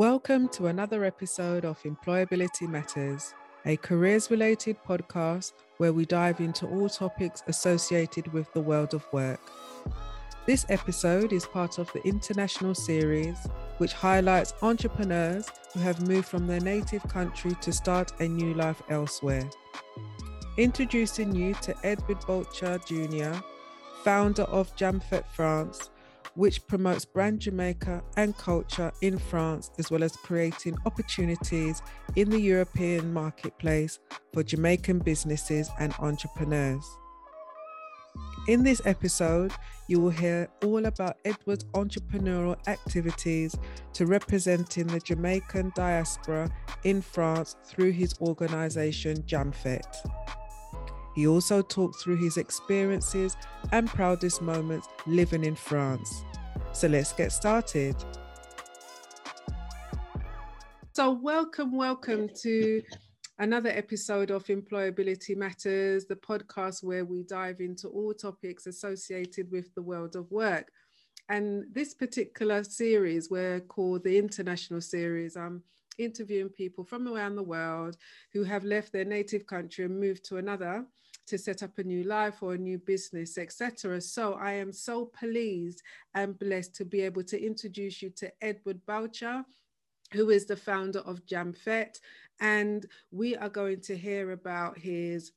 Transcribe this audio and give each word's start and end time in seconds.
Welcome 0.00 0.48
to 0.52 0.68
another 0.68 1.04
episode 1.04 1.66
of 1.66 1.82
Employability 1.82 2.66
Matters, 2.66 3.34
a 3.66 3.76
careers 3.76 4.30
related 4.30 4.78
podcast 4.82 5.52
where 5.76 5.92
we 5.92 6.06
dive 6.06 6.40
into 6.40 6.66
all 6.66 6.88
topics 6.88 7.42
associated 7.48 8.32
with 8.32 8.50
the 8.54 8.62
world 8.62 8.94
of 8.94 9.04
work. 9.12 9.42
This 10.46 10.64
episode 10.70 11.34
is 11.34 11.44
part 11.44 11.76
of 11.76 11.92
the 11.92 12.02
international 12.02 12.74
series, 12.74 13.46
which 13.76 13.92
highlights 13.92 14.54
entrepreneurs 14.62 15.46
who 15.74 15.80
have 15.80 16.08
moved 16.08 16.28
from 16.28 16.46
their 16.46 16.60
native 16.60 17.02
country 17.02 17.54
to 17.60 17.70
start 17.70 18.18
a 18.20 18.26
new 18.26 18.54
life 18.54 18.80
elsewhere. 18.88 19.50
Introducing 20.56 21.34
you 21.34 21.52
to 21.60 21.76
Edward 21.84 22.20
Boucher 22.26 22.78
Jr., 22.86 23.38
founder 24.02 24.44
of 24.44 24.74
JamFed 24.76 25.26
France, 25.26 25.90
which 26.40 26.66
promotes 26.66 27.04
brand 27.04 27.38
Jamaica 27.38 28.02
and 28.16 28.34
culture 28.38 28.90
in 29.02 29.18
France, 29.18 29.70
as 29.78 29.90
well 29.90 30.02
as 30.02 30.16
creating 30.16 30.74
opportunities 30.86 31.82
in 32.16 32.30
the 32.30 32.40
European 32.40 33.12
marketplace 33.12 33.98
for 34.32 34.42
Jamaican 34.42 35.00
businesses 35.00 35.68
and 35.78 35.92
entrepreneurs. 35.98 36.82
In 38.48 38.62
this 38.62 38.80
episode, 38.86 39.52
you 39.86 40.00
will 40.00 40.08
hear 40.08 40.48
all 40.64 40.86
about 40.86 41.18
Edward's 41.26 41.64
entrepreneurial 41.74 42.56
activities 42.68 43.54
to 43.92 44.06
representing 44.06 44.86
the 44.86 45.00
Jamaican 45.00 45.72
diaspora 45.76 46.50
in 46.84 47.02
France 47.02 47.56
through 47.66 47.90
his 47.90 48.14
organization 48.22 49.18
JamFed. 49.24 49.84
He 51.14 51.26
also 51.26 51.60
talked 51.60 52.00
through 52.00 52.16
his 52.16 52.38
experiences 52.38 53.36
and 53.72 53.88
proudest 53.88 54.40
moments 54.40 54.88
living 55.06 55.44
in 55.44 55.54
France. 55.54 56.24
So 56.72 56.86
let's 56.86 57.12
get 57.12 57.32
started. 57.32 57.96
So, 60.92 61.10
welcome, 61.10 61.76
welcome 61.76 62.28
to 62.42 62.82
another 63.38 63.70
episode 63.70 64.30
of 64.30 64.44
Employability 64.44 65.36
Matters, 65.36 66.06
the 66.06 66.16
podcast 66.16 66.84
where 66.84 67.04
we 67.04 67.24
dive 67.24 67.60
into 67.60 67.88
all 67.88 68.14
topics 68.14 68.66
associated 68.66 69.50
with 69.50 69.74
the 69.74 69.82
world 69.82 70.14
of 70.14 70.30
work. 70.30 70.70
And 71.28 71.64
this 71.72 71.92
particular 71.94 72.62
series, 72.64 73.30
we're 73.30 73.60
called 73.60 74.04
the 74.04 74.16
International 74.16 74.80
Series. 74.80 75.36
I'm 75.36 75.62
interviewing 75.98 76.50
people 76.50 76.84
from 76.84 77.08
around 77.08 77.36
the 77.36 77.42
world 77.42 77.96
who 78.32 78.44
have 78.44 78.64
left 78.64 78.92
their 78.92 79.04
native 79.04 79.46
country 79.46 79.84
and 79.84 79.98
moved 79.98 80.24
to 80.26 80.36
another 80.36 80.86
to 81.30 81.38
set 81.38 81.62
up 81.62 81.78
a 81.78 81.84
new 81.84 82.02
life 82.02 82.42
or 82.42 82.54
a 82.54 82.58
new 82.58 82.76
business, 82.76 83.38
etc. 83.38 84.00
So 84.00 84.34
I 84.34 84.52
am 84.52 84.72
so 84.72 85.06
pleased 85.06 85.82
and 86.14 86.38
blessed 86.38 86.74
to 86.76 86.84
be 86.84 87.00
able 87.02 87.22
to 87.24 87.40
introduce 87.40 88.02
you 88.02 88.10
to 88.16 88.32
Edward 88.42 88.84
Boucher, 88.84 89.44
who 90.12 90.30
is 90.30 90.46
the 90.46 90.56
founder 90.56 90.98
of 91.00 91.24
JamFed. 91.26 92.00
And 92.40 92.84
we 93.12 93.36
are 93.36 93.48
going 93.48 93.80
to 93.82 93.96
hear 93.96 94.32
about 94.32 94.76
his 94.76 95.32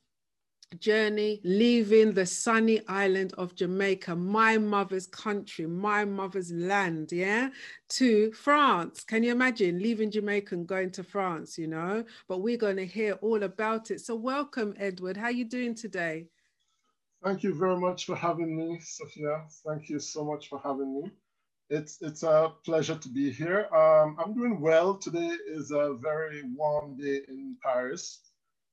journey 0.79 1.41
leaving 1.43 2.13
the 2.13 2.25
sunny 2.25 2.81
island 2.87 3.33
of 3.37 3.55
Jamaica, 3.55 4.15
my 4.15 4.57
mother's 4.57 5.07
country, 5.07 5.65
my 5.65 6.05
mother's 6.05 6.51
land, 6.51 7.11
yeah, 7.11 7.49
to 7.89 8.31
France. 8.31 9.03
Can 9.03 9.23
you 9.23 9.31
imagine 9.31 9.79
leaving 9.79 10.11
Jamaica 10.11 10.55
and 10.55 10.67
going 10.67 10.91
to 10.91 11.03
France, 11.03 11.57
you 11.57 11.67
know? 11.67 12.03
But 12.27 12.41
we're 12.41 12.57
going 12.57 12.77
to 12.77 12.85
hear 12.85 13.13
all 13.21 13.43
about 13.43 13.91
it. 13.91 14.01
So 14.01 14.15
welcome, 14.15 14.73
Edward. 14.77 15.17
How 15.17 15.25
are 15.25 15.31
you 15.31 15.45
doing 15.45 15.75
today? 15.75 16.27
Thank 17.23 17.43
you 17.43 17.53
very 17.53 17.77
much 17.77 18.05
for 18.05 18.15
having 18.15 18.55
me, 18.57 18.79
Sophia. 18.81 19.45
Thank 19.65 19.89
you 19.89 19.99
so 19.99 20.25
much 20.25 20.49
for 20.49 20.59
having 20.63 21.01
me. 21.01 21.11
It's, 21.69 22.01
it's 22.01 22.23
a 22.23 22.51
pleasure 22.65 22.95
to 22.95 23.09
be 23.09 23.31
here. 23.31 23.67
Um, 23.73 24.17
I'm 24.19 24.33
doing 24.33 24.59
well. 24.59 24.95
Today 24.95 25.31
is 25.47 25.71
a 25.71 25.93
very 25.93 26.43
warm 26.55 26.97
day 26.97 27.21
in 27.29 27.55
Paris, 27.63 28.19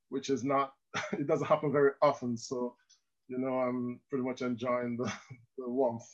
which 0.09 0.29
is 0.29 0.43
not 0.43 0.75
it 1.13 1.27
doesn't 1.27 1.47
happen 1.47 1.73
very 1.73 1.93
often. 2.03 2.37
So, 2.37 2.75
you 3.29 3.39
know, 3.39 3.59
I'm 3.61 4.01
pretty 4.09 4.25
much 4.25 4.43
enjoying 4.43 4.97
the, 4.97 5.13
the 5.59 5.69
warmth. 5.69 6.07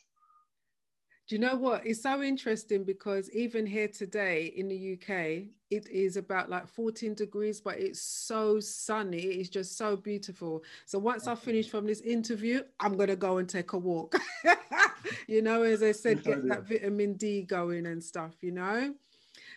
Do 1.28 1.34
you 1.34 1.40
know 1.40 1.56
what? 1.56 1.84
It's 1.84 2.04
so 2.04 2.22
interesting 2.22 2.84
because 2.84 3.28
even 3.32 3.66
here 3.66 3.88
today 3.88 4.52
in 4.56 4.68
the 4.68 4.92
UK, 4.92 5.48
it 5.70 5.88
is 5.88 6.16
about 6.16 6.48
like 6.48 6.68
14 6.68 7.14
degrees, 7.14 7.60
but 7.60 7.80
it's 7.80 8.00
so 8.00 8.60
sunny. 8.60 9.18
It 9.18 9.40
is 9.40 9.50
just 9.50 9.76
so 9.76 9.96
beautiful. 9.96 10.62
So 10.84 11.00
once 11.00 11.26
I 11.26 11.34
finish 11.34 11.68
from 11.68 11.84
this 11.84 12.00
interview, 12.00 12.62
I'm 12.78 12.96
going 12.96 13.08
to 13.08 13.16
go 13.16 13.38
and 13.38 13.48
take 13.48 13.72
a 13.72 13.78
walk. 13.78 14.14
you 15.26 15.42
know, 15.42 15.62
as 15.62 15.82
I 15.82 15.90
said, 15.90 16.22
get 16.22 16.46
that 16.46 16.68
vitamin 16.68 17.14
D 17.14 17.42
going 17.42 17.86
and 17.86 18.02
stuff, 18.02 18.34
you 18.40 18.52
know? 18.52 18.94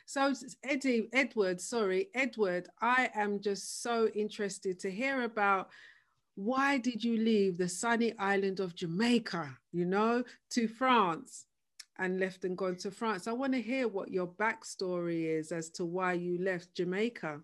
So, 0.09 0.33
Eddie, 0.63 1.07
Edward, 1.13 1.61
sorry, 1.61 2.09
Edward, 2.15 2.67
I 2.81 3.11
am 3.13 3.39
just 3.39 3.83
so 3.83 4.07
interested 4.07 4.79
to 4.79 4.89
hear 4.89 5.21
about 5.21 5.69
why 6.33 6.79
did 6.79 7.03
you 7.03 7.15
leave 7.15 7.59
the 7.59 7.69
sunny 7.69 8.17
island 8.17 8.59
of 8.59 8.73
Jamaica, 8.73 9.55
you 9.71 9.85
know, 9.85 10.23
to 10.53 10.67
France 10.67 11.45
and 11.99 12.19
left 12.19 12.43
and 12.43 12.57
gone 12.57 12.77
to 12.77 12.89
France? 12.89 13.27
I 13.27 13.33
want 13.33 13.53
to 13.53 13.61
hear 13.61 13.87
what 13.87 14.09
your 14.09 14.25
backstory 14.25 15.25
is 15.25 15.51
as 15.51 15.69
to 15.73 15.85
why 15.85 16.13
you 16.13 16.43
left 16.43 16.73
Jamaica. 16.73 17.41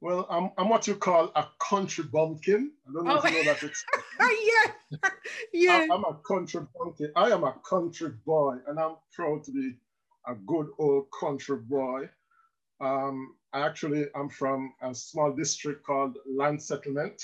Well, 0.00 0.26
I'm, 0.30 0.52
I'm 0.56 0.70
what 0.70 0.86
you 0.86 0.94
call 0.94 1.32
a 1.36 1.48
country 1.60 2.04
bumpkin. 2.04 2.72
I 2.88 2.92
don't 2.94 3.04
know 3.04 3.20
oh. 3.22 3.26
if 3.26 3.30
you 3.30 3.44
know 3.44 3.52
that. 3.52 3.62
It's, 3.62 3.84
oh, 4.20 4.72
yeah, 4.90 5.10
yeah. 5.52 5.86
I, 5.90 5.94
I'm 5.94 6.04
a 6.04 6.16
country 6.26 6.62
bumpkin. 6.74 7.12
I 7.14 7.28
am 7.28 7.44
a 7.44 7.56
country 7.62 8.12
boy, 8.24 8.56
and 8.66 8.80
I'm 8.80 8.96
proud 9.14 9.44
to 9.44 9.52
be 9.52 9.74
a 10.26 10.34
good 10.34 10.68
old 10.78 11.06
country 11.18 11.58
boy. 11.58 12.08
Um, 12.80 13.36
I 13.52 13.60
actually 13.60 14.06
am 14.14 14.28
from 14.28 14.72
a 14.82 14.94
small 14.94 15.32
district 15.32 15.84
called 15.84 16.16
Land 16.26 16.62
Settlement. 16.62 17.22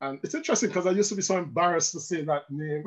And 0.00 0.20
it's 0.22 0.34
interesting 0.34 0.68
because 0.68 0.86
I 0.86 0.92
used 0.92 1.08
to 1.08 1.16
be 1.16 1.22
so 1.22 1.38
embarrassed 1.38 1.92
to 1.92 2.00
say 2.00 2.22
that 2.22 2.48
name. 2.50 2.84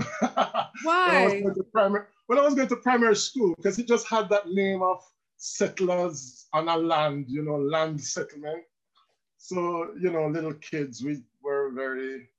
Why? 0.84 1.25
when, 1.44 1.44
I 1.44 1.44
was 1.44 1.59
primary, 1.73 2.06
when 2.28 2.40
I 2.40 2.41
was 2.41 2.56
going 2.56 2.69
to 2.69 2.78
primary 2.78 3.17
school, 3.17 3.53
because 3.57 3.78
it 3.79 3.88
just 3.88 4.07
had 4.07 4.29
that 4.29 4.47
name 4.47 4.81
of 4.81 5.03
settlers 5.35 6.47
on 6.53 6.69
a 6.69 6.78
land, 6.78 7.25
you 7.28 7.41
know, 7.41 7.57
land 7.57 8.00
settlement. 8.00 8.63
So, 9.38 9.90
you 10.00 10.11
know, 10.11 10.28
little 10.28 10.53
kids, 10.53 11.03
we 11.03 11.22
were 11.44 11.72
very, 11.72 12.29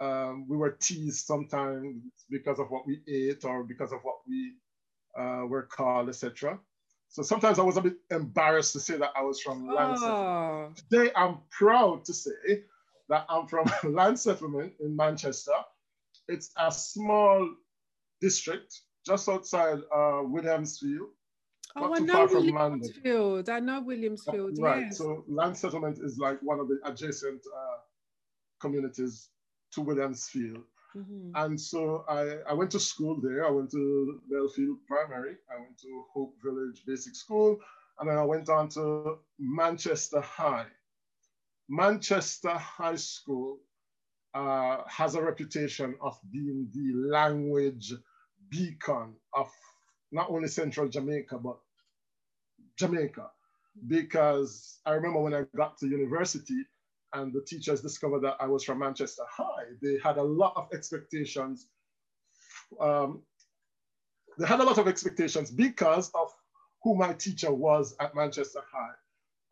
um, 0.00 0.46
we 0.48 0.56
were 0.56 0.78
teased 0.80 1.26
sometimes 1.26 2.02
because 2.30 2.58
of 2.58 2.70
what 2.70 2.86
we 2.86 3.02
ate 3.06 3.44
or 3.44 3.64
because 3.64 3.92
of 3.92 4.00
what 4.02 4.20
we 4.26 4.54
uh, 5.18 5.44
were 5.46 5.62
called, 5.62 6.08
etc. 6.08 6.58
So 7.08 7.22
sometimes 7.22 7.58
I 7.58 7.62
was 7.62 7.76
a 7.76 7.80
bit 7.80 7.96
embarrassed 8.10 8.72
to 8.74 8.80
say 8.80 8.96
that 8.96 9.10
I 9.16 9.22
was 9.22 9.40
from 9.40 9.66
land 9.66 9.98
oh. 10.00 10.72
Today 10.76 11.10
I'm 11.16 11.38
proud 11.50 12.04
to 12.04 12.14
say 12.14 12.62
that 13.08 13.26
I'm 13.28 13.48
from 13.48 13.66
land 13.94 14.18
settlement 14.18 14.74
in 14.80 14.94
Manchester. 14.94 15.58
It's 16.28 16.50
a 16.56 16.70
small 16.70 17.48
district 18.20 18.80
just 19.04 19.28
outside 19.28 19.78
uh, 19.92 20.22
Williamsfield. 20.22 21.08
Oh, 21.76 21.94
I 21.94 21.98
know 21.98 22.26
Williamsfield. 22.26 23.48
I 23.48 23.60
know 23.60 23.82
Williamsfield. 23.82 24.60
Right. 24.60 24.82
Yes. 24.82 24.98
So 24.98 25.24
land 25.28 25.56
settlement 25.56 25.98
is 26.02 26.18
like 26.18 26.38
one 26.42 26.60
of 26.60 26.68
the 26.68 26.78
adjacent 26.84 27.40
uh, 27.46 27.78
communities 28.60 29.28
to 29.72 29.80
Williamsfield. 29.80 30.62
Mm-hmm. 30.96 31.30
And 31.34 31.60
so 31.60 32.04
I, 32.08 32.38
I 32.50 32.54
went 32.54 32.70
to 32.72 32.80
school 32.80 33.20
there. 33.20 33.46
I 33.46 33.50
went 33.50 33.70
to 33.72 34.20
Belfield 34.30 34.78
Primary. 34.86 35.36
I 35.50 35.60
went 35.60 35.78
to 35.78 36.04
Hope 36.12 36.34
Village 36.42 36.82
Basic 36.86 37.14
School. 37.14 37.58
And 37.98 38.08
then 38.08 38.18
I 38.18 38.24
went 38.24 38.48
on 38.48 38.68
to 38.70 39.18
Manchester 39.38 40.20
High. 40.20 40.66
Manchester 41.68 42.50
High 42.50 42.96
School 42.96 43.58
uh, 44.34 44.78
has 44.88 45.14
a 45.14 45.22
reputation 45.22 45.94
of 46.00 46.18
being 46.32 46.68
the 46.72 47.08
language 47.08 47.92
beacon 48.48 49.14
of 49.34 49.50
not 50.12 50.30
only 50.30 50.48
central 50.48 50.88
Jamaica, 50.88 51.38
but 51.38 51.58
Jamaica. 52.76 53.30
Because 53.86 54.80
I 54.84 54.92
remember 54.92 55.20
when 55.20 55.34
I 55.34 55.44
got 55.56 55.78
to 55.78 55.86
university, 55.86 56.64
and 57.12 57.32
the 57.32 57.42
teachers 57.42 57.80
discovered 57.80 58.20
that 58.20 58.36
I 58.40 58.46
was 58.46 58.64
from 58.64 58.78
Manchester 58.78 59.24
High, 59.28 59.64
they 59.82 59.98
had 60.02 60.16
a 60.16 60.22
lot 60.22 60.54
of 60.56 60.68
expectations. 60.72 61.66
Um, 62.80 63.22
they 64.38 64.46
had 64.46 64.60
a 64.60 64.64
lot 64.64 64.78
of 64.78 64.88
expectations 64.88 65.50
because 65.50 66.10
of 66.14 66.32
who 66.82 66.94
my 66.94 67.12
teacher 67.12 67.52
was 67.52 67.94
at 68.00 68.14
Manchester 68.14 68.60
High. 68.72 68.94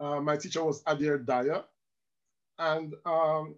Uh, 0.00 0.20
my 0.20 0.36
teacher 0.36 0.64
was 0.64 0.82
Adair 0.86 1.18
Dyer, 1.18 1.64
and 2.58 2.94
um, 3.04 3.56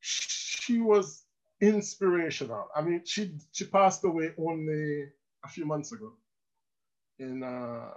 she 0.00 0.78
was 0.78 1.24
inspirational. 1.60 2.68
I 2.74 2.82
mean, 2.82 3.02
she 3.04 3.34
she 3.52 3.64
passed 3.64 4.04
away 4.04 4.32
only 4.38 5.08
a 5.44 5.48
few 5.48 5.66
months 5.66 5.92
ago. 5.92 6.12
In 7.18 7.42
uh, 7.42 7.90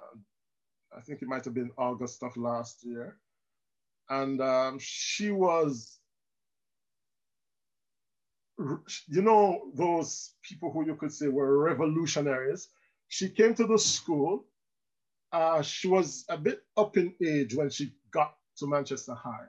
I 0.96 1.02
think 1.02 1.22
it 1.22 1.28
might 1.28 1.46
have 1.46 1.54
been 1.54 1.72
August 1.78 2.24
of 2.24 2.36
last 2.38 2.84
year 2.84 3.18
and 4.10 4.42
um, 4.42 4.78
she 4.80 5.31
was 5.31 6.00
you 9.07 9.22
know 9.22 9.63
those 9.75 10.34
people 10.44 10.72
who 10.72 10.86
you 10.86 10.96
could 10.96 11.12
say 11.12 11.28
were 11.28 11.60
revolutionaries 11.60 12.69
she 13.07 13.30
came 13.30 13.54
to 13.56 13.66
the 13.68 13.78
school. 13.78 14.46
Uh, 15.31 15.62
she 15.62 15.88
was 15.88 16.25
a 16.30 16.38
bit 16.38 16.63
up 16.78 16.98
in 16.98 17.13
age 17.25 17.56
when 17.56 17.69
she 17.69 17.94
got 18.12 18.36
to 18.57 18.68
Manchester 18.68 19.13
High, 19.13 19.48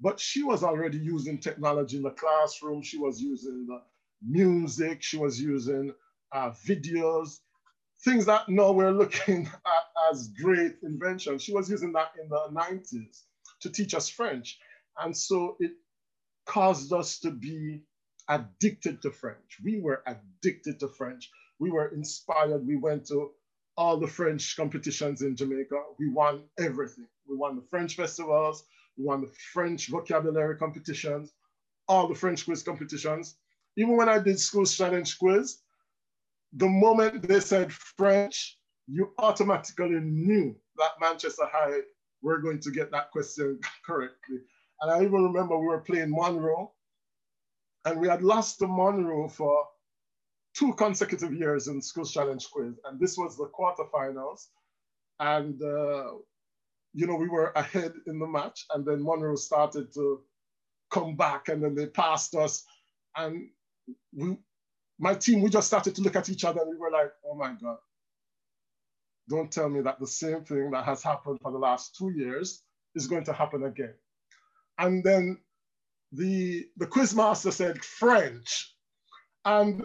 but 0.00 0.18
she 0.18 0.42
was 0.42 0.64
already 0.64 0.98
using 0.98 1.38
technology 1.38 1.96
in 1.96 2.02
the 2.02 2.10
classroom. 2.10 2.82
She 2.82 2.98
was 2.98 3.20
using 3.20 3.66
the 3.66 3.82
music. 4.26 5.02
She 5.02 5.16
was 5.16 5.40
using 5.40 5.94
uh, 6.32 6.50
videos, 6.66 7.38
things 8.04 8.26
that 8.26 8.48
now 8.48 8.72
we're 8.72 8.92
looking 8.92 9.46
at 9.66 10.10
as 10.12 10.28
great 10.42 10.76
inventions. 10.82 11.42
She 11.42 11.54
was 11.54 11.70
using 11.70 11.92
that 11.92 12.12
in 12.22 12.28
the 12.28 12.48
90s 12.52 13.22
to 13.60 13.70
teach 13.70 13.94
us 13.94 14.08
French. 14.08 14.58
And 15.02 15.16
so 15.16 15.56
it 15.60 15.72
caused 16.46 16.92
us 16.92 17.18
to 17.20 17.30
be 17.30 17.82
addicted 18.28 19.02
to 19.02 19.10
French. 19.10 19.58
We 19.62 19.80
were 19.80 20.02
addicted 20.06 20.80
to 20.80 20.88
French. 20.88 21.30
We 21.58 21.70
were 21.70 21.88
inspired. 21.88 22.66
We 22.66 22.76
went 22.76 23.06
to 23.06 23.30
all 23.76 23.96
the 23.98 24.06
French 24.06 24.56
competitions 24.56 25.22
in 25.22 25.36
Jamaica. 25.36 25.80
We 25.98 26.08
won 26.08 26.42
everything. 26.58 27.06
We 27.28 27.36
won 27.36 27.56
the 27.56 27.66
French 27.70 27.96
festivals. 27.96 28.64
We 28.98 29.04
won 29.04 29.20
the 29.20 29.30
French 29.52 29.88
vocabulary 29.88 30.56
competitions, 30.56 31.32
all 31.86 32.08
the 32.08 32.14
French 32.14 32.44
quiz 32.44 32.64
competitions. 32.64 33.36
Even 33.76 33.96
when 33.96 34.08
I 34.08 34.18
did 34.18 34.40
school 34.40 34.66
challenge 34.66 35.18
quiz, 35.18 35.58
the 36.52 36.68
moment 36.68 37.22
they 37.22 37.38
said 37.38 37.72
French, 37.72 38.58
you 38.88 39.12
automatically 39.18 40.00
knew 40.00 40.56
that 40.76 40.98
Manchester 41.00 41.44
High 41.46 41.80
were 42.22 42.38
going 42.38 42.60
to 42.60 42.70
get 42.70 42.90
that 42.90 43.10
question 43.10 43.60
correctly. 43.86 44.38
And 44.80 44.90
I 44.90 44.98
even 44.98 45.24
remember 45.24 45.58
we 45.58 45.66
were 45.66 45.80
playing 45.80 46.10
Munro, 46.10 46.72
and 47.84 48.00
we 48.00 48.08
had 48.08 48.22
lost 48.22 48.58
to 48.60 48.66
Munro 48.66 49.28
for 49.28 49.66
two 50.54 50.72
consecutive 50.74 51.32
years 51.32 51.68
in 51.68 51.80
Schools 51.80 52.12
Challenge 52.12 52.46
Quiz. 52.50 52.74
And 52.84 52.98
this 53.00 53.16
was 53.16 53.36
the 53.36 53.50
quarterfinals. 53.58 54.46
And, 55.20 55.60
uh, 55.62 56.12
you 56.94 57.06
know, 57.06 57.16
we 57.16 57.28
were 57.28 57.52
ahead 57.56 57.92
in 58.06 58.18
the 58.18 58.26
match. 58.26 58.66
And 58.72 58.84
then 58.84 59.02
Munro 59.02 59.36
started 59.36 59.92
to 59.94 60.20
come 60.90 61.16
back, 61.16 61.48
and 61.48 61.62
then 61.62 61.74
they 61.74 61.86
passed 61.86 62.34
us. 62.34 62.64
And 63.16 63.48
we, 64.14 64.36
my 64.98 65.14
team, 65.14 65.42
we 65.42 65.50
just 65.50 65.66
started 65.66 65.94
to 65.94 66.02
look 66.02 66.16
at 66.16 66.28
each 66.28 66.44
other 66.44 66.60
and 66.60 66.70
we 66.70 66.76
were 66.76 66.90
like, 66.90 67.12
oh 67.26 67.34
my 67.34 67.52
God, 67.60 67.78
don't 69.28 69.50
tell 69.50 69.68
me 69.68 69.80
that 69.82 70.00
the 70.00 70.06
same 70.06 70.44
thing 70.44 70.70
that 70.70 70.84
has 70.84 71.02
happened 71.02 71.40
for 71.42 71.52
the 71.52 71.58
last 71.58 71.96
two 71.96 72.10
years 72.10 72.62
is 72.94 73.06
going 73.06 73.24
to 73.24 73.32
happen 73.32 73.64
again. 73.64 73.94
And 74.78 75.04
then 75.04 75.38
the, 76.12 76.66
the 76.76 76.86
quizmaster 76.86 77.52
said 77.52 77.84
French. 77.84 78.74
And 79.44 79.84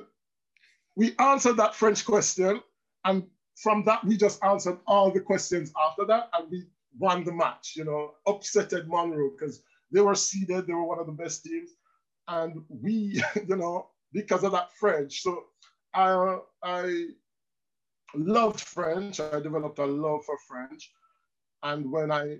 we 0.95 1.15
answered 1.19 1.57
that 1.57 1.75
French 1.75 2.05
question. 2.05 2.61
And 3.05 3.23
from 3.61 3.83
that, 3.85 4.03
we 4.05 4.17
just 4.17 4.43
answered 4.43 4.77
all 4.87 5.11
the 5.11 5.19
questions 5.19 5.71
after 5.87 6.05
that. 6.05 6.29
And 6.33 6.49
we 6.49 6.65
won 6.97 7.23
the 7.23 7.33
match, 7.33 7.73
you 7.75 7.85
know, 7.85 8.13
upsetted 8.27 8.87
Munro 8.87 9.31
because 9.31 9.61
they 9.91 10.01
were 10.01 10.15
seeded, 10.15 10.67
they 10.67 10.73
were 10.73 10.85
one 10.85 10.99
of 10.99 11.05
the 11.05 11.11
best 11.11 11.43
teams. 11.43 11.71
And 12.27 12.63
we, 12.69 13.21
you 13.47 13.55
know, 13.55 13.89
because 14.13 14.43
of 14.43 14.51
that 14.53 14.71
French. 14.73 15.21
So 15.21 15.43
uh, 15.93 16.37
I, 16.63 16.71
I 16.81 17.07
loved 18.15 18.59
French. 18.59 19.19
I 19.19 19.39
developed 19.39 19.79
a 19.79 19.85
love 19.85 20.25
for 20.25 20.37
French. 20.47 20.91
And 21.63 21.91
when 21.91 22.11
I, 22.11 22.39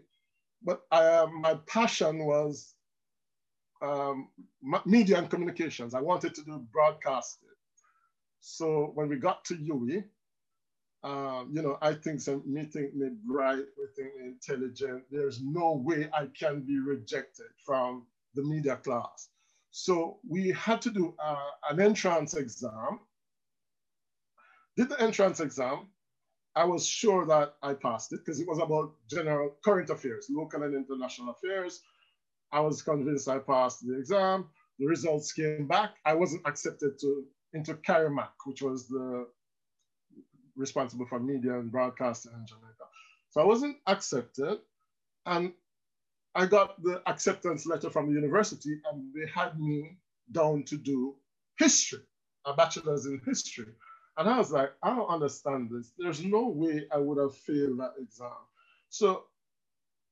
but 0.63 0.81
I, 0.91 1.03
uh, 1.03 1.27
my 1.27 1.55
passion 1.67 2.25
was 2.25 2.75
um, 3.81 4.29
media 4.85 5.17
and 5.17 5.29
communications. 5.29 5.93
I 5.93 6.01
wanted 6.01 6.33
to 6.35 6.43
do 6.43 6.65
broadcasting. 6.71 7.49
So 8.39 8.91
when 8.95 9.09
we 9.09 9.17
got 9.17 9.45
to 9.45 9.55
UWI, 9.55 10.03
uh, 11.03 11.43
you 11.51 11.61
know, 11.61 11.77
I 11.81 11.93
think 11.93 12.21
some 12.21 12.43
me 12.45 12.63
think 12.63 12.95
me 12.95 13.09
bright, 13.25 13.57
me 13.57 13.85
think 13.95 14.15
me 14.17 14.27
intelligent. 14.27 15.03
There's 15.11 15.41
no 15.41 15.73
way 15.73 16.09
I 16.13 16.27
can 16.27 16.61
be 16.61 16.79
rejected 16.79 17.47
from 17.65 18.05
the 18.35 18.43
media 18.43 18.77
class. 18.77 19.29
So 19.71 20.19
we 20.27 20.49
had 20.51 20.81
to 20.83 20.91
do 20.91 21.13
uh, 21.23 21.49
an 21.69 21.81
entrance 21.81 22.35
exam. 22.35 22.99
Did 24.77 24.89
the 24.89 25.01
entrance 25.01 25.39
exam. 25.39 25.87
I 26.55 26.65
was 26.65 26.85
sure 26.85 27.25
that 27.25 27.55
I 27.63 27.73
passed 27.73 28.13
it 28.13 28.19
because 28.19 28.39
it 28.39 28.47
was 28.47 28.59
about 28.59 28.93
general 29.09 29.55
current 29.65 29.89
affairs, 29.89 30.27
local 30.29 30.63
and 30.63 30.75
international 30.75 31.31
affairs. 31.31 31.81
I 32.51 32.59
was 32.59 32.83
convinced 32.83 33.27
I 33.27 33.39
passed 33.39 33.85
the 33.85 33.97
exam. 33.97 34.49
The 34.79 34.85
results 34.85 35.31
came 35.31 35.67
back. 35.67 35.95
I 36.05 36.13
wasn't 36.13 36.43
accepted 36.45 36.99
to 36.99 37.25
into 37.53 37.75
CARIMAC, 37.75 38.29
which 38.45 38.61
was 38.61 38.87
the 38.87 39.27
responsible 40.55 41.05
for 41.05 41.19
media 41.19 41.59
and 41.59 41.71
broadcasting 41.71 42.31
in 42.33 42.45
Jamaica. 42.45 42.85
So 43.31 43.41
I 43.41 43.45
wasn't 43.45 43.77
accepted. 43.87 44.59
And 45.25 45.53
I 46.35 46.45
got 46.45 46.81
the 46.83 47.01
acceptance 47.07 47.65
letter 47.65 47.89
from 47.89 48.07
the 48.07 48.13
university 48.13 48.79
and 48.91 49.11
they 49.13 49.29
had 49.33 49.59
me 49.59 49.97
down 50.31 50.63
to 50.65 50.77
do 50.77 51.15
history, 51.57 51.99
a 52.45 52.53
bachelor's 52.53 53.05
in 53.05 53.21
history. 53.25 53.73
And 54.17 54.29
I 54.29 54.37
was 54.37 54.51
like, 54.51 54.71
I 54.83 54.95
don't 54.95 55.07
understand 55.07 55.69
this. 55.71 55.91
There's 55.97 56.23
no 56.23 56.47
way 56.47 56.85
I 56.91 56.97
would 56.97 57.17
have 57.17 57.35
failed 57.35 57.79
that 57.79 57.93
exam. 57.99 58.29
So 58.89 59.23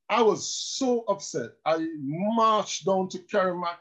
I 0.08 0.22
was 0.22 0.50
so 0.50 1.04
upset. 1.08 1.50
I 1.64 1.86
marched 2.00 2.84
down 2.84 3.08
to 3.10 3.18
CARIMAC 3.18 3.76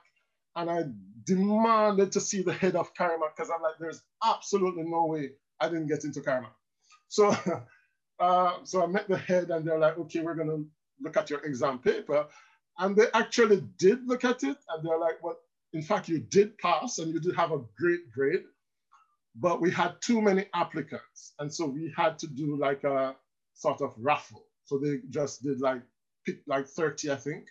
and 0.55 0.69
I 0.69 0.83
demanded 1.25 2.11
to 2.11 2.21
see 2.21 2.43
the 2.43 2.53
head 2.53 2.75
of 2.75 2.93
CARIMAC 2.93 3.35
because 3.35 3.51
I'm 3.53 3.61
like, 3.61 3.75
there's 3.79 4.01
absolutely 4.23 4.83
no 4.83 5.05
way 5.05 5.31
I 5.59 5.69
didn't 5.69 5.87
get 5.87 6.03
into 6.03 6.21
CARIMAC. 6.21 6.53
So, 7.07 7.35
uh, 8.19 8.57
so 8.63 8.83
I 8.83 8.87
met 8.87 9.07
the 9.07 9.17
head 9.17 9.49
and 9.49 9.65
they're 9.67 9.79
like, 9.79 9.97
okay, 9.97 10.21
we're 10.21 10.35
gonna 10.35 10.63
look 11.01 11.17
at 11.17 11.29
your 11.29 11.39
exam 11.41 11.79
paper. 11.79 12.27
And 12.77 12.95
they 12.95 13.07
actually 13.13 13.63
did 13.77 14.07
look 14.07 14.23
at 14.23 14.43
it 14.43 14.57
and 14.69 14.85
they're 14.85 14.99
like, 14.99 15.21
well, 15.23 15.37
in 15.73 15.81
fact, 15.81 16.09
you 16.09 16.19
did 16.19 16.57
pass 16.57 16.99
and 16.99 17.13
you 17.13 17.19
did 17.19 17.35
have 17.35 17.51
a 17.51 17.61
great 17.77 18.11
grade, 18.11 18.43
but 19.35 19.61
we 19.61 19.71
had 19.71 19.95
too 20.01 20.21
many 20.21 20.45
applicants. 20.53 21.33
And 21.39 21.53
so 21.53 21.65
we 21.65 21.93
had 21.95 22.19
to 22.19 22.27
do 22.27 22.57
like 22.57 22.83
a 22.83 23.15
sort 23.53 23.81
of 23.81 23.93
raffle. 23.97 24.45
So 24.65 24.77
they 24.77 24.99
just 25.09 25.43
did 25.43 25.61
like, 25.61 25.81
pick 26.25 26.41
like 26.47 26.67
30, 26.67 27.11
I 27.11 27.15
think. 27.15 27.47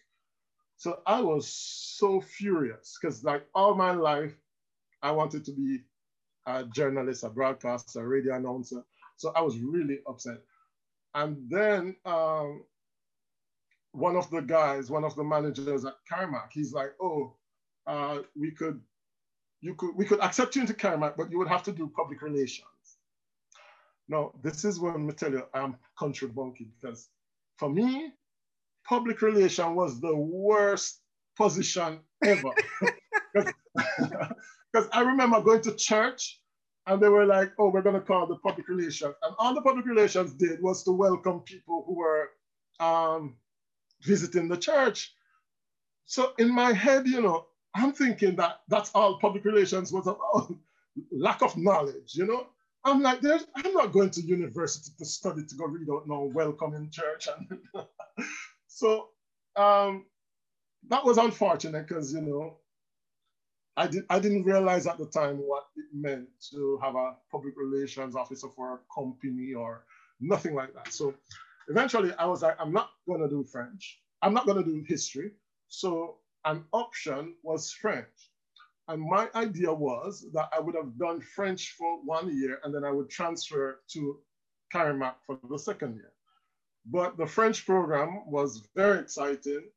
So 0.76 1.00
I 1.06 1.20
was 1.20 1.46
so 1.48 2.20
furious 2.20 2.98
because 3.00 3.22
like 3.24 3.44
all 3.54 3.74
my 3.74 3.92
life, 3.92 4.34
I 5.02 5.10
wanted 5.10 5.44
to 5.46 5.52
be 5.52 5.80
a 6.46 6.64
journalist, 6.64 7.24
a 7.24 7.28
broadcaster, 7.28 8.00
a 8.00 8.06
radio 8.06 8.36
announcer. 8.36 8.82
So 9.16 9.32
I 9.36 9.42
was 9.42 9.58
really 9.58 9.98
upset. 10.06 10.38
And 11.14 11.36
then 11.50 11.96
um, 12.04 12.64
one 13.92 14.16
of 14.16 14.30
the 14.30 14.40
guys, 14.40 14.90
one 14.90 15.04
of 15.04 15.14
the 15.16 15.24
managers 15.24 15.84
at 15.84 15.94
CARIMAC, 16.10 16.48
he's 16.52 16.72
like, 16.72 16.92
oh, 17.00 17.36
uh, 17.86 18.18
we 18.38 18.52
could, 18.52 18.80
you 19.60 19.74
could, 19.74 19.94
we 19.94 20.04
could 20.04 20.20
accept 20.20 20.56
you 20.56 20.62
into 20.62 20.74
CARIMAC, 20.74 21.16
but 21.16 21.30
you 21.30 21.38
would 21.38 21.48
have 21.48 21.62
to 21.64 21.72
do 21.72 21.90
public 21.94 22.22
relations. 22.22 22.66
Now, 24.08 24.32
this 24.42 24.64
is 24.64 24.80
when 24.80 25.08
I 25.08 25.12
tell 25.12 25.30
you 25.30 25.44
I'm 25.54 25.76
country 25.98 26.28
bunky 26.28 26.68
because 26.80 27.08
for 27.56 27.70
me, 27.70 28.12
public 28.84 29.22
relation 29.22 29.74
was 29.74 30.00
the 30.00 30.14
worst 30.14 31.00
position 31.36 32.00
ever. 32.24 32.50
Because 33.34 34.88
I 34.92 35.02
remember 35.02 35.40
going 35.40 35.62
to 35.62 35.74
church 35.76 36.40
and 36.86 37.00
they 37.00 37.08
were 37.08 37.26
like, 37.26 37.52
oh, 37.58 37.68
we're 37.68 37.82
going 37.82 37.94
to 37.94 38.00
call 38.00 38.26
the 38.26 38.36
public 38.36 38.68
relations. 38.68 39.14
And 39.22 39.34
all 39.38 39.54
the 39.54 39.62
public 39.62 39.86
relations 39.86 40.32
did 40.34 40.60
was 40.60 40.82
to 40.84 40.92
welcome 40.92 41.40
people 41.40 41.84
who 41.86 41.94
were 41.94 42.30
um, 42.80 43.36
visiting 44.02 44.48
the 44.48 44.56
church. 44.56 45.14
So 46.06 46.32
in 46.38 46.52
my 46.52 46.72
head, 46.72 47.06
you 47.06 47.20
know, 47.22 47.46
I'm 47.74 47.92
thinking 47.92 48.36
that 48.36 48.60
that's 48.68 48.90
all 48.94 49.18
public 49.18 49.44
relations 49.44 49.92
was 49.92 50.06
about 50.06 50.54
lack 51.12 51.42
of 51.42 51.56
knowledge, 51.56 52.14
you 52.14 52.26
know. 52.26 52.46
I'm 52.84 53.02
like, 53.02 53.20
there's, 53.20 53.46
I'm 53.56 53.74
not 53.74 53.92
going 53.92 54.10
to 54.10 54.22
university 54.22 54.90
to 54.98 55.04
study 55.04 55.44
to 55.44 55.54
go 55.54 55.66
read 55.66 55.88
out 55.92 56.08
no 56.08 56.30
welcome 56.32 56.74
in 56.74 56.90
church. 56.90 57.28
And 57.28 57.58
so 58.66 59.08
um, 59.54 60.06
that 60.88 61.04
was 61.04 61.18
unfortunate 61.18 61.86
because, 61.86 62.14
you 62.14 62.22
know, 62.22 62.56
I, 63.76 63.86
did, 63.86 64.04
I 64.08 64.18
didn't 64.18 64.44
realize 64.44 64.86
at 64.86 64.98
the 64.98 65.06
time 65.06 65.36
what 65.36 65.64
it 65.76 65.86
meant 65.92 66.28
to 66.52 66.78
have 66.82 66.96
a 66.96 67.16
public 67.30 67.54
relations 67.56 68.16
officer 68.16 68.48
for 68.48 68.74
a 68.74 68.94
company 68.94 69.52
or 69.52 69.84
nothing 70.20 70.54
like 70.54 70.74
that. 70.74 70.92
So 70.92 71.14
eventually 71.68 72.12
I 72.18 72.24
was 72.26 72.42
like, 72.42 72.56
I'm 72.58 72.72
not 72.72 72.90
going 73.06 73.20
to 73.20 73.28
do 73.28 73.44
French. 73.44 74.00
I'm 74.22 74.34
not 74.34 74.46
going 74.46 74.62
to 74.62 74.64
do 74.64 74.82
history. 74.86 75.32
So 75.68 76.16
an 76.44 76.64
option 76.72 77.34
was 77.42 77.72
French. 77.72 78.30
And 78.88 79.02
my 79.02 79.28
idea 79.34 79.72
was 79.72 80.26
that 80.32 80.48
I 80.52 80.58
would 80.58 80.74
have 80.74 80.98
done 80.98 81.20
French 81.20 81.74
for 81.78 82.02
one 82.04 82.36
year 82.36 82.58
and 82.64 82.74
then 82.74 82.84
I 82.84 82.90
would 82.90 83.08
transfer 83.08 83.80
to 83.92 84.18
CARIMAC 84.74 85.14
for 85.26 85.38
the 85.48 85.58
second 85.58 85.94
year. 85.94 86.12
But 86.86 87.16
the 87.16 87.26
French 87.26 87.66
program 87.66 88.22
was 88.26 88.68
very 88.74 88.98
exciting. 88.98 89.68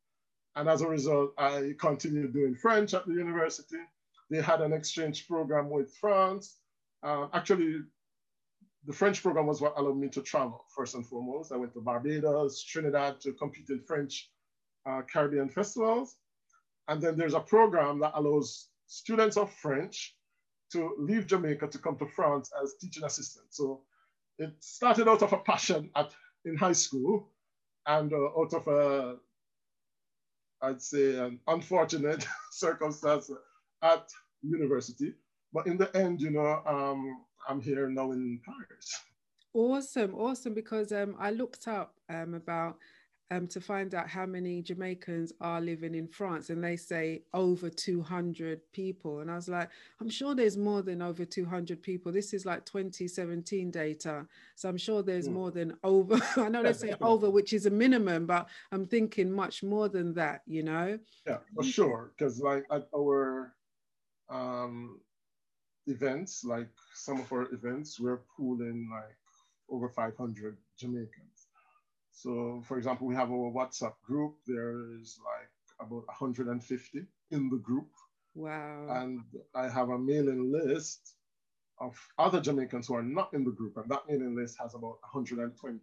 And 0.56 0.70
as 0.70 0.82
a 0.82 0.88
result, 0.88 1.34
I 1.38 1.74
continued 1.80 2.34
doing 2.34 2.56
French 2.56 2.94
at 2.94 3.06
the 3.06 3.14
university. 3.14 3.82
They 4.30 4.42
had 4.42 4.62
an 4.62 4.74
exchange 4.74 5.28
program 5.28 5.70
with 5.70 5.94
France. 5.96 6.58
Uh, 7.04 7.28
actually, 7.34 7.82
the 8.86 8.94
French 8.94 9.22
program 9.22 9.48
was 9.48 9.62
what 9.62 9.78
allowed 9.78 9.98
me 9.98 10.10
to 10.10 10.22
travel 10.22 10.66
first 10.76 10.96
and 10.96 11.06
foremost. 11.06 11.52
I 11.52 11.58
went 11.58 11.74
to 11.74 11.82
Barbados, 11.82 12.64
Trinidad 12.64 13.22
to 13.22 13.34
compete 13.34 13.70
in 13.70 13.82
French 13.82 14.32
uh, 14.86 15.02
Caribbean 15.02 15.50
festivals. 15.50 16.16
And 16.88 17.02
then 17.02 17.18
there's 17.18 17.34
a 17.34 17.40
program 17.40 18.00
that 18.00 18.14
allows 18.16 18.68
students 18.88 19.38
of 19.38 19.52
French 19.54 20.16
to 20.72 20.96
leave 21.00 21.28
Jamaica 21.28 21.68
to 21.68 21.78
come 21.78 21.98
to 21.98 22.08
France 22.08 22.52
as 22.62 22.76
teaching 22.82 23.04
assistants. 23.04 23.58
So 23.58 23.82
it 24.38 24.54
started 24.60 25.08
out 25.08 25.22
of 25.22 25.34
a 25.34 25.38
passion 25.38 25.90
at, 25.96 26.12
in 26.46 26.58
high 26.58 26.74
school 26.74 27.30
and 27.86 28.12
uh, 28.12 28.40
out 28.40 28.54
of 28.54 28.68
a, 28.68 29.16
I'd 30.62 30.82
say, 30.82 31.18
an 31.18 31.40
unfortunate 31.48 32.26
circumstance 32.52 33.30
at 33.82 34.10
university. 34.42 35.14
But 35.54 35.68
in 35.68 35.78
the 35.78 35.96
end, 35.96 36.22
you 36.22 36.32
know, 36.32 36.62
um, 36.66 37.24
I'm 37.48 37.62
here 37.62 37.90
now 37.90 38.12
in 38.12 38.42
Paris. 38.44 39.04
Awesome, 39.54 40.16
awesome. 40.16 40.54
Because 40.54 40.92
um, 40.92 41.16
I 41.20 41.32
looked 41.32 41.68
up 41.68 41.94
um, 42.10 42.34
about 42.34 42.78
um, 43.32 43.48
to 43.48 43.62
find 43.62 43.96
out 43.96 44.08
how 44.08 44.26
many 44.26 44.62
Jamaicans 44.62 45.34
are 45.42 45.62
living 45.62 45.96
in 45.96 46.08
France, 46.08 46.50
and 46.50 46.64
they 46.64 46.76
say 46.76 47.24
over 47.34 47.70
200 47.70 48.62
people. 48.72 49.20
And 49.20 49.32
I 49.32 49.36
was 49.36 49.50
like, 49.50 49.70
I'm 50.00 50.10
sure 50.10 50.36
there's 50.36 50.58
more 50.58 50.82
than 50.82 51.02
over 51.02 51.26
200 51.26 51.82
people. 51.82 52.12
This 52.12 52.34
is 52.34 52.46
like 52.46 52.66
2017 52.66 53.72
data, 53.72 54.26
so 54.56 54.70
I'm 54.70 54.78
sure 54.78 55.02
there's 55.02 55.28
mm. 55.28 55.34
more 55.34 55.52
than 55.52 55.76
over. 55.84 56.20
I 56.38 56.50
know 56.50 56.64
they 56.64 56.74
say 56.74 56.94
over, 57.02 57.30
which 57.30 57.54
is 57.54 57.66
a 57.66 57.72
minimum, 57.72 58.26
but 58.26 58.48
I'm 58.72 58.86
thinking 58.86 59.32
much 59.32 59.64
more 59.64 59.90
than 59.90 60.14
that. 60.16 60.42
You 60.46 60.64
know? 60.64 61.00
Yeah, 61.26 61.38
for 61.56 61.64
sure. 61.64 62.12
Because 62.18 62.40
like 62.40 62.66
at 62.72 62.88
our 62.96 63.54
um, 64.30 65.00
events, 65.88 66.44
like 66.44 66.70
some 66.94 67.20
of 67.20 67.32
our 67.32 67.52
events, 67.54 68.00
we're 68.00 68.22
pooling 68.38 68.90
like 68.92 69.16
over 69.70 69.90
500 69.90 70.58
Jamaicans. 70.78 71.33
So, 72.14 72.62
for 72.66 72.78
example, 72.78 73.08
we 73.08 73.16
have 73.16 73.32
our 73.32 73.52
WhatsApp 73.52 73.96
group. 74.06 74.36
There 74.46 74.96
is 75.02 75.20
like 75.26 75.50
about 75.86 76.06
150 76.08 77.06
in 77.32 77.50
the 77.50 77.58
group. 77.58 77.90
Wow. 78.36 78.86
And 78.90 79.22
I 79.56 79.68
have 79.68 79.90
a 79.90 79.98
mailing 79.98 80.52
list 80.52 81.16
of 81.80 81.98
other 82.20 82.40
Jamaicans 82.40 82.88
who 82.88 82.96
are 82.96 83.04
not 83.04 83.34
in 83.34 83.44
the 83.44 83.52
group, 83.52 83.78
and 83.78 83.90
that 83.90 84.04
mailing 84.08 84.36
list 84.36 84.58
has 84.62 84.76
about 84.76 84.98
120. 85.12 85.80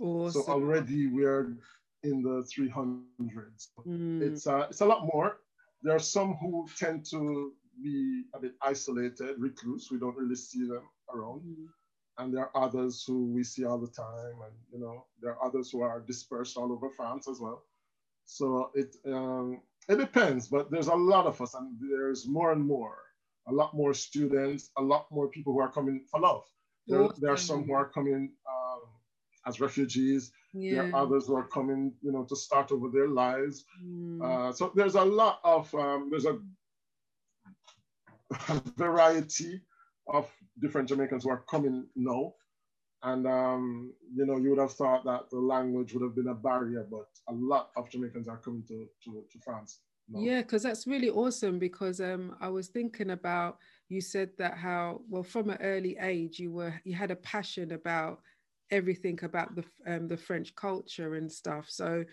Awesome. 0.00 0.42
So 0.42 0.48
already 0.50 1.08
we're 1.08 1.56
in 2.04 2.22
the 2.22 2.46
300s. 2.56 3.68
Mm. 3.86 4.22
It's, 4.22 4.46
uh, 4.46 4.66
it's 4.70 4.80
a 4.80 4.86
lot 4.86 5.06
more. 5.12 5.38
There 5.82 5.94
are 5.94 6.00
some 6.00 6.34
who 6.34 6.66
tend 6.78 7.04
to 7.10 7.52
be 7.82 8.22
a 8.32 8.38
bit 8.38 8.52
isolated, 8.62 9.34
recluse. 9.38 9.88
We 9.90 9.98
don't 9.98 10.16
really 10.16 10.36
see 10.36 10.66
them 10.66 10.88
around. 11.12 11.42
Mm 11.42 11.66
and 12.18 12.32
there 12.32 12.48
are 12.54 12.64
others 12.64 13.04
who 13.06 13.26
we 13.26 13.42
see 13.42 13.64
all 13.64 13.78
the 13.78 13.88
time, 13.90 14.36
and 14.44 14.54
you 14.72 14.78
know 14.78 15.06
there 15.20 15.32
are 15.32 15.44
others 15.44 15.70
who 15.70 15.82
are 15.82 16.00
dispersed 16.00 16.56
all 16.56 16.72
over 16.72 16.90
France 16.90 17.28
as 17.28 17.40
well. 17.40 17.64
So 18.24 18.70
it 18.74 18.96
um, 19.06 19.60
it 19.88 19.96
depends, 19.96 20.48
but 20.48 20.70
there's 20.70 20.88
a 20.88 20.94
lot 20.94 21.26
of 21.26 21.40
us, 21.40 21.54
and 21.54 21.76
there's 21.80 22.26
more 22.26 22.52
and 22.52 22.64
more, 22.64 22.98
a 23.48 23.52
lot 23.52 23.74
more 23.74 23.94
students, 23.94 24.70
a 24.78 24.82
lot 24.82 25.06
more 25.10 25.28
people 25.28 25.52
who 25.52 25.60
are 25.60 25.70
coming 25.70 26.04
for 26.10 26.20
love. 26.20 26.44
There, 26.86 27.08
there 27.18 27.32
are 27.32 27.36
some 27.36 27.64
who 27.64 27.72
are 27.72 27.88
coming 27.88 28.32
um, 28.48 28.80
as 29.46 29.60
refugees. 29.60 30.32
Yeah. 30.52 30.74
There 30.74 30.94
are 30.94 31.02
others 31.02 31.26
who 31.26 31.34
are 31.34 31.48
coming, 31.48 31.94
you 32.02 32.12
know, 32.12 32.24
to 32.24 32.36
start 32.36 32.70
over 32.72 32.88
their 32.90 33.08
lives. 33.08 33.64
Mm. 33.82 34.22
Uh, 34.22 34.52
so 34.52 34.70
there's 34.74 34.94
a 34.94 35.04
lot 35.04 35.40
of 35.44 35.74
um, 35.74 36.10
there's 36.10 36.26
a 36.26 36.38
variety 38.76 39.60
of 40.14 40.30
different 40.60 40.88
Jamaicans 40.88 41.24
who 41.24 41.30
are 41.30 41.44
coming 41.50 41.86
now. 41.96 42.34
And, 43.02 43.26
um, 43.26 43.92
you 44.14 44.24
know, 44.24 44.38
you 44.38 44.50
would 44.50 44.58
have 44.58 44.72
thought 44.72 45.04
that 45.04 45.28
the 45.30 45.38
language 45.38 45.92
would 45.92 46.02
have 46.02 46.14
been 46.14 46.28
a 46.28 46.34
barrier, 46.34 46.86
but 46.90 47.08
a 47.28 47.34
lot 47.34 47.70
of 47.76 47.90
Jamaicans 47.90 48.28
are 48.28 48.38
coming 48.38 48.62
to, 48.68 48.86
to, 49.04 49.24
to 49.30 49.38
France. 49.44 49.80
Yeah, 50.08 50.42
because 50.42 50.62
that's 50.62 50.86
really 50.86 51.10
awesome. 51.10 51.58
Because 51.58 52.00
um, 52.00 52.36
I 52.40 52.48
was 52.48 52.68
thinking 52.68 53.10
about 53.10 53.58
you 53.88 54.00
said 54.00 54.30
that 54.38 54.56
how 54.56 55.00
well 55.08 55.22
from 55.22 55.50
an 55.50 55.58
early 55.62 55.96
age 56.00 56.38
you 56.38 56.52
were 56.52 56.74
you 56.84 56.94
had 56.94 57.10
a 57.10 57.16
passion 57.16 57.72
about 57.72 58.20
everything 58.70 59.18
about 59.22 59.54
the 59.56 59.64
um, 59.86 60.06
the 60.08 60.16
French 60.16 60.54
culture 60.56 61.14
and 61.14 61.32
stuff. 61.32 61.66
So 61.70 62.04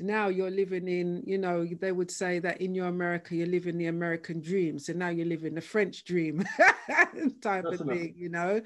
now 0.00 0.28
you're 0.28 0.50
living 0.50 0.88
in, 0.88 1.22
you 1.26 1.38
know, 1.38 1.66
they 1.80 1.92
would 1.92 2.10
say 2.10 2.38
that 2.40 2.60
in 2.60 2.74
your 2.74 2.86
America, 2.86 3.34
you're 3.34 3.46
living 3.46 3.78
the 3.78 3.86
American 3.86 4.40
dream. 4.40 4.78
So 4.78 4.92
now 4.92 5.08
you're 5.08 5.26
living 5.26 5.54
the 5.54 5.60
French 5.60 6.04
dream 6.04 6.44
type 7.40 7.64
Definitely. 7.64 7.72
of 7.72 7.78
thing, 7.78 8.14
you 8.16 8.28
know. 8.28 8.60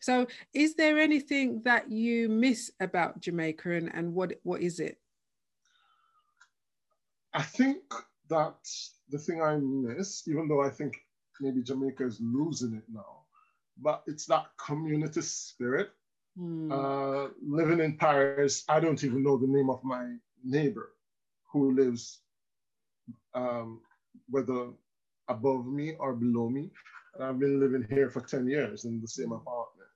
So 0.00 0.26
is 0.52 0.74
there 0.74 0.98
anything 0.98 1.62
that 1.62 1.90
you 1.90 2.28
miss 2.28 2.72
about 2.80 3.20
Jamaica 3.20 3.72
and, 3.72 3.94
and 3.94 4.14
what 4.14 4.32
what 4.42 4.60
is 4.60 4.80
it? 4.80 4.98
I 7.32 7.42
think 7.42 7.78
that 8.28 8.58
the 9.08 9.18
thing 9.18 9.40
I 9.40 9.56
miss, 9.56 10.26
even 10.26 10.48
though 10.48 10.62
I 10.62 10.70
think 10.70 10.96
maybe 11.40 11.62
Jamaica 11.62 12.04
is 12.04 12.20
losing 12.20 12.74
it 12.74 12.84
now, 12.92 13.22
but 13.80 14.02
it's 14.06 14.26
that 14.26 14.46
community 14.58 15.22
spirit. 15.22 15.90
Hmm. 16.36 16.72
Uh, 16.72 17.28
living 17.46 17.80
in 17.80 17.96
Paris, 17.96 18.64
I 18.68 18.80
don't 18.80 19.02
even 19.04 19.22
know 19.22 19.36
the 19.36 19.46
name 19.46 19.70
of 19.70 19.84
my 19.84 20.16
neighbor 20.44 20.92
who 21.52 21.74
lives 21.74 22.20
um, 23.34 23.80
whether 24.28 24.70
above 25.28 25.66
me 25.66 25.94
or 25.98 26.14
below 26.14 26.48
me. 26.48 26.70
And 27.14 27.24
I've 27.24 27.38
been 27.38 27.60
living 27.60 27.86
here 27.90 28.10
for 28.10 28.20
10 28.20 28.46
years 28.48 28.84
in 28.84 29.00
the 29.00 29.08
same 29.08 29.32
apartment. 29.32 29.88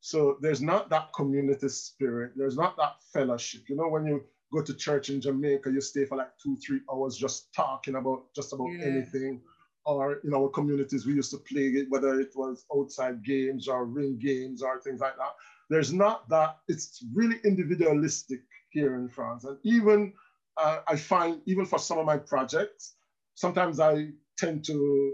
So 0.00 0.38
there's 0.40 0.62
not 0.62 0.90
that 0.90 1.12
community 1.14 1.68
spirit. 1.68 2.32
There's 2.34 2.56
not 2.56 2.76
that 2.76 2.94
fellowship. 3.12 3.62
You 3.68 3.76
know, 3.76 3.88
when 3.88 4.06
you 4.06 4.24
go 4.52 4.62
to 4.62 4.74
church 4.74 5.10
in 5.10 5.20
Jamaica, 5.20 5.70
you 5.70 5.80
stay 5.80 6.04
for 6.04 6.18
like 6.18 6.32
two, 6.42 6.56
three 6.56 6.80
hours 6.92 7.16
just 7.16 7.54
talking 7.54 7.94
about 7.94 8.24
just 8.34 8.52
about 8.52 8.68
yeah. 8.72 8.86
anything. 8.86 9.40
Or 9.84 10.20
in 10.24 10.34
our 10.34 10.48
communities, 10.48 11.06
we 11.06 11.14
used 11.14 11.32
to 11.32 11.38
play 11.38 11.84
whether 11.88 12.20
it 12.20 12.30
was 12.36 12.64
outside 12.76 13.24
games 13.24 13.68
or 13.68 13.84
ring 13.84 14.18
games 14.18 14.62
or 14.62 14.80
things 14.80 15.00
like 15.00 15.16
that. 15.16 15.34
There's 15.70 15.92
not 15.92 16.28
that, 16.28 16.58
it's 16.68 17.04
really 17.14 17.36
individualistic 17.44 18.42
here 18.72 18.94
in 18.96 19.08
France. 19.08 19.44
And 19.44 19.58
even 19.62 20.12
uh, 20.56 20.80
I 20.88 20.96
find, 20.96 21.40
even 21.46 21.66
for 21.66 21.78
some 21.78 21.98
of 21.98 22.06
my 22.06 22.18
projects, 22.18 22.94
sometimes 23.34 23.80
I 23.80 24.08
tend 24.38 24.64
to 24.66 25.12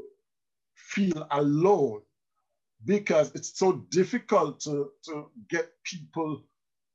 feel 0.74 1.26
alone 1.30 2.02
because 2.84 3.34
it's 3.34 3.58
so 3.58 3.84
difficult 3.90 4.60
to, 4.60 4.90
to 5.04 5.26
get 5.50 5.70
people 5.84 6.42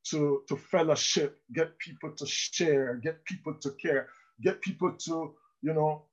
to, 0.09 0.43
to 0.47 0.57
fellowship, 0.57 1.39
get 1.53 1.77
people 1.79 2.11
to 2.11 2.25
share, 2.25 2.95
get 3.03 3.23
people 3.25 3.53
to 3.61 3.71
care, 3.71 4.07
get 4.41 4.61
people 4.61 4.93
to, 5.05 5.33
you 5.61 5.73
know, 5.73 6.05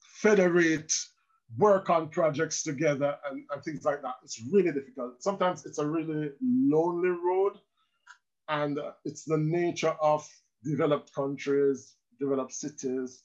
federate, 0.00 0.92
work 1.58 1.90
on 1.90 2.08
projects 2.08 2.62
together 2.62 3.16
and, 3.30 3.44
and 3.52 3.62
things 3.62 3.84
like 3.84 4.02
that. 4.02 4.14
It's 4.24 4.40
really 4.52 4.72
difficult. 4.72 5.22
Sometimes 5.22 5.64
it's 5.64 5.78
a 5.78 5.86
really 5.86 6.30
lonely 6.42 7.10
road 7.10 7.58
and 8.48 8.78
it's 9.04 9.24
the 9.24 9.38
nature 9.38 9.94
of 10.00 10.26
developed 10.64 11.12
countries, 11.14 11.94
developed 12.20 12.52
cities, 12.52 13.24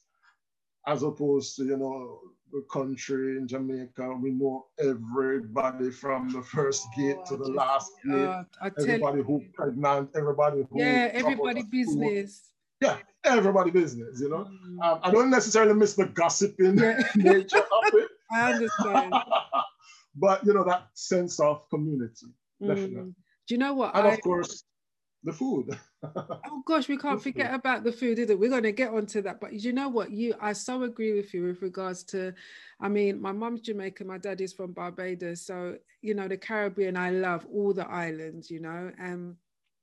as 0.86 1.02
opposed 1.02 1.56
to, 1.56 1.64
you 1.64 1.76
know, 1.76 2.18
the 2.52 2.64
country 2.70 3.38
in 3.38 3.48
Jamaica, 3.48 4.14
we 4.20 4.30
know 4.30 4.66
everybody 4.78 5.90
from 5.90 6.28
the 6.28 6.42
first 6.42 6.86
gate 6.96 7.16
oh, 7.18 7.24
to 7.24 7.36
the 7.38 7.50
last 7.50 7.90
gate. 8.04 8.14
Uh, 8.14 8.44
everybody 8.78 9.22
who 9.22 9.42
pregnant, 9.54 10.10
everybody 10.14 10.66
who 10.70 10.78
yeah, 10.78 11.10
everybody 11.14 11.62
business. 11.62 12.52
Yeah, 12.80 12.98
everybody 13.24 13.70
business. 13.70 14.20
You 14.20 14.28
know, 14.28 14.44
mm. 14.44 14.84
um, 14.84 15.00
I 15.02 15.10
don't 15.10 15.30
necessarily 15.30 15.72
miss 15.72 15.94
the 15.94 16.06
gossiping 16.06 16.78
yeah. 16.78 17.02
nature 17.16 17.58
of 17.58 17.94
it. 17.94 18.08
I 18.32 18.52
understand. 18.52 19.14
but 20.16 20.44
you 20.44 20.52
know 20.52 20.64
that 20.64 20.88
sense 20.92 21.40
of 21.40 21.68
community, 21.70 22.26
mm. 22.62 22.68
definitely. 22.68 23.14
Do 23.48 23.54
you 23.54 23.58
know 23.58 23.72
what? 23.72 23.96
And 23.96 24.08
I, 24.08 24.12
of 24.12 24.20
course, 24.20 24.64
the 25.24 25.32
food. 25.32 25.78
oh 26.02 26.62
gosh, 26.66 26.88
we 26.88 26.96
can't 26.96 27.22
forget 27.22 27.54
about 27.54 27.84
the 27.84 27.92
food, 27.92 28.18
either. 28.18 28.36
We're 28.36 28.50
going 28.50 28.62
to 28.64 28.72
get 28.72 28.92
onto 28.92 29.22
that. 29.22 29.40
But 29.40 29.54
you 29.54 29.72
know 29.72 29.88
what? 29.88 30.10
You, 30.10 30.34
I 30.40 30.52
so 30.52 30.82
agree 30.82 31.12
with 31.12 31.32
you 31.32 31.44
with 31.44 31.62
regards 31.62 32.02
to, 32.04 32.34
I 32.80 32.88
mean, 32.88 33.20
my 33.20 33.32
mom's 33.32 33.60
Jamaican, 33.60 34.06
my 34.06 34.18
dad 34.18 34.40
is 34.40 34.52
from 34.52 34.72
Barbados, 34.72 35.42
so 35.42 35.76
you 36.00 36.14
know 36.14 36.28
the 36.28 36.36
Caribbean. 36.36 36.96
I 36.96 37.10
love 37.10 37.46
all 37.52 37.72
the 37.72 37.88
islands, 37.88 38.50
you 38.50 38.60
know, 38.60 38.90
and 38.98 39.36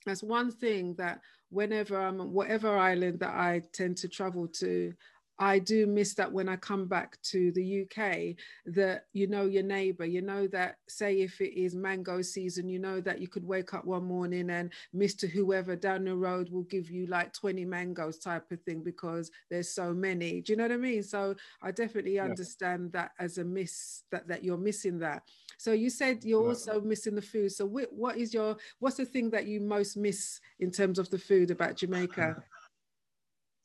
that's 0.06 0.24
one 0.24 0.52
thing 0.52 0.96
that 0.96 1.22
whenever 1.50 2.00
I'm 2.00 2.32
whatever 2.32 2.78
island 2.78 3.20
that 3.20 3.34
I 3.34 3.62
tend 3.74 3.98
to 3.98 4.08
travel 4.08 4.48
to, 4.48 4.94
I 5.40 5.60
do 5.60 5.88
miss 5.88 6.14
that 6.16 6.32
when 6.32 6.50
I 6.50 6.58
come 6.58 6.86
back 6.86 7.18
to 7.24 7.52
the 7.54 7.84
UK, 7.84 8.36
that 8.74 9.06
you 9.14 9.26
know 9.26 9.46
your 9.46 9.64
neighbor, 9.64 10.06
you 10.06 10.22
know 10.22 10.48
that, 10.48 10.76
say, 10.90 11.22
if 11.22 11.40
it 11.40 11.58
is 11.58 11.74
mango 11.76 12.22
season, 12.22 12.68
you 12.68 12.78
know 12.78 13.00
that 13.00 13.22
you 13.22 13.30
could 13.30 13.46
wake 13.46 13.74
up 13.74 13.86
one 13.86 14.04
morning 14.04 14.50
and 14.50 14.70
Mr. 14.94 15.30
Whoever 15.30 15.78
down 15.78 16.04
the 16.04 16.16
road 16.16 16.50
will 16.52 16.64
give 16.64 16.92
you 16.92 17.08
like 17.08 17.32
20 17.32 17.64
mangoes 17.64 18.20
type 18.20 18.52
of 18.52 18.62
thing 18.64 18.84
because 18.84 19.32
there's 19.50 19.74
so 19.74 19.94
many. 19.94 20.42
Do 20.42 20.52
you 20.52 20.58
know 20.58 20.66
what 20.66 20.74
I 20.74 20.78
mean? 20.78 21.04
So 21.04 21.36
I 21.62 21.72
definitely 21.72 22.20
understand 22.20 22.92
yeah. 22.94 23.04
that 23.04 23.12
as 23.18 23.38
a 23.38 23.46
miss, 23.46 24.04
that, 24.12 24.28
that 24.28 24.44
you're 24.44 24.58
missing 24.58 25.00
that. 25.00 25.24
So 25.58 25.72
you 25.72 25.90
said 25.90 26.26
you're 26.26 26.44
yeah. 26.44 26.50
also 26.50 26.82
missing 26.82 27.16
the 27.16 27.22
food. 27.22 27.54
So 27.54 27.66
what 27.66 28.18
is 28.18 28.34
your 28.34 28.58
what's 28.80 28.98
the 28.98 29.06
thing 29.06 29.30
that 29.30 29.48
you 29.48 29.62
most 29.62 29.96
miss 29.96 30.42
in 30.60 30.70
terms 30.70 31.00
of 31.00 31.10
the 31.10 31.18
food 31.18 31.50
about 31.50 31.78
Jamaica? 31.78 32.44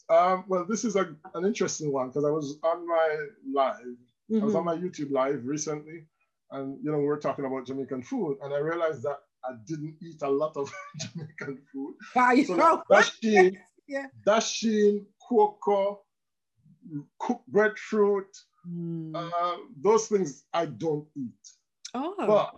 Um, 0.09 0.45
well, 0.49 0.67
this 0.69 0.85
is 0.85 0.97
a, 0.97 1.15
an 1.35 1.45
interesting 1.45 1.93
one 1.93 2.09
because 2.09 2.25
I 2.25 2.31
was 2.31 2.59
on 2.63 2.87
my 2.87 3.17
live, 3.53 3.97
mm-hmm. 4.31 4.43
I 4.43 4.45
was 4.45 4.55
on 4.55 4.65
mm-hmm. 4.65 4.83
my 4.83 4.89
YouTube 4.89 5.11
live 5.11 5.47
recently, 5.47 6.05
and 6.51 6.79
you 6.83 6.91
know 6.91 6.99
we 6.99 7.07
were 7.07 7.19
talking 7.19 7.45
about 7.45 7.67
Jamaican 7.67 8.03
food, 8.03 8.39
and 8.43 8.53
I 8.53 8.59
realized 8.59 9.03
that 9.05 9.21
I 9.45 9.53
didn't 9.67 9.97
eat 10.03 10.23
a 10.23 10.29
lot 10.29 10.57
of 10.57 10.73
Jamaican 10.99 11.63
food. 11.73 11.95
so 12.47 12.57
dasheen, 12.91 13.57
yeah. 13.89 14.07
cocoa, 15.29 16.01
cooked 17.19 17.49
breadfruit, 17.49 18.37
mm. 18.69 19.15
uh, 19.15 19.57
those 19.81 20.09
things 20.09 20.45
I 20.53 20.67
don't 20.67 21.07
eat. 21.17 21.49
Oh. 21.95 22.15
But 22.19 22.55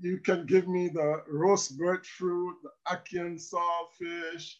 you 0.00 0.18
can 0.18 0.46
give 0.46 0.68
me 0.68 0.88
the 0.88 1.22
roast 1.28 1.78
breadfruit, 1.78 2.56
the 2.62 2.70
ackee 2.88 3.20
and 3.20 3.38
saltfish, 3.38 4.54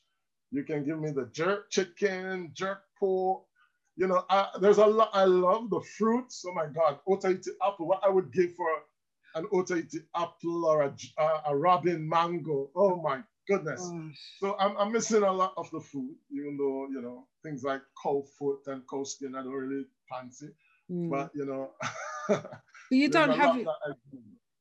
you 0.54 0.62
can 0.64 0.84
give 0.84 1.00
me 1.00 1.10
the 1.10 1.28
jerk 1.32 1.70
chicken, 1.70 2.50
jerk 2.54 2.82
pork. 2.98 3.42
You 3.96 4.08
know, 4.08 4.24
I, 4.30 4.48
there's 4.60 4.78
a 4.78 4.86
lot. 4.86 5.10
I 5.12 5.24
love 5.24 5.70
the 5.70 5.80
fruits. 5.98 6.44
Oh 6.46 6.54
my 6.54 6.66
God, 6.66 6.98
Otaheite 7.08 7.48
apple. 7.62 7.86
What 7.86 8.00
I 8.04 8.08
would 8.08 8.32
give 8.32 8.54
for 8.54 8.66
an 9.34 9.46
Otaheite 9.52 9.96
apple 10.16 10.64
or 10.64 10.82
a, 10.82 10.94
a 11.48 11.56
robin 11.56 12.08
mango. 12.08 12.70
Oh 12.74 12.96
my 13.02 13.20
goodness. 13.48 13.90
So 14.40 14.56
I'm, 14.58 14.76
I'm 14.76 14.92
missing 14.92 15.22
a 15.22 15.32
lot 15.32 15.54
of 15.56 15.70
the 15.70 15.80
food, 15.80 16.14
even 16.30 16.56
though, 16.56 16.88
you 16.90 17.02
know, 17.02 17.26
things 17.42 17.62
like 17.62 17.82
cow 18.02 18.22
foot 18.38 18.60
and 18.66 18.82
cow 18.88 19.04
skin, 19.04 19.34
I 19.34 19.42
don't 19.42 19.52
really 19.52 19.84
fancy. 20.10 20.48
Mm. 20.90 21.10
But, 21.10 21.30
you 21.34 21.46
know. 21.46 21.70
you 22.90 23.08
don't 23.10 23.38
have. 23.38 23.64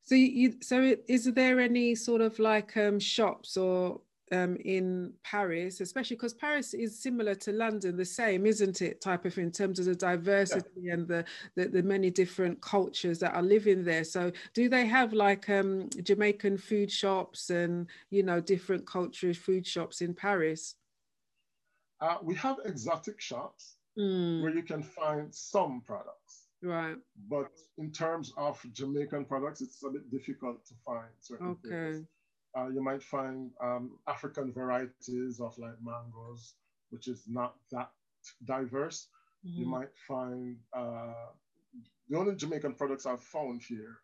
So 0.04 0.16
you, 0.16 0.56
so 0.62 0.96
is 1.08 1.32
there 1.34 1.60
any 1.60 1.96
sort 1.96 2.22
of 2.22 2.38
like 2.40 2.76
um, 2.76 3.00
shops 3.00 3.56
or 3.56 4.02
um, 4.34 4.58
in 4.66 5.14
Paris, 5.24 5.80
especially 5.80 6.16
because 6.16 6.34
Paris 6.34 6.74
is 6.74 7.00
similar 7.00 7.36
to 7.36 7.52
London, 7.52 7.96
the 7.96 8.06
same, 8.06 8.46
isn't 8.46 8.82
it? 8.82 9.00
Type 9.00 9.26
of 9.26 9.38
in 9.38 9.52
terms 9.52 9.80
of 9.80 9.86
the 9.86 9.96
diversity 9.96 10.70
yeah. 10.82 10.94
and 10.94 11.08
the, 11.08 11.24
the, 11.56 11.68
the 11.68 11.84
many 11.84 12.10
different 12.10 12.60
cultures 12.62 13.20
that 13.20 13.36
are 13.36 13.44
living 13.44 13.84
there. 13.84 14.04
So, 14.04 14.32
do 14.54 14.68
they 14.70 14.86
have 14.88 15.14
like 15.14 15.50
um, 15.50 15.90
Jamaican 16.02 16.58
food 16.58 16.92
shops 16.92 17.50
and 17.50 17.88
you 18.10 18.24
know 18.24 18.40
different 18.42 18.86
culture 18.88 19.34
food 19.34 19.68
shops 19.68 20.02
in 20.02 20.14
Paris? 20.14 20.76
Uh, 22.02 22.18
we 22.22 22.36
have 22.36 22.58
exotic 22.66 23.22
shops 23.22 23.76
mm. 23.98 24.42
where 24.42 24.54
you 24.54 24.64
can 24.64 24.84
find 24.84 25.34
some 25.34 25.82
products. 25.86 26.48
Right. 26.62 26.96
But 27.30 27.52
in 27.78 27.92
terms 27.92 28.34
of 28.38 28.60
Jamaican 28.72 29.26
products, 29.26 29.62
it's 29.62 29.84
a 29.84 29.90
bit 29.90 30.10
difficult 30.10 30.66
to 30.66 30.74
find 30.86 31.10
certain 31.20 31.58
okay. 31.66 31.70
things. 31.70 32.08
Uh, 32.58 32.68
you 32.68 32.82
might 32.84 33.02
find 33.02 33.52
um, 33.62 33.98
African 34.08 34.54
varieties 34.54 35.40
of 35.40 35.58
like 35.58 35.76
mangoes, 35.84 36.54
which 36.92 37.08
is 37.08 37.24
not 37.28 37.56
that 37.72 37.90
diverse. 38.46 39.08
Mm-hmm. 39.46 39.60
You 39.60 39.66
might 39.66 39.96
find 40.08 40.58
uh, 40.76 41.32
the 42.10 42.18
only 42.18 42.36
Jamaican 42.36 42.76
products 42.76 43.06
I've 43.06 43.24
found 43.24 43.62
here 43.68 43.98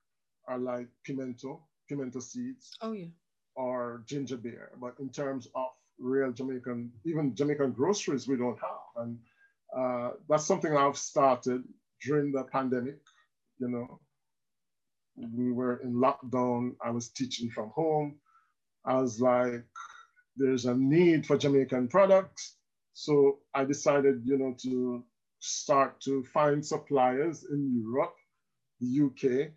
are 0.48 0.58
like 0.58 0.88
pimento, 1.06 1.62
pimento 1.88 2.20
seeds. 2.20 2.76
Oh 2.82 2.94
yeah. 2.94 3.08
Or 3.56 4.04
ginger 4.08 4.38
beer. 4.38 4.72
But 4.80 4.96
in 5.00 5.10
terms 5.10 5.48
of 5.54 5.68
real 6.00 6.32
Jamaican, 6.32 6.92
even 7.06 7.36
Jamaican 7.36 7.74
groceries, 7.74 8.28
we 8.28 8.38
don't 8.38 8.60
have. 8.60 9.04
And 9.06 9.20
uh, 9.78 10.12
that's 10.28 10.46
something 10.46 10.76
I've 10.76 10.98
started 10.98 11.64
during 12.04 12.32
the 12.32 12.44
pandemic. 12.44 13.00
You 13.60 13.68
know, 13.68 14.00
we 15.18 15.52
were 15.52 15.78
in 15.84 15.94
lockdown. 15.94 16.76
I 16.84 16.92
was 16.92 17.10
teaching 17.10 17.50
from 17.50 17.70
home. 17.70 18.16
I 18.86 19.02
was 19.02 19.20
like, 19.22 19.66
there's 20.36 20.66
a 20.66 20.76
need 20.76 21.26
for 21.26 21.38
Jamaican 21.38 21.90
products. 21.90 22.56
So 22.94 23.40
I 23.54 23.66
decided, 23.66 24.22
you 24.26 24.38
know, 24.38 24.56
to 24.64 25.04
start 25.40 26.00
to 26.02 26.24
find 26.24 26.66
suppliers 26.66 27.46
in 27.50 27.82
Europe, 27.84 28.16
the 28.80 29.06
UK, 29.06 29.52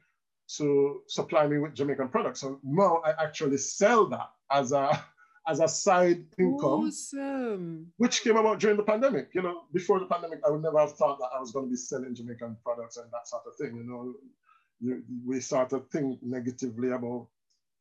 to 0.59 1.03
supply 1.09 1.47
me 1.47 1.59
with 1.59 1.75
Jamaican 1.75 2.09
products. 2.09 2.41
So 2.41 2.61
now 2.63 3.01
I 3.05 3.13
actually 3.23 3.59
sell 3.59 4.07
that 4.07 4.31
as 4.51 4.73
a 4.73 5.05
as 5.49 5.59
a 5.59 5.67
side 5.67 6.25
income, 6.39 6.87
awesome. 6.87 7.93
which 7.97 8.23
came 8.23 8.37
about 8.37 8.61
during 8.61 8.77
the 8.77 8.83
pandemic. 8.85 9.31
You 9.35 9.43
know, 9.43 9.63
before 9.73 9.99
the 9.99 10.07
pandemic, 10.07 10.41
I 10.47 10.51
would 10.51 10.63
never 10.63 10.79
have 10.79 10.97
thought 10.97 11.19
that 11.19 11.31
I 11.35 11.41
was 11.41 11.51
going 11.51 11.67
to 11.67 11.71
be 11.71 11.77
selling 11.77 12.15
Jamaican 12.15 12.59
products 12.65 12.97
and 12.97 13.11
that 13.13 13.27
sort 13.27 13.43
of 13.47 13.57
thing. 13.57 13.77
You 13.77 13.85
know, 13.85 14.15
you, 14.81 15.03
we 15.27 15.41
started 15.41 15.79
to 15.79 15.85
think 15.91 16.23
negatively 16.23 16.91
about 16.91 17.27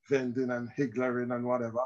vending 0.09 0.51
and 0.51 0.69
higgling 0.75 1.31
and 1.31 1.45
whatever. 1.45 1.83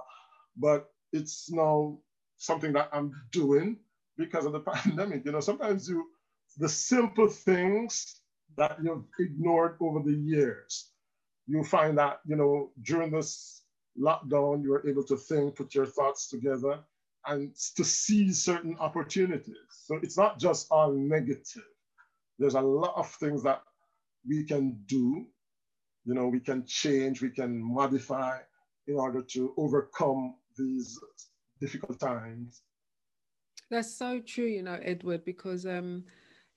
But 0.58 0.90
it's 1.12 1.52
now 1.52 2.00
something 2.38 2.74
that 2.74 2.90
I'm 2.92 3.14
doing 3.32 3.78
because 4.18 4.46
of 4.46 4.54
the 4.54 4.60
pandemic. 4.72 5.26
You 5.26 5.32
know, 5.32 5.40
sometimes 5.40 5.88
you, 5.88 6.06
the 6.58 6.70
simple 6.70 7.28
things 7.28 8.22
that 8.58 8.78
you've 8.84 9.06
ignored 9.20 9.78
over 9.82 10.02
the 10.04 10.16
years, 10.16 10.92
you 11.48 11.64
find 11.64 11.98
that, 11.98 12.20
you 12.26 12.36
know, 12.36 12.72
during 12.84 13.12
this 13.12 13.64
lockdown, 14.00 14.64
you 14.64 14.72
were 14.72 14.88
able 14.88 15.04
to 15.04 15.18
think, 15.18 15.56
put 15.56 15.76
your 15.76 15.86
thoughts 15.86 16.30
together 16.30 16.80
and 17.28 17.56
to 17.76 17.84
see 17.84 18.32
certain 18.32 18.76
opportunities. 18.80 19.56
So 19.70 20.00
it's 20.02 20.18
not 20.18 20.40
just 20.40 20.68
all 20.72 20.92
negative. 20.92 21.64
There's 22.38 22.56
a 22.56 22.62
lot 22.62 22.94
of 22.96 23.10
things 23.12 23.44
that 23.44 23.62
we 24.28 24.44
can 24.44 24.78
do 24.86 25.26
you 26.06 26.14
know, 26.14 26.28
we 26.28 26.40
can 26.40 26.66
change, 26.66 27.22
we 27.22 27.30
can 27.30 27.62
modify 27.62 28.38
in 28.88 28.96
order 28.96 29.22
to 29.22 29.54
overcome 29.58 30.36
these 30.58 31.00
difficult 31.60 32.00
times. 32.00 32.62
That's 33.72 33.98
so 33.98 34.20
true, 34.20 34.46
you 34.46 34.62
know, 34.62 34.80
Edward, 34.84 35.26
because 35.26 35.66
um, 35.66 36.04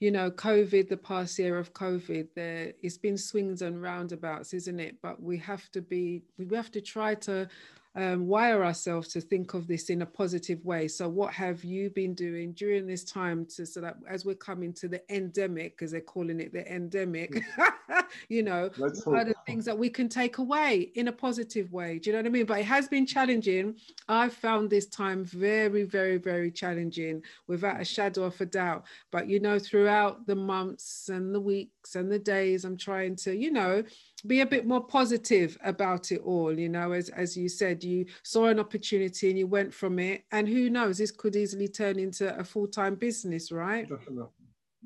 you 0.01 0.11
know, 0.13 0.31
COVID, 0.31 0.89
the 0.89 0.97
past 0.97 1.39
year 1.39 1.59
of 1.59 1.73
COVID, 1.73 2.29
there 2.37 2.73
it's 2.83 2.99
been 2.99 3.19
swings 3.19 3.63
and 3.63 3.83
roundabouts, 3.83 4.55
isn't 4.55 4.79
it? 4.79 4.97
But 5.03 5.21
we 5.21 5.39
have 5.39 5.69
to 5.73 5.83
be, 5.83 6.23
we 6.39 6.55
have 6.55 6.71
to 6.73 6.81
try 6.81 7.15
to 7.17 7.49
um, 7.97 8.29
wire 8.29 8.65
ourselves 8.65 9.09
to 9.09 9.21
think 9.21 9.55
of 9.55 9.67
this 9.67 9.91
in 9.91 10.03
a 10.03 10.07
positive 10.07 10.65
way. 10.65 10.87
So, 10.87 11.09
what 11.09 11.33
have 11.35 11.65
you 11.65 11.91
been 11.91 12.15
doing 12.15 12.53
during 12.53 12.87
this 12.87 13.03
time 13.03 13.47
to 13.57 13.67
so 13.67 13.81
that 13.81 13.97
as 14.09 14.25
we're 14.25 14.37
coming 14.37 14.73
to 14.75 14.89
the 14.89 15.03
endemic, 15.13 15.77
because 15.77 15.91
they're 15.91 16.01
calling 16.01 16.39
it 16.39 16.53
the 16.53 16.71
endemic, 16.73 17.43
you 18.29 18.43
know, 18.43 18.71
are 19.07 19.25
the 19.25 19.35
things 19.47 19.65
that 19.65 19.79
we 19.79 19.89
can 19.89 20.09
take 20.09 20.39
away 20.39 20.91
in 20.95 21.09
a 21.09 21.13
positive 21.13 21.73
way? 21.73 21.99
Do 21.99 22.11
you 22.11 22.15
know 22.15 22.21
what 22.21 22.27
I 22.27 22.31
mean? 22.31 22.47
But 22.47 22.61
it 22.61 22.67
has 22.67 22.89
been 22.89 23.07
challenging. 23.07 23.77
I've 24.09 24.33
found 24.33 24.71
this 24.71 24.87
time 24.87 25.25
very, 25.25 25.85
very, 25.85 26.19
very 26.19 26.51
challenging, 26.51 27.23
without 27.47 27.81
a 27.81 27.85
shadow 27.85 28.25
of 28.25 28.41
a 28.41 28.47
doubt. 28.47 28.85
But 29.11 29.29
you 29.29 29.41
know, 29.41 29.59
throughout 29.59 30.27
the 30.27 30.37
months 30.37 31.09
and 31.09 31.35
the 31.35 31.41
weeks 31.41 31.95
and 31.95 32.11
the 32.11 32.19
days, 32.19 32.65
I'm 32.65 32.77
trying 32.77 33.17
to, 33.17 33.35
you 33.35 33.51
know, 33.51 33.83
be 34.27 34.41
a 34.41 34.47
bit 34.47 34.67
more 34.67 34.85
positive 34.85 35.57
about 35.65 36.11
it 36.11 36.21
all 36.25 36.59
you 36.59 36.69
know 36.69 36.91
as 36.91 37.09
as 37.11 37.37
you 37.37 37.49
said 37.49 37.85
you 37.85 38.05
saw 38.25 38.47
an 38.47 38.59
opportunity 38.59 39.31
and 39.31 39.39
you 39.39 39.47
went 39.47 39.73
from 39.73 39.99
it 40.01 40.25
and 40.33 40.49
who 40.49 40.69
knows 40.69 40.99
this 40.99 41.13
could 41.13 41.37
easily 41.37 41.69
turn 41.69 41.99
into 41.99 42.37
a 42.37 42.43
full-time 42.43 42.97
business 42.97 43.53
right 43.53 43.89
definitely 43.89 44.25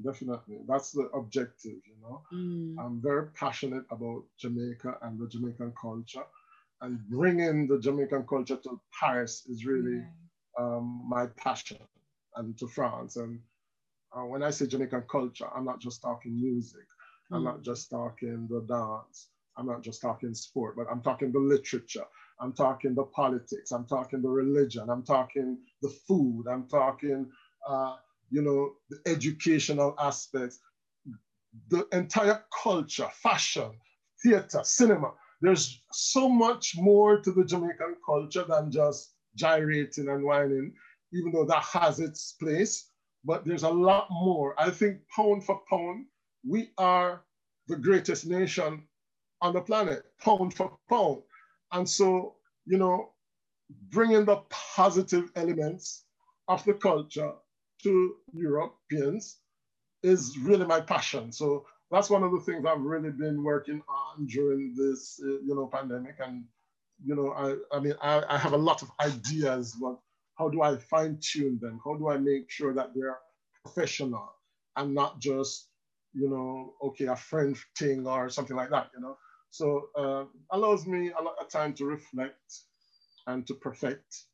definitely 0.05 0.59
that's 0.66 0.90
the 0.92 1.02
objective 1.14 1.78
you 1.87 1.96
know 2.00 2.22
mm. 2.33 2.74
i'm 2.78 3.00
very 3.02 3.26
passionate 3.33 3.85
about 3.90 4.22
jamaica 4.38 4.96
and 5.02 5.18
the 5.18 5.28
jamaican 5.28 5.72
culture 5.81 6.24
and 6.81 6.98
bringing 7.09 7.66
the 7.66 7.78
jamaican 7.78 8.26
culture 8.26 8.57
to 8.57 8.81
paris 8.98 9.44
is 9.48 9.66
really 9.66 9.98
yeah. 9.98 10.64
um, 10.64 11.05
my 11.09 11.26
passion 11.37 11.78
and 12.37 12.57
to 12.59 12.66
france 12.66 13.16
and 13.16 13.38
uh, 14.16 14.24
when 14.24 14.42
i 14.42 14.50
say 14.50 14.66
jamaican 14.66 15.05
culture 15.11 15.46
i'm 15.55 15.64
not 15.64 15.81
just 15.81 16.00
talking 16.00 16.40
music 16.40 16.87
I'm 17.33 17.44
not 17.44 17.61
mm. 17.61 17.64
just 17.64 17.90
talking 17.90 18.46
the 18.50 18.61
dance. 18.61 19.28
I'm 19.57 19.66
not 19.66 19.83
just 19.83 20.00
talking 20.00 20.35
sport, 20.35 20.76
but 20.76 20.87
I'm 20.90 21.02
talking 21.02 21.33
the 21.33 21.38
literature. 21.38 22.05
I'm 22.40 22.52
talking 22.52 22.94
the 22.94 23.05
politics. 23.05 23.72
I'm 23.72 23.87
talking 23.87 24.22
the 24.22 24.28
religion. 24.28 24.88
I'm 24.90 25.02
talking 25.02 25.59
the 25.83 25.90
food. 26.07 26.44
I'm 26.50 26.66
talking, 26.68 27.31
uh, 27.66 27.96
you 28.33 28.40
know, 28.42 28.73
the 28.88 28.99
educational 29.07 29.95
aspects, 29.99 30.59
the 31.68 31.87
entire 31.92 32.42
culture, 32.62 33.09
fashion, 33.12 33.71
theater, 34.23 34.62
cinema. 34.64 35.12
There's 35.42 35.83
so 35.92 36.29
much 36.29 36.75
more 36.77 37.21
to 37.21 37.31
the 37.31 37.45
Jamaican 37.45 37.97
culture 38.05 38.45
than 38.49 38.71
just 38.71 39.14
gyrating 39.37 40.09
and 40.09 40.25
wining, 40.25 40.73
even 41.12 41.33
though 41.33 41.45
that 41.45 41.62
has 41.64 42.01
its 42.01 42.33
place. 42.40 42.88
But 43.25 43.45
there's 43.45 43.64
a 43.64 43.71
lot 43.71 44.09
more. 44.11 44.55
I 44.59 44.71
think 44.71 45.01
pound 45.14 45.45
for 45.45 45.61
pound, 45.68 46.07
we 46.49 46.71
are 46.79 47.23
the 47.68 47.77
greatest 47.77 48.27
nation 48.27 48.83
on 49.42 49.53
the 49.53 49.61
planet, 49.61 50.05
pound 50.21 50.55
for 50.55 50.73
pound. 50.88 51.23
And 51.73 51.88
so, 51.88 52.37
you 52.64 52.79
know, 52.79 53.11
bringing 53.90 54.25
the 54.25 54.37
positive 54.51 55.31
elements 55.37 56.05
of 56.49 56.64
the 56.64 56.75
culture 56.75 57.33
to 57.83 58.14
Europeans 58.33 59.38
is 60.03 60.38
really 60.38 60.66
my 60.66 60.81
passion. 60.81 61.33
So 61.33 61.66
that's 61.90 62.11
one 62.11 62.23
of 62.23 62.33
the 62.33 62.40
things 62.40 62.64
I've 62.64 62.81
really 62.81 63.11
been 63.11 63.42
working 63.42 63.83
on 63.88 64.27
during 64.27 64.75
this, 64.75 65.21
uh, 65.23 65.40
you 65.47 65.55
know, 65.55 65.66
pandemic. 65.66 66.16
And, 66.25 66.45
you 67.05 67.14
know, 67.14 67.33
I, 67.33 67.77
I 67.77 67.81
mean, 67.81 67.95
I, 68.01 68.23
I 68.29 68.38
have 68.38 68.53
a 68.53 68.57
lot 68.57 68.83
of 68.83 68.90
ideas, 69.01 69.77
but 69.81 69.99
how 70.37 70.49
do 70.49 70.62
I 70.62 70.77
fine 70.77 71.18
tune 71.21 71.59
them? 71.61 71.81
How 71.85 71.95
do 71.95 72.09
I 72.09 72.16
make 72.16 72.51
sure 72.51 72.73
that 72.75 72.95
they're 72.95 73.18
professional 73.64 74.33
and 74.77 74.95
not 74.95 75.21
just, 75.21 75.68
you 76.14 76.29
know, 76.29 76.75
okay, 76.83 77.07
a 77.07 77.16
friend 77.16 77.57
thing 77.79 78.07
or 78.07 78.31
something 78.31 78.57
like 78.57 78.71
that, 78.71 78.90
you 78.95 79.01
know? 79.01 79.16
So 79.51 79.88
uh, 79.97 80.25
allows 80.51 80.87
me 80.87 81.11
a 81.11 81.23
lot 81.23 81.37
of 81.40 81.51
time 81.51 81.75
to 81.75 81.85
reflect 81.85 82.61
and 83.27 83.47
to 83.47 83.55
perfect, 83.55 84.25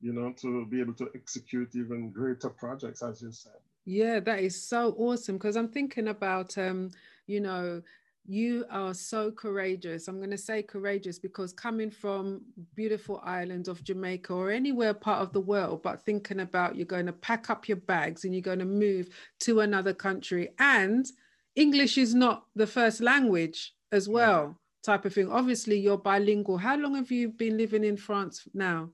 you 0.00 0.12
know, 0.12 0.32
to 0.40 0.66
be 0.66 0.80
able 0.80 0.94
to 0.94 1.08
execute 1.14 1.74
even 1.74 2.10
greater 2.10 2.50
projects, 2.50 3.02
as 3.02 3.22
you 3.22 3.32
said. 3.32 3.60
Yeah, 3.84 4.20
that 4.20 4.40
is 4.40 4.60
so 4.60 4.94
awesome 4.98 5.36
because 5.36 5.56
I'm 5.56 5.68
thinking 5.68 6.08
about, 6.08 6.56
um, 6.58 6.90
you 7.26 7.40
know, 7.40 7.82
you 8.28 8.64
are 8.70 8.92
so 8.92 9.30
courageous. 9.30 10.08
I'm 10.08 10.18
going 10.18 10.30
to 10.30 10.38
say 10.38 10.62
courageous 10.62 11.18
because 11.18 11.52
coming 11.52 11.90
from 11.90 12.42
beautiful 12.74 13.20
island 13.24 13.68
of 13.68 13.84
Jamaica 13.84 14.32
or 14.32 14.50
anywhere 14.50 14.94
part 14.94 15.22
of 15.22 15.32
the 15.32 15.40
world, 15.40 15.82
but 15.82 16.02
thinking 16.02 16.40
about 16.40 16.74
you're 16.74 16.86
going 16.86 17.06
to 17.06 17.12
pack 17.12 17.50
up 17.50 17.68
your 17.68 17.76
bags 17.76 18.24
and 18.24 18.34
you're 18.34 18.42
going 18.42 18.58
to 18.58 18.64
move 18.64 19.08
to 19.40 19.60
another 19.60 19.94
country 19.94 20.48
and 20.58 21.06
English 21.54 21.96
is 21.96 22.14
not 22.14 22.44
the 22.54 22.66
first 22.66 23.00
language 23.00 23.74
as 23.90 24.08
well, 24.08 24.58
type 24.82 25.04
of 25.04 25.14
thing. 25.14 25.30
Obviously, 25.30 25.78
you're 25.78 25.96
bilingual. 25.96 26.58
How 26.58 26.76
long 26.76 26.94
have 26.96 27.10
you 27.10 27.30
been 27.30 27.56
living 27.56 27.82
in 27.82 27.96
France 27.96 28.46
now? 28.52 28.90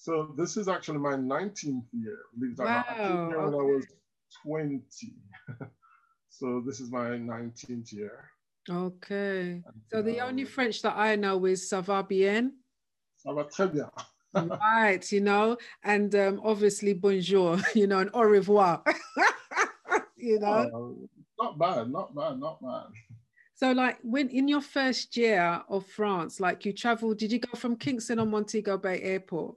So 0.00 0.32
this 0.36 0.56
is 0.56 0.68
actually 0.68 0.98
my 0.98 1.14
19th 1.14 1.86
year. 1.92 2.18
Wow. 2.56 2.84
I 2.88 2.94
came 2.94 3.06
here 3.06 3.40
okay. 3.40 3.44
when 3.44 3.54
I 3.54 3.64
was 3.64 3.86
20. 4.46 4.80
so 6.28 6.62
this 6.64 6.78
is 6.78 6.90
my 6.92 7.18
19th 7.18 7.92
year. 7.92 8.30
Okay. 8.70 9.62
so 9.90 10.02
the 10.02 10.20
only 10.20 10.44
French 10.44 10.82
that 10.82 10.96
I 10.96 11.16
know 11.16 11.44
is 11.46 11.68
ça 11.68 11.82
va 11.82 12.04
bien. 12.04 12.52
Ça 13.16 13.34
va 13.34 13.44
très 13.44 13.72
bien. 13.72 13.90
right, 14.60 15.10
you 15.10 15.20
know, 15.20 15.56
and 15.82 16.14
um, 16.14 16.40
obviously 16.44 16.92
bonjour, 16.92 17.58
you 17.74 17.86
know, 17.88 17.98
and 17.98 18.10
au 18.14 18.22
revoir. 18.22 18.84
you 20.16 20.38
know. 20.38 20.46
Uh, 20.46 21.42
not 21.42 21.58
bad, 21.58 21.90
not 21.90 22.14
bad, 22.14 22.38
not 22.38 22.62
bad. 22.62 22.86
So, 23.54 23.72
like, 23.72 23.98
when 24.02 24.28
in 24.28 24.46
your 24.46 24.60
first 24.60 25.16
year 25.16 25.62
of 25.68 25.86
France, 25.86 26.38
like 26.38 26.64
you 26.64 26.72
traveled, 26.72 27.18
did 27.18 27.32
you 27.32 27.40
go 27.40 27.58
from 27.58 27.74
Kingston 27.74 28.20
or 28.20 28.26
Montego 28.26 28.76
Bay 28.78 29.00
Airport? 29.02 29.56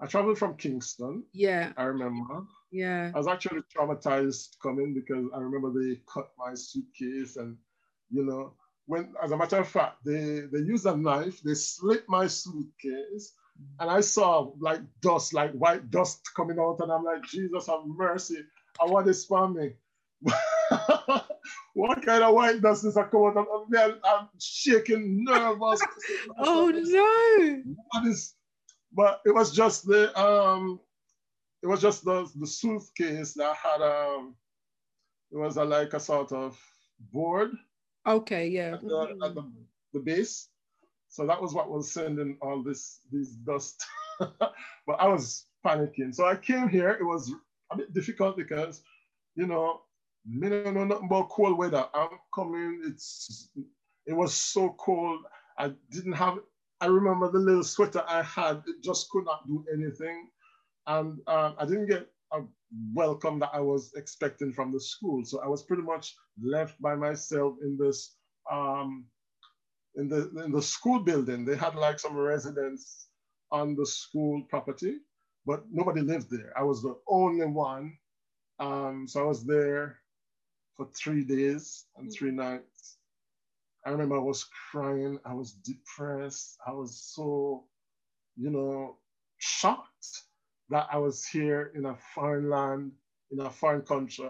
I 0.00 0.06
traveled 0.06 0.38
from 0.38 0.56
Kingston. 0.56 1.24
Yeah. 1.32 1.72
I 1.76 1.84
remember. 1.84 2.44
Yeah. 2.70 3.12
I 3.14 3.18
was 3.18 3.28
actually 3.28 3.62
traumatized 3.74 4.58
coming 4.62 4.94
because 4.94 5.26
I 5.34 5.38
remember 5.38 5.72
they 5.72 6.00
cut 6.12 6.30
my 6.38 6.54
suitcase 6.54 7.36
and, 7.36 7.56
you 8.10 8.24
know, 8.24 8.52
when, 8.86 9.14
as 9.22 9.32
a 9.32 9.36
matter 9.36 9.58
of 9.58 9.68
fact, 9.68 10.04
they, 10.04 10.42
they 10.52 10.58
used 10.58 10.86
a 10.86 10.96
knife, 10.96 11.40
they 11.42 11.54
slit 11.54 12.04
my 12.08 12.26
suitcase, 12.26 13.32
and 13.80 13.90
I 13.90 14.00
saw 14.00 14.52
like 14.60 14.80
dust, 15.00 15.34
like 15.34 15.52
white 15.52 15.90
dust 15.90 16.20
coming 16.36 16.58
out, 16.58 16.78
and 16.80 16.92
I'm 16.92 17.04
like, 17.04 17.24
Jesus 17.24 17.66
have 17.66 17.80
mercy. 17.86 18.38
I 18.80 18.86
want 18.86 19.06
this 19.06 19.24
for 19.24 19.48
me. 19.48 19.72
what 21.74 22.04
kind 22.04 22.22
of 22.22 22.34
white 22.34 22.60
dust 22.60 22.84
is 22.84 22.94
that 22.94 23.10
coming 23.10 23.34
out? 23.36 23.48
I'm, 23.76 24.00
I'm 24.04 24.28
shaking, 24.40 25.24
nervous. 25.24 25.80
oh 26.38 26.70
no! 26.72 27.62
What 27.90 28.06
is 28.06 28.34
but 28.96 29.20
it 29.26 29.34
was 29.34 29.54
just 29.54 29.86
the 29.86 30.18
um, 30.18 30.80
it 31.62 31.66
was 31.66 31.82
just 31.82 32.04
the 32.04 32.28
the 32.36 32.46
suitcase 32.46 33.34
that 33.34 33.54
had 33.54 33.82
um, 33.82 34.34
it 35.30 35.36
was 35.36 35.58
a, 35.58 35.64
like 35.64 35.92
a 35.92 36.00
sort 36.00 36.32
of 36.32 36.58
board. 37.12 37.50
Okay, 38.06 38.48
yeah. 38.48 38.74
At 38.74 38.82
the, 38.82 39.18
at 39.22 39.34
the, 39.34 39.52
the 39.92 40.00
base. 40.00 40.48
So 41.08 41.26
that 41.26 41.40
was 41.40 41.54
what 41.54 41.70
was 41.70 41.92
sending 41.92 42.38
all 42.40 42.62
this 42.62 43.00
these 43.12 43.32
dust. 43.32 43.84
but 44.18 44.96
I 44.98 45.08
was 45.08 45.44
panicking. 45.64 46.14
So 46.14 46.26
I 46.26 46.36
came 46.36 46.68
here. 46.68 46.90
It 46.90 47.04
was 47.04 47.32
a 47.70 47.76
bit 47.76 47.92
difficult 47.92 48.36
because, 48.36 48.82
you 49.34 49.46
know, 49.46 49.82
me 50.24 50.48
don't 50.48 50.74
know 50.74 50.84
nothing 50.84 51.06
about 51.06 51.28
cold 51.28 51.58
weather. 51.58 51.86
I'm 51.94 52.08
coming. 52.34 52.82
It's 52.86 53.50
it 54.06 54.14
was 54.14 54.32
so 54.34 54.74
cold. 54.78 55.20
I 55.58 55.72
didn't 55.90 56.12
have 56.12 56.38
I 56.80 56.86
remember 56.86 57.30
the 57.30 57.38
little 57.38 57.64
sweater 57.64 58.02
I 58.06 58.22
had, 58.22 58.62
it 58.66 58.82
just 58.82 59.08
could 59.10 59.24
not 59.24 59.46
do 59.46 59.64
anything. 59.72 60.28
And 60.86 61.18
uh, 61.26 61.52
I 61.58 61.64
didn't 61.64 61.88
get 61.88 62.08
a 62.32 62.40
welcome 62.94 63.38
that 63.40 63.50
I 63.52 63.60
was 63.60 63.92
expecting 63.96 64.52
from 64.52 64.72
the 64.72 64.80
school. 64.80 65.24
So 65.24 65.40
I 65.40 65.48
was 65.48 65.62
pretty 65.62 65.82
much 65.82 66.14
left 66.42 66.80
by 66.80 66.94
myself 66.94 67.54
in 67.62 67.78
this, 67.78 68.16
um, 68.50 69.06
in 69.96 70.08
the, 70.08 70.30
in 70.44 70.52
the 70.52 70.62
school 70.62 71.00
building. 71.00 71.44
They 71.44 71.56
had 71.56 71.74
like 71.74 71.98
some 71.98 72.16
residents 72.16 73.08
on 73.50 73.74
the 73.74 73.86
school 73.86 74.42
property, 74.50 74.98
but 75.46 75.64
nobody 75.70 76.02
lived 76.02 76.30
there. 76.30 76.52
I 76.58 76.62
was 76.62 76.82
the 76.82 76.96
only 77.08 77.46
one. 77.46 77.96
Um, 78.58 79.06
so 79.08 79.20
I 79.22 79.26
was 79.26 79.46
there 79.46 79.98
for 80.76 80.88
three 80.94 81.24
days 81.24 81.86
and 81.96 82.12
three 82.12 82.32
nights. 82.32 82.95
I 83.86 83.90
remember 83.90 84.16
I 84.16 84.20
was 84.20 84.44
crying, 84.72 85.20
I 85.24 85.32
was 85.32 85.52
depressed, 85.52 86.58
I 86.66 86.72
was 86.72 86.98
so, 87.14 87.64
you 88.36 88.50
know, 88.50 88.96
shocked 89.38 90.22
that 90.70 90.88
I 90.90 90.98
was 90.98 91.24
here 91.24 91.70
in 91.76 91.86
a 91.86 91.94
foreign 92.12 92.50
land, 92.50 92.90
in 93.30 93.38
a 93.38 93.48
foreign 93.48 93.82
country, 93.82 94.28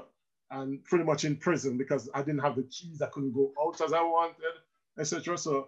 and 0.51 0.85
pretty 0.85 1.05
much 1.05 1.25
in 1.25 1.37
prison 1.37 1.79
because 1.79 2.11
I 2.13 2.21
didn't 2.21 2.43
have 2.43 2.57
the 2.57 2.65
keys, 2.65 3.01
I 3.01 3.07
couldn't 3.07 3.33
go 3.33 3.53
out 3.65 3.81
as 3.81 3.95
I 3.95 4.03
wanted, 4.03 4.61
etc. 5.01 5.39
So 5.39 5.57
it 5.59 5.65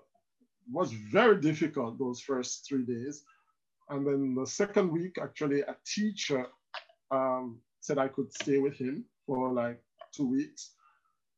was 0.70 0.92
very 0.92 1.40
difficult 1.40 1.98
those 1.98 2.20
first 2.20 2.66
three 2.68 2.85
days. 2.85 3.24
And 3.88 4.07
then 4.07 4.35
the 4.35 4.46
second 4.46 4.92
week, 4.92 5.16
actually, 5.18 5.62
a 5.62 5.74
teacher 5.87 6.46
um, 7.11 7.59
said 7.81 7.96
I 7.96 8.09
could 8.09 8.31
stay 8.35 8.59
with 8.59 8.74
him 8.74 9.07
for 9.27 9.51
like 9.51 9.81
two 10.14 10.27
weeks. 10.27 10.72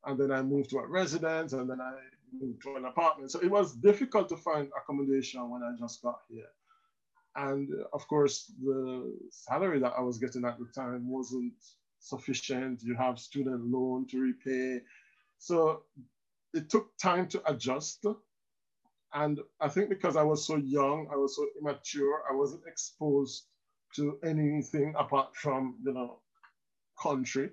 And 0.05 0.19
then 0.19 0.33
I 0.33 0.43
moved 0.43 0.71
to 0.71 0.79
a 0.79 0.87
residence, 0.89 1.53
and 1.53 1.71
then 1.71 1.81
I 1.81 1.93
to 2.63 2.77
an 2.77 2.85
apartment. 2.85 3.31
So 3.31 3.41
it 3.41 3.51
was 3.51 3.75
difficult 3.75 4.29
to 4.31 4.37
find 4.37 4.69
accommodation 4.77 5.49
when 5.51 5.63
I 5.63 5.73
just 5.79 6.03
got 6.03 6.21
here. 6.29 6.49
And 7.37 7.69
uh, 7.73 7.85
of 7.93 8.07
course, 8.09 8.53
the 8.63 9.17
salary 9.31 9.79
that 9.81 9.95
I 9.97 10.01
was 10.01 10.19
getting 10.19 10.45
at 10.45 10.59
the 10.59 10.67
time 10.75 11.09
wasn't 11.09 11.55
sufficient. 12.01 12.83
You 12.83 12.97
have 12.97 13.19
student 13.19 13.65
loan 13.67 14.07
to 14.09 14.21
repay. 14.21 14.81
So 15.39 15.83
it 16.53 16.69
took 16.69 16.97
time 16.99 17.29
to 17.29 17.43
adjust. 17.51 18.05
And 19.13 19.41
I 19.61 19.69
think 19.69 19.89
because 19.89 20.17
I 20.17 20.23
was 20.23 20.47
so 20.47 20.57
young, 20.57 21.09
I 21.13 21.17
was 21.17 21.37
so 21.37 21.47
immature, 21.61 22.23
I 22.31 22.35
wasn't 22.35 22.63
exposed 22.67 23.47
to 23.97 24.19
anything 24.25 24.95
apart 24.97 25.35
from, 25.35 25.77
you 25.85 25.93
know, 25.93 26.21
country. 27.01 27.51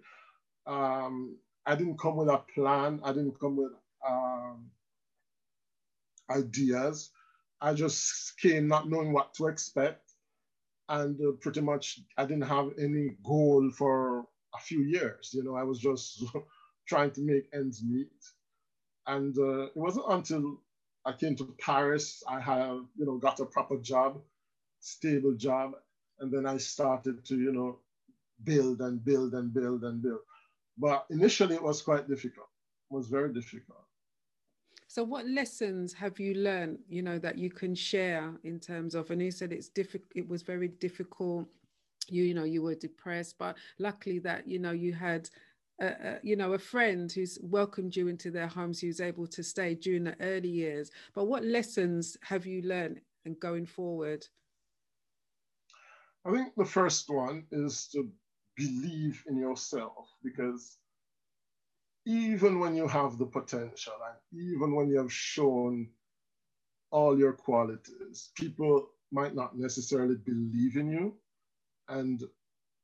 Um, 0.68 1.38
I 1.66 1.76
didn't 1.76 2.00
come 2.00 2.16
with 2.18 2.30
a 2.30 2.44
plan. 2.54 3.00
I 3.04 3.12
didn't 3.12 3.40
come 3.40 3.58
with 3.58 3.72
um, 4.08 4.72
ideas. 6.30 7.12
I 7.62 7.74
just 7.74 8.38
came 8.40 8.68
not 8.68 8.90
knowing 8.90 9.14
what 9.14 9.34
to 9.36 9.48
expect. 9.48 10.12
And 10.90 11.20
uh, 11.22 11.32
pretty 11.42 11.62
much 11.62 12.00
I 12.18 12.26
didn't 12.26 12.48
have 12.48 12.72
any 12.80 13.18
goal 13.24 13.72
for 13.72 14.28
a 14.56 14.60
few 14.62 14.82
years. 14.84 15.32
You 15.34 15.44
know, 15.44 15.56
I 15.56 15.64
was 15.64 15.80
just 15.80 16.24
trying 16.88 17.12
to 17.12 17.22
make 17.22 17.50
ends 17.54 17.84
meet. 17.84 18.12
And 19.08 19.38
uh, 19.38 19.64
it 19.68 19.78
wasn't 19.78 20.06
until 20.10 20.60
I 21.06 21.14
came 21.14 21.36
to 21.38 21.56
Paris, 21.60 22.24
I 22.28 22.40
have, 22.42 22.80
you 22.98 23.06
know, 23.06 23.18
got 23.18 23.40
a 23.40 23.46
proper 23.46 23.78
job, 23.78 24.22
stable 24.82 25.34
job. 25.36 25.74
And 26.20 26.32
then 26.32 26.46
I 26.46 26.58
started 26.58 27.26
to, 27.26 27.38
you 27.38 27.54
know, 27.54 27.80
build 28.44 28.82
and 28.82 29.04
build 29.04 29.34
and 29.34 29.54
build 29.54 29.84
and 29.84 30.02
build. 30.02 30.20
But 30.78 31.06
initially 31.10 31.56
it 31.56 31.64
was 31.64 31.82
quite 31.82 32.08
difficult. 32.10 32.50
It 32.92 32.96
was 32.96 33.08
very 33.08 33.34
difficult. 33.34 33.87
So, 34.88 35.04
what 35.04 35.28
lessons 35.28 35.94
have 35.94 36.20
you 36.20 36.34
learned? 36.36 36.80
You 36.88 37.02
know 37.02 37.20
that 37.20 37.38
you 37.38 37.50
can 37.50 37.76
share 37.76 38.34
in 38.44 38.60
terms 38.60 38.96
of. 38.96 39.12
And 39.12 39.22
you 39.22 39.32
said 39.32 39.52
it's 39.52 39.70
difficult. 39.70 40.12
It 40.16 40.28
was 40.28 40.42
very 40.42 40.70
difficult. 40.70 41.48
You, 42.10 42.24
you 42.24 42.34
know, 42.34 42.46
you 42.46 42.62
were 42.62 42.76
depressed, 42.76 43.38
but 43.38 43.58
luckily 43.80 44.20
that 44.20 44.48
you 44.48 44.60
know 44.60 44.72
you 44.72 44.94
had 44.94 45.30
a, 45.80 46.18
you 46.24 46.36
know 46.36 46.54
a 46.54 46.60
friend 46.60 47.12
who's 47.12 47.38
welcomed 47.42 47.96
you 47.96 48.08
into 48.08 48.32
their 48.32 48.48
homes 48.48 48.80
who's 48.80 49.02
able 49.02 49.28
to 49.28 49.44
stay 49.44 49.76
during 49.76 50.04
the 50.04 50.16
early 50.22 50.50
years 50.50 50.92
but 51.14 51.26
what 51.26 51.44
lessons 51.44 52.18
have 52.22 52.46
you 52.46 52.62
learned 52.64 53.00
and 53.26 53.40
going 53.40 53.66
forward 53.66 54.26
i 56.26 56.32
think 56.32 56.54
the 56.58 56.66
first 56.66 57.10
one 57.10 57.46
is 57.52 57.88
to 57.88 58.10
believe 58.56 59.24
in 59.28 59.38
yourself 59.38 60.08
because 60.24 60.78
even 62.08 62.60
when 62.60 62.74
you 62.74 62.88
have 62.88 63.18
the 63.18 63.26
potential 63.26 63.94
and 64.08 64.42
even 64.42 64.74
when 64.74 64.88
you 64.88 64.98
have 64.98 65.12
shown 65.12 65.90
all 66.90 67.20
your 67.20 67.34
qualities, 67.34 68.30
people 68.36 68.88
might 69.12 69.36
not 69.36 69.58
necessarily 69.58 70.16
believe 70.16 70.78
in 70.78 70.90
you. 70.90 71.14
And 71.90 72.24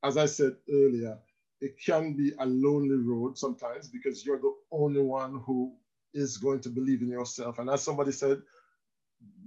as 0.04 0.18
I 0.18 0.26
said 0.26 0.58
earlier, 0.70 1.18
it 1.62 1.76
can 1.84 2.18
be 2.18 2.34
a 2.40 2.46
lonely 2.46 2.98
road 2.98 3.38
sometimes 3.38 3.88
because 3.88 4.26
you're 4.26 4.42
the 4.42 4.54
only 4.74 5.02
one 5.02 5.42
who 5.46 5.74
is 6.14 6.36
going 6.36 6.60
to 6.60 6.70
believe 6.70 7.02
in 7.02 7.08
yourself. 7.08 7.60
And 7.60 7.70
as 7.70 7.82
somebody 7.82 8.12
said, 8.12 8.42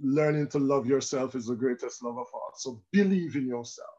learning 0.01 0.47
to 0.49 0.57
love 0.57 0.87
yourself 0.87 1.35
is 1.35 1.45
the 1.45 1.55
greatest 1.55 2.03
love 2.03 2.17
of 2.17 2.25
all. 2.33 2.53
So 2.55 2.81
believe 2.91 3.35
in 3.35 3.45
yourself. 3.45 3.89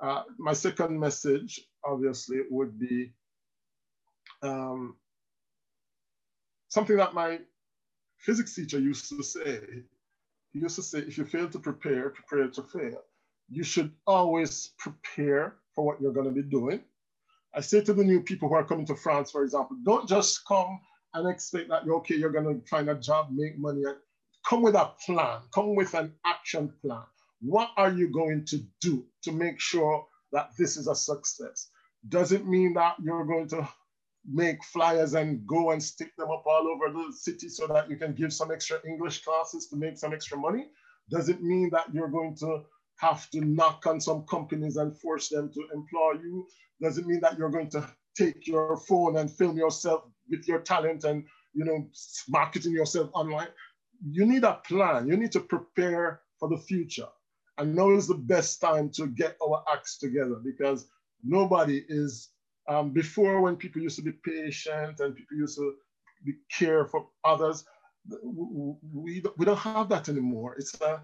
Uh, 0.00 0.22
my 0.38 0.54
second 0.54 0.98
message, 0.98 1.60
obviously, 1.84 2.40
would 2.50 2.78
be 2.78 3.12
um, 4.42 4.96
something 6.70 6.96
that 6.96 7.14
my 7.14 7.38
physics 8.16 8.54
teacher 8.54 8.78
used 8.78 9.08
to 9.10 9.22
say. 9.22 9.60
He 10.52 10.60
used 10.60 10.76
to 10.76 10.82
say, 10.82 11.00
if 11.00 11.18
you 11.18 11.24
fail 11.24 11.48
to 11.48 11.58
prepare, 11.58 12.10
prepare 12.10 12.48
to 12.48 12.62
fail. 12.62 13.02
You 13.50 13.62
should 13.62 13.92
always 14.06 14.72
prepare 14.78 15.56
for 15.74 15.84
what 15.84 16.00
you're 16.00 16.12
going 16.12 16.26
to 16.26 16.32
be 16.32 16.42
doing. 16.42 16.80
I 17.54 17.60
say 17.60 17.80
to 17.82 17.92
the 17.92 18.04
new 18.04 18.22
people 18.22 18.48
who 18.48 18.54
are 18.54 18.64
coming 18.64 18.86
to 18.86 18.94
France, 18.94 19.30
for 19.30 19.42
example, 19.42 19.76
don't 19.84 20.08
just 20.08 20.46
come 20.46 20.80
and 21.14 21.28
expect 21.28 21.68
that 21.68 21.84
you're 21.84 21.96
okay, 21.96 22.14
you're 22.14 22.30
going 22.30 22.60
to 22.60 22.66
find 22.68 22.88
a 22.88 22.94
job, 22.94 23.28
make 23.32 23.58
money. 23.58 23.82
Come 24.48 24.62
with 24.62 24.76
a 24.76 24.92
plan, 25.04 25.40
come 25.52 25.74
with 25.74 25.94
an 25.94 26.12
action 26.24 26.72
plan. 26.80 27.02
What 27.40 27.70
are 27.76 27.90
you 27.90 28.12
going 28.12 28.44
to 28.46 28.58
do 28.80 29.04
to 29.22 29.32
make 29.32 29.60
sure 29.60 30.06
that 30.32 30.50
this 30.56 30.76
is 30.76 30.86
a 30.86 30.94
success? 30.94 31.70
Does 32.08 32.30
it 32.32 32.46
mean 32.46 32.74
that 32.74 32.94
you're 33.02 33.24
going 33.24 33.48
to 33.48 33.68
make 34.28 34.62
flyers 34.64 35.14
and 35.14 35.46
go 35.46 35.70
and 35.70 35.82
stick 35.82 36.14
them 36.16 36.30
up 36.30 36.44
all 36.46 36.68
over 36.68 36.92
the 36.92 37.12
city 37.12 37.48
so 37.48 37.66
that 37.66 37.90
you 37.90 37.96
can 37.96 38.14
give 38.14 38.32
some 38.32 38.50
extra 38.50 38.78
English 38.86 39.24
classes 39.24 39.68
to 39.68 39.76
make 39.76 39.96
some 39.96 40.12
extra 40.12 40.36
money? 40.38 40.68
Does 41.10 41.28
it 41.28 41.42
mean 41.42 41.70
that 41.72 41.92
you're 41.92 42.08
going 42.08 42.36
to 42.36 42.62
have 42.96 43.30
to 43.30 43.40
knock 43.40 43.86
on 43.86 44.00
some 44.00 44.24
companies 44.26 44.76
and 44.76 44.98
force 44.98 45.28
them 45.28 45.50
to 45.52 45.60
employ 45.74 46.12
you? 46.22 46.46
Does 46.80 46.98
it 46.98 47.06
mean 47.06 47.20
that 47.20 47.38
you're 47.38 47.50
going 47.50 47.70
to 47.70 47.86
take 48.16 48.46
your 48.46 48.76
phone 48.76 49.16
and 49.16 49.30
film 49.30 49.56
yourself 49.56 50.04
with 50.28 50.46
your 50.46 50.60
talent 50.60 51.04
and 51.04 51.24
you 51.54 51.64
know 51.64 51.88
marketing 52.28 52.72
yourself 52.72 53.10
online? 53.14 53.48
You 54.10 54.26
need 54.26 54.44
a 54.44 54.60
plan. 54.66 55.08
You 55.08 55.16
need 55.16 55.32
to 55.32 55.40
prepare 55.40 56.20
for 56.38 56.48
the 56.48 56.58
future. 56.58 57.08
And 57.58 57.74
now 57.74 57.90
is 57.90 58.06
the 58.06 58.14
best 58.14 58.60
time 58.60 58.90
to 58.90 59.06
get 59.06 59.36
our 59.42 59.62
acts 59.70 59.98
together 59.98 60.36
because 60.42 60.86
nobody 61.22 61.84
is 61.88 62.30
um, 62.68 62.90
before, 62.90 63.40
when 63.40 63.56
people 63.56 63.82
used 63.82 63.96
to 63.96 64.02
be 64.02 64.12
patient 64.12 65.00
and 65.00 65.16
people 65.16 65.36
used 65.36 65.56
to 65.56 65.74
be 66.24 66.34
care 66.50 66.86
for 66.86 67.06
others, 67.24 67.64
we, 68.22 69.22
we 69.36 69.44
don't 69.44 69.58
have 69.58 69.88
that 69.88 70.08
anymore. 70.08 70.54
It's 70.58 70.80
a 70.80 71.02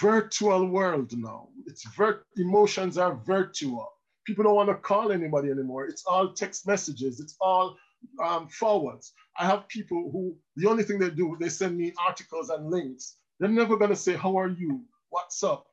virtual 0.00 0.66
world 0.66 1.12
now. 1.16 1.48
It's 1.66 1.84
vir- 1.96 2.24
emotions 2.36 2.98
are 2.98 3.14
virtual. 3.26 3.88
People 4.26 4.44
don't 4.44 4.54
want 4.54 4.68
to 4.68 4.74
call 4.74 5.12
anybody 5.12 5.50
anymore. 5.50 5.86
It's 5.86 6.04
all 6.06 6.32
text 6.32 6.66
messages. 6.66 7.20
It's 7.20 7.36
all 7.40 7.76
um, 8.22 8.48
forwards. 8.48 9.12
I 9.38 9.46
have 9.46 9.68
people 9.68 10.10
who 10.12 10.36
the 10.56 10.68
only 10.68 10.84
thing 10.84 10.98
they 10.98 11.10
do, 11.10 11.36
they 11.40 11.48
send 11.48 11.76
me 11.76 11.92
articles 12.04 12.50
and 12.50 12.70
links. 12.70 13.16
They're 13.38 13.48
never 13.48 13.76
going 13.76 13.90
to 13.90 13.96
say, 13.96 14.14
"How 14.14 14.36
are 14.36 14.48
you? 14.48 14.82
What's 15.08 15.42
up? 15.42 15.66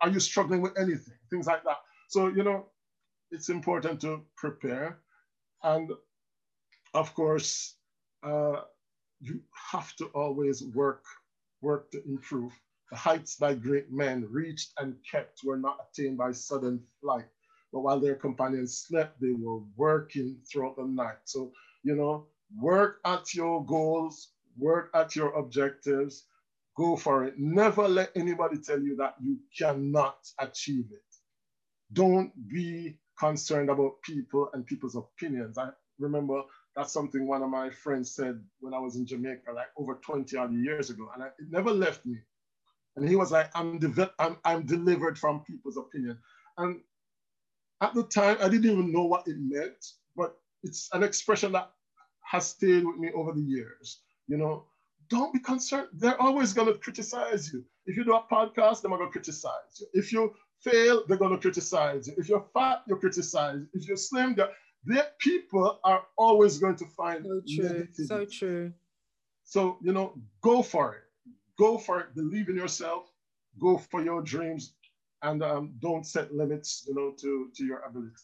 Are 0.00 0.10
you 0.10 0.20
struggling 0.20 0.60
with 0.62 0.76
anything?" 0.78 1.14
Things 1.30 1.46
like 1.46 1.62
that. 1.64 1.78
So 2.08 2.28
you 2.28 2.42
know, 2.42 2.66
it's 3.34 3.48
important 3.48 4.00
to 4.00 4.22
prepare. 4.36 5.00
And 5.62 5.90
of 6.94 7.12
course, 7.14 7.76
uh, 8.22 8.62
you 9.20 9.40
have 9.72 9.94
to 9.96 10.06
always 10.14 10.62
work, 10.62 11.04
work 11.60 11.90
to 11.90 12.02
improve. 12.06 12.52
The 12.90 12.96
heights 12.96 13.36
by 13.36 13.54
great 13.54 13.90
men 13.90 14.28
reached 14.30 14.72
and 14.78 14.96
kept 15.10 15.40
were 15.42 15.56
not 15.56 15.78
attained 15.90 16.16
by 16.18 16.30
sudden 16.30 16.80
flight, 17.00 17.26
but 17.72 17.80
while 17.80 17.98
their 17.98 18.14
companions 18.14 18.84
slept, 18.86 19.20
they 19.20 19.32
were 19.32 19.60
working 19.76 20.38
throughout 20.46 20.76
the 20.76 20.84
night. 20.84 21.18
So, 21.24 21.52
you 21.82 21.96
know, 21.96 22.28
work 22.60 23.00
at 23.04 23.34
your 23.34 23.64
goals, 23.66 24.28
work 24.56 24.90
at 24.94 25.16
your 25.16 25.32
objectives, 25.32 26.26
go 26.76 26.94
for 26.94 27.24
it. 27.24 27.34
Never 27.36 27.88
let 27.88 28.12
anybody 28.14 28.58
tell 28.58 28.80
you 28.80 28.94
that 28.96 29.16
you 29.20 29.38
cannot 29.58 30.18
achieve 30.38 30.86
it. 30.92 31.02
Don't 31.92 32.32
be 32.48 32.98
concerned 33.18 33.70
about 33.70 34.02
people 34.02 34.50
and 34.52 34.66
people's 34.66 34.96
opinions. 34.96 35.58
I 35.58 35.70
remember 35.98 36.42
that's 36.76 36.92
something 36.92 37.26
one 37.26 37.42
of 37.42 37.50
my 37.50 37.70
friends 37.70 38.10
said 38.14 38.40
when 38.60 38.74
I 38.74 38.78
was 38.78 38.96
in 38.96 39.06
Jamaica, 39.06 39.52
like 39.54 39.68
over 39.76 39.94
20 39.94 40.36
odd 40.36 40.52
years 40.54 40.90
ago, 40.90 41.08
and 41.14 41.22
I, 41.22 41.26
it 41.26 41.50
never 41.50 41.70
left 41.70 42.04
me. 42.04 42.18
And 42.96 43.08
he 43.08 43.16
was 43.16 43.32
like, 43.32 43.50
I'm, 43.54 43.80
I'm, 44.18 44.36
I'm 44.44 44.66
delivered 44.66 45.18
from 45.18 45.40
people's 45.40 45.76
opinion. 45.76 46.18
And 46.58 46.80
at 47.80 47.94
the 47.94 48.04
time, 48.04 48.36
I 48.40 48.48
didn't 48.48 48.70
even 48.70 48.92
know 48.92 49.04
what 49.04 49.26
it 49.26 49.36
meant, 49.38 49.84
but 50.16 50.36
it's 50.62 50.88
an 50.92 51.02
expression 51.02 51.52
that 51.52 51.70
has 52.24 52.46
stayed 52.46 52.84
with 52.84 52.96
me 52.96 53.10
over 53.14 53.32
the 53.32 53.42
years. 53.42 54.00
You 54.28 54.36
know, 54.36 54.64
don't 55.08 55.32
be 55.32 55.40
concerned. 55.40 55.88
They're 55.92 56.20
always 56.20 56.52
going 56.52 56.72
to 56.72 56.78
criticize 56.78 57.52
you. 57.52 57.64
If 57.86 57.96
you 57.96 58.04
do 58.04 58.14
a 58.14 58.22
podcast, 58.22 58.80
they're 58.80 58.90
going 58.90 59.04
to 59.04 59.10
criticize 59.10 59.80
you. 59.80 59.86
If 59.92 60.12
you 60.12 60.32
fail, 60.64 61.04
they're 61.06 61.16
going 61.16 61.32
to 61.32 61.38
criticize 61.38 62.08
you. 62.08 62.14
If 62.16 62.28
you're 62.28 62.46
fat, 62.54 62.82
you're 62.86 62.98
criticized. 62.98 63.66
If 63.72 63.86
you're 63.86 63.96
slim, 63.96 64.36
the 64.84 65.06
people 65.18 65.80
are 65.84 66.02
always 66.16 66.58
going 66.58 66.76
to 66.76 66.86
find 66.86 67.24
so 67.24 67.40
true. 67.56 67.88
So 68.06 68.24
true. 68.24 68.72
So 69.44 69.78
you 69.82 69.92
know, 69.92 70.14
go 70.40 70.62
for 70.62 70.94
it. 70.94 71.02
Go 71.58 71.78
for 71.78 72.00
it. 72.00 72.14
Believe 72.14 72.48
in 72.48 72.56
yourself. 72.56 73.12
Go 73.60 73.78
for 73.78 74.02
your 74.02 74.22
dreams, 74.22 74.74
and 75.22 75.42
um, 75.42 75.74
don't 75.78 76.06
set 76.06 76.34
limits. 76.34 76.84
You 76.88 76.94
know, 76.94 77.12
to 77.18 77.50
to 77.54 77.64
your 77.64 77.80
abilities. 77.88 78.20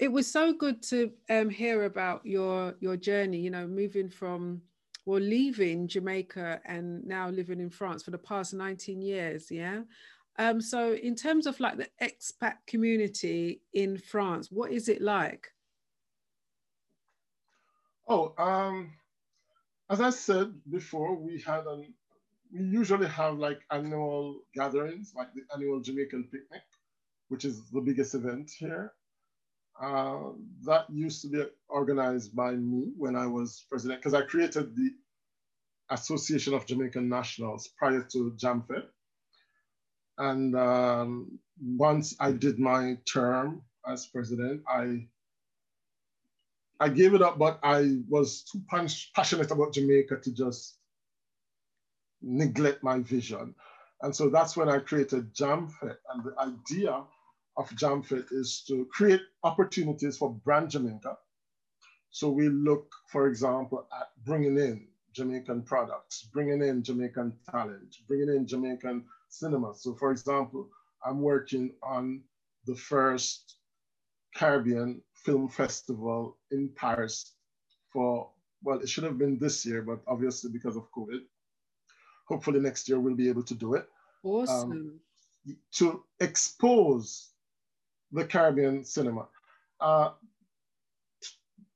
It 0.00 0.12
was 0.12 0.30
so 0.30 0.52
good 0.52 0.82
to 0.84 1.10
um, 1.30 1.50
hear 1.50 1.84
about 1.84 2.24
your 2.24 2.74
your 2.80 2.96
journey. 2.96 3.38
You 3.38 3.50
know, 3.50 3.66
moving 3.66 4.08
from 4.08 4.62
well, 5.08 5.20
leaving 5.20 5.88
Jamaica 5.88 6.60
and 6.66 7.02
now 7.06 7.30
living 7.30 7.60
in 7.60 7.70
France 7.70 8.02
for 8.02 8.10
the 8.10 8.18
past 8.18 8.52
19 8.52 9.00
years. 9.00 9.50
Yeah. 9.50 9.80
Um, 10.38 10.60
so, 10.60 10.94
in 10.94 11.16
terms 11.16 11.46
of 11.46 11.58
like 11.58 11.78
the 11.78 11.88
expat 12.00 12.54
community 12.66 13.62
in 13.74 13.98
France, 13.98 14.48
what 14.50 14.70
is 14.70 14.88
it 14.88 15.02
like? 15.02 15.48
Oh, 18.06 18.34
um, 18.38 18.92
as 19.90 20.00
I 20.00 20.10
said 20.10 20.52
before, 20.70 21.16
we 21.16 21.40
had 21.40 21.66
an 21.66 21.92
we 22.52 22.64
usually 22.64 23.08
have 23.08 23.38
like 23.38 23.60
annual 23.70 24.40
gatherings, 24.54 25.12
like 25.14 25.28
the 25.34 25.42
annual 25.54 25.80
Jamaican 25.80 26.24
picnic, 26.24 26.62
which 27.28 27.44
is 27.44 27.68
the 27.70 27.80
biggest 27.80 28.14
event 28.14 28.50
here. 28.56 28.92
Uh, 29.80 30.30
that 30.64 30.86
used 30.90 31.22
to 31.22 31.28
be 31.28 31.44
organized 31.68 32.34
by 32.34 32.52
me 32.52 32.92
when 32.96 33.14
I 33.14 33.26
was 33.26 33.64
president, 33.68 34.00
because 34.00 34.14
I 34.14 34.22
created 34.22 34.74
the 34.74 34.90
Association 35.90 36.54
of 36.54 36.66
Jamaican 36.66 37.08
Nationals 37.08 37.68
prior 37.78 38.02
to 38.12 38.32
JAMFED. 38.36 38.86
And 40.18 40.56
um, 40.56 41.38
once 41.60 42.16
I 42.20 42.32
did 42.32 42.58
my 42.58 42.98
term 43.10 43.62
as 43.86 44.06
president, 44.06 44.62
I 44.68 45.06
I 46.80 46.88
gave 46.88 47.14
it 47.14 47.22
up, 47.22 47.38
but 47.38 47.58
I 47.62 47.98
was 48.08 48.44
too 48.44 48.62
passionate 49.14 49.50
about 49.50 49.72
Jamaica 49.72 50.20
to 50.22 50.32
just 50.32 50.76
neglect 52.22 52.84
my 52.84 53.00
vision. 53.00 53.54
And 54.02 54.14
so 54.14 54.30
that's 54.30 54.56
when 54.56 54.68
I 54.68 54.78
created 54.78 55.34
JamFed. 55.34 55.96
And 56.12 56.24
the 56.24 56.34
idea 56.38 57.02
of 57.56 57.68
JamFed 57.70 58.26
is 58.30 58.62
to 58.68 58.86
create 58.92 59.20
opportunities 59.42 60.16
for 60.18 60.34
brand 60.44 60.70
Jamaica. 60.70 61.18
So 62.10 62.30
we 62.30 62.48
look, 62.48 62.92
for 63.08 63.26
example, 63.26 63.86
at 63.92 64.08
bringing 64.24 64.56
in 64.56 64.86
Jamaican 65.12 65.62
products, 65.62 66.28
bringing 66.32 66.62
in 66.62 66.84
Jamaican 66.84 67.32
talent, 67.50 67.96
bringing 68.06 68.28
in 68.28 68.46
Jamaican 68.46 69.04
cinema. 69.28 69.74
So, 69.74 69.94
for 69.94 70.10
example, 70.10 70.68
I'm 71.04 71.20
working 71.20 71.74
on 71.82 72.22
the 72.66 72.74
first 72.74 73.56
Caribbean 74.34 75.02
Film 75.14 75.48
Festival 75.48 76.36
in 76.50 76.70
Paris 76.76 77.34
for, 77.92 78.30
well, 78.62 78.80
it 78.80 78.88
should 78.88 79.04
have 79.04 79.18
been 79.18 79.38
this 79.38 79.64
year, 79.64 79.82
but 79.82 80.00
obviously 80.06 80.50
because 80.50 80.76
of 80.76 80.90
COVID. 80.92 81.20
Hopefully 82.28 82.60
next 82.60 82.88
year 82.88 83.00
we'll 83.00 83.14
be 83.14 83.28
able 83.28 83.44
to 83.44 83.54
do 83.54 83.74
it. 83.74 83.88
Awesome. 84.22 84.72
Um, 84.72 85.00
to 85.76 86.02
expose 86.20 87.30
the 88.12 88.24
Caribbean 88.24 88.84
cinema. 88.84 89.28
Uh, 89.80 90.10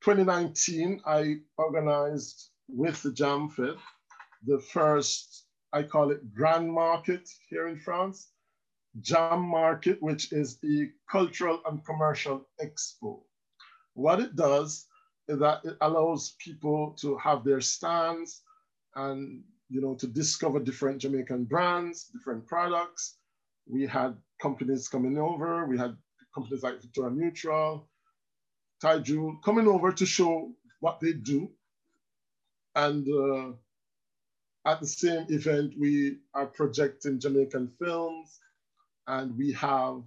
2019, 0.03 1.01
I 1.07 1.37
organized 1.57 2.51
with 2.69 3.01
the 3.03 3.11
JamFed 3.11 3.79
the 4.45 4.59
first 4.59 5.47
I 5.73 5.83
call 5.83 6.11
it 6.11 6.35
Grand 6.35 6.71
Market 6.71 7.29
here 7.49 7.69
in 7.69 7.79
France, 7.79 8.29
Jam 9.01 9.41
Market, 9.41 10.03
which 10.03 10.33
is 10.33 10.59
the 10.59 10.91
Cultural 11.11 11.61
and 11.67 11.85
Commercial 11.85 12.47
Expo. 12.63 13.23
What 13.95 14.21
it 14.21 14.37
does 14.37 14.87
is 15.29 15.39
that 15.39 15.65
it 15.65 15.77
allows 15.81 16.37
people 16.39 16.97
to 17.01 17.17
have 17.19 17.45
their 17.45 17.61
stands 17.61 18.43
and 18.97 19.43
you 19.71 19.81
know 19.81 19.95
to 19.95 20.07
discover 20.07 20.61
different 20.61 21.01
Jamaican 21.01 21.45
brands, 21.45 22.05
different 22.09 22.47
products. 22.47 23.17
We 23.67 23.87
had 23.87 24.17
companies 24.41 24.89
coming 24.89 25.17
over. 25.19 25.67
We 25.67 25.79
had 25.79 25.97
companies 26.35 26.63
like 26.63 26.83
Victoria 26.83 27.11
Mutual. 27.15 27.89
Jewel 29.03 29.37
coming 29.45 29.69
over 29.69 29.93
to 29.93 30.05
show 30.05 30.53
what 30.81 30.99
they 31.01 31.13
do. 31.13 31.49
And 32.75 33.07
uh, 33.07 33.53
at 34.64 34.81
the 34.81 34.87
same 34.87 35.27
event, 35.29 35.75
we 35.79 36.18
are 36.35 36.46
projecting 36.46 37.18
Jamaican 37.18 37.72
films 37.79 38.38
and 39.07 39.37
we 39.37 39.53
have 39.53 40.03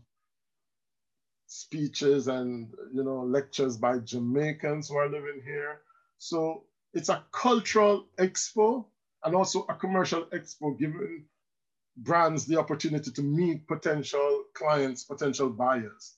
speeches 1.48 2.28
and 2.28 2.74
you 2.94 3.04
know 3.04 3.22
lectures 3.24 3.78
by 3.78 4.00
Jamaicans 4.00 4.90
who 4.90 4.98
are 4.98 5.10
living 5.10 5.42
here. 5.46 5.82
So 6.18 6.64
it's 6.94 7.10
a 7.10 7.24
cultural 7.32 8.08
expo 8.18 8.86
and 9.24 9.36
also 9.36 9.66
a 9.70 9.76
commercial 9.76 10.26
expo 10.28 10.78
giving 10.80 11.26
brands 11.98 12.46
the 12.46 12.58
opportunity 12.60 13.12
to 13.12 13.22
meet 13.22 13.68
potential 13.68 14.46
clients, 14.54 15.04
potential 15.04 15.50
buyers. 15.50 16.16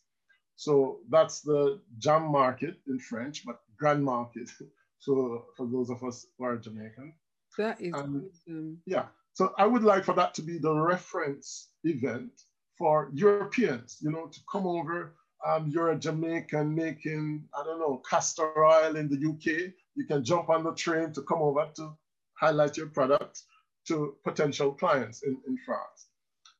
So 0.56 1.00
that's 1.10 1.42
the 1.42 1.82
jam 2.00 2.24
market 2.32 2.78
in 2.88 3.00
French, 3.00 3.46
but 3.46 3.62
grand 3.78 4.04
market. 4.04 4.50
So 5.00 5.46
for 5.56 5.68
those 5.68 5.92
of 5.92 6.04
us 6.04 6.26
who 6.38 6.46
are 6.46 6.58
Jamaican. 6.58 7.14
That 7.58 7.82
is 7.82 7.94
awesome. 7.94 8.82
Yeah. 8.86 9.06
So 9.34 9.54
I 9.58 9.68
would 9.68 9.84
like 9.84 10.04
for 10.04 10.14
that 10.14 10.34
to 10.36 10.42
be 10.42 10.58
the 10.58 10.74
reference 10.74 11.70
event 11.84 12.32
for 12.78 13.10
Europeans, 13.14 13.98
you 14.02 14.12
know, 14.12 14.28
to 14.28 14.40
come 14.52 14.66
over. 14.66 15.16
Um, 15.46 15.70
you're 15.70 15.92
a 15.92 16.00
Jamaican 16.00 16.74
making, 16.74 17.44
I 17.54 17.64
don't 17.64 17.80
know, 17.80 18.02
castor 18.10 18.52
oil 18.58 18.96
in 18.96 19.08
the 19.08 19.30
UK. 19.30 19.74
You 19.96 20.06
can 20.08 20.24
jump 20.24 20.50
on 20.50 20.64
the 20.64 20.74
train 20.74 21.14
to 21.14 21.22
come 21.22 21.42
over 21.42 21.70
to 21.76 21.96
highlight 22.34 22.78
your 22.78 22.88
products 22.88 23.46
to 23.88 24.16
potential 24.24 24.74
clients 24.74 25.24
in, 25.24 25.38
in 25.48 25.58
France. 25.66 26.08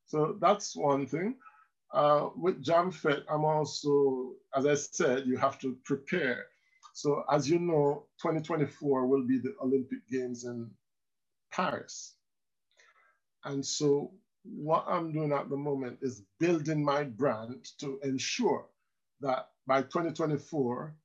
So 0.06 0.38
that's 0.40 0.76
one 0.76 1.06
thing. 1.06 1.36
Uh, 1.94 2.30
with 2.36 2.64
JamFete, 2.64 3.24
I'm 3.30 3.46
also, 3.46 4.34
as 4.56 4.66
I 4.66 4.76
said, 4.76 5.26
you 5.26 5.38
have 5.38 5.60
to 5.60 5.78
prepare. 5.84 6.46
So 6.94 7.24
as 7.32 7.50
you 7.50 7.60
know, 7.60 8.06
2024 8.22 9.08
will 9.08 9.26
be 9.26 9.40
the 9.40 9.56
Olympic 9.62 10.08
Games 10.10 10.46
in 10.46 10.70
Paris. 11.52 12.16
And 13.46 13.66
so 13.66 14.12
what 14.44 14.86
I'm 14.88 15.12
doing 15.12 15.32
at 15.32 15.50
the 15.50 15.58
moment 15.58 16.00
is 16.02 16.24
building 16.40 16.84
my 16.84 17.04
brand 17.04 17.68
to 17.80 18.00
ensure 18.04 18.66
that 19.22 19.50
by 19.66 19.82
2024, 19.82 20.96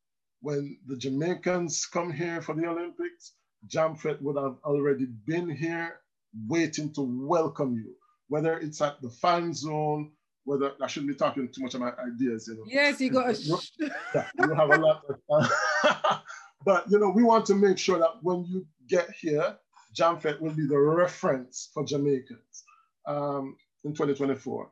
when 0.40 0.78
the 0.86 0.96
Jamaicans 0.96 1.86
come 1.86 2.12
here 2.12 2.42
for 2.42 2.54
the 2.54 2.66
Olympics, 2.66 3.32
JamFete 3.68 4.20
would 4.22 4.36
have 4.36 4.56
already 4.64 5.06
been 5.06 5.48
here 5.48 6.00
waiting 6.48 6.92
to 6.94 7.02
welcome 7.02 7.74
you, 7.74 7.94
whether 8.28 8.58
it's 8.58 8.80
at 8.80 9.00
the 9.02 9.10
fan 9.10 9.54
zone 9.54 10.12
whether 10.44 10.72
I 10.80 10.86
shouldn't 10.86 11.12
be 11.12 11.16
talking 11.16 11.48
too 11.48 11.62
much 11.62 11.74
of 11.74 11.80
my 11.80 11.92
ideas, 12.04 12.48
you 12.48 12.56
know. 12.56 12.64
Yes, 12.66 13.00
you 13.00 13.10
got. 13.10 13.38
You, 13.42 13.58
yeah, 14.14 14.28
you 14.38 14.54
have 14.54 14.70
a 14.70 14.76
lot. 14.76 15.02
Of, 15.08 15.16
uh, 15.30 16.18
but 16.64 16.90
you 16.90 16.98
know, 16.98 17.10
we 17.10 17.22
want 17.22 17.46
to 17.46 17.54
make 17.54 17.78
sure 17.78 17.98
that 17.98 18.22
when 18.22 18.44
you 18.44 18.66
get 18.88 19.10
here, 19.10 19.56
JamFete 19.94 20.40
will 20.40 20.52
be 20.52 20.66
the 20.66 20.78
reference 20.78 21.70
for 21.72 21.84
Jamaicans 21.84 22.64
um, 23.06 23.56
in 23.84 23.92
2024. 23.92 24.70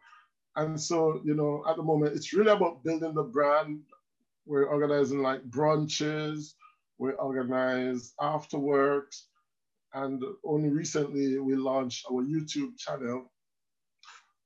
And 0.57 0.81
so, 0.81 1.21
you 1.25 1.35
know, 1.35 1.65
at 1.69 1.77
the 1.77 1.83
moment, 1.83 2.17
it's 2.17 2.33
really 2.33 2.51
about 2.51 2.83
building 2.83 3.15
the 3.15 3.23
brand. 3.23 3.81
We're 4.47 4.65
organizing 4.65 5.23
like 5.23 5.43
brunches. 5.49 6.55
We 6.99 7.13
organize 7.13 8.13
afterworks. 8.21 9.25
And 9.95 10.23
only 10.45 10.69
recently 10.69 11.39
we 11.39 11.57
launched 11.57 12.07
our 12.11 12.23
YouTube 12.23 12.79
channel 12.79 13.31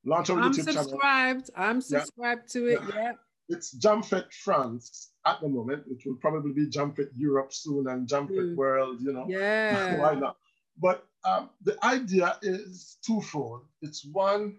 Launch 0.05 0.29
our 0.29 0.39
I'm 0.39 0.53
YouTube 0.53 0.71
subscribed. 0.71 1.49
Channel. 1.53 1.69
I'm 1.69 1.81
subscribed 1.81 2.43
yeah. 2.53 2.61
to 2.61 2.67
it. 2.67 2.79
Yeah. 2.89 2.95
yeah. 2.95 3.11
It's 3.49 3.77
JamFete 3.77 4.33
France 4.33 5.11
at 5.25 5.41
the 5.41 5.49
moment. 5.49 5.83
It 5.89 5.97
will 6.05 6.15
probably 6.15 6.53
be 6.53 6.67
JamFete 6.67 7.09
Europe 7.15 7.53
soon 7.53 7.87
and 7.87 8.07
JamFete 8.07 8.53
mm. 8.53 8.55
World, 8.55 9.01
you 9.01 9.13
know. 9.13 9.25
Yeah. 9.27 9.97
Why 9.99 10.15
not? 10.15 10.37
But 10.77 11.07
um, 11.23 11.49
the 11.63 11.77
idea 11.85 12.37
is 12.41 12.97
twofold. 13.05 13.65
It's 13.81 14.05
one 14.05 14.57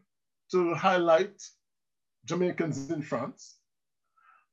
to 0.51 0.75
highlight 0.75 1.43
Jamaicans 2.25 2.91
in 2.91 3.03
France, 3.03 3.57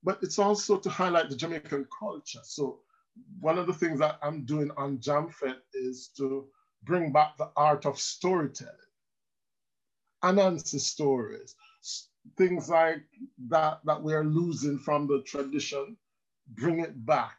but 0.04 0.20
it's 0.22 0.40
also 0.40 0.78
to 0.78 0.90
highlight 0.90 1.30
the 1.30 1.36
Jamaican 1.36 1.88
culture. 1.98 2.42
So 2.44 2.80
one 3.40 3.58
of 3.58 3.68
the 3.68 3.74
things 3.74 4.00
that 4.00 4.20
I'm 4.22 4.46
doing 4.46 4.72
on 4.78 4.98
JamFete 4.98 5.62
is 5.74 6.10
to 6.18 6.48
bring 6.84 7.12
back 7.12 7.38
the 7.38 7.50
art 7.56 7.86
of 7.86 8.00
storytelling 8.00 8.76
Anansi 10.24 10.80
stories, 10.80 11.56
things 12.38 12.70
like 12.70 13.04
that 13.50 13.82
that 13.84 14.02
we're 14.02 14.24
losing 14.24 14.80
from 14.80 15.06
the 15.06 15.22
tradition, 15.24 15.98
bring 16.48 16.80
it 16.80 17.06
back. 17.06 17.38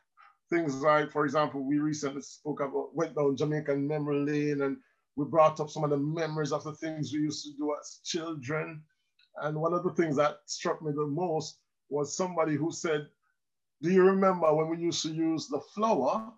Things 0.50 0.76
like, 0.83 1.11
for 1.11 1.24
example, 1.24 1.64
we 1.64 1.78
recently 1.78 2.22
spoke 2.22 2.61
about, 2.61 2.94
went 2.94 3.14
down 3.16 3.37
Jamaican 3.37 3.87
memory 3.87 4.20
lane 4.20 4.62
and 4.62 4.76
we 5.16 5.24
brought 5.24 5.61
up 5.61 5.70
some 5.70 5.85
of 5.85 5.90
the 5.90 5.96
memories 5.96 6.52
of 6.52 6.64
the 6.64 6.74
things 6.74 7.12
we 7.12 7.20
used 7.20 7.44
to 7.44 7.52
do 7.57 7.74
as 7.80 8.00
children. 8.04 8.83
And 9.42 9.61
one 9.61 9.72
of 9.72 9.83
the 9.85 9.92
things 9.94 10.16
that 10.16 10.38
struck 10.46 10.83
me 10.83 10.92
the 10.92 11.07
most 11.07 11.59
was 11.88 12.16
somebody 12.16 12.57
who 12.57 12.70
said, 12.70 13.09
do 13.83 13.90
you 13.90 14.02
remember 14.02 14.52
when 14.54 14.68
we 14.68 14.78
used 14.78 15.02
to 15.02 15.12
use 15.12 15.48
the 15.48 15.61
flour 15.74 16.33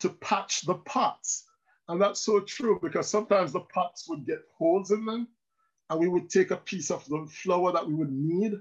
to 0.00 0.08
patch 0.08 0.62
the 0.62 0.74
pots? 0.74 1.44
And 1.88 2.00
that's 2.00 2.20
so 2.20 2.40
true 2.40 2.78
because 2.82 3.08
sometimes 3.08 3.52
the 3.52 3.60
pots 3.60 4.08
would 4.08 4.26
get 4.26 4.40
holes 4.56 4.90
in 4.90 5.04
them 5.04 5.28
and 5.90 6.00
we 6.00 6.08
would 6.08 6.30
take 6.30 6.50
a 6.50 6.56
piece 6.56 6.90
of 6.90 7.06
the 7.08 7.26
flour 7.30 7.72
that 7.72 7.86
we 7.86 7.94
would 7.94 8.12
need 8.12 8.54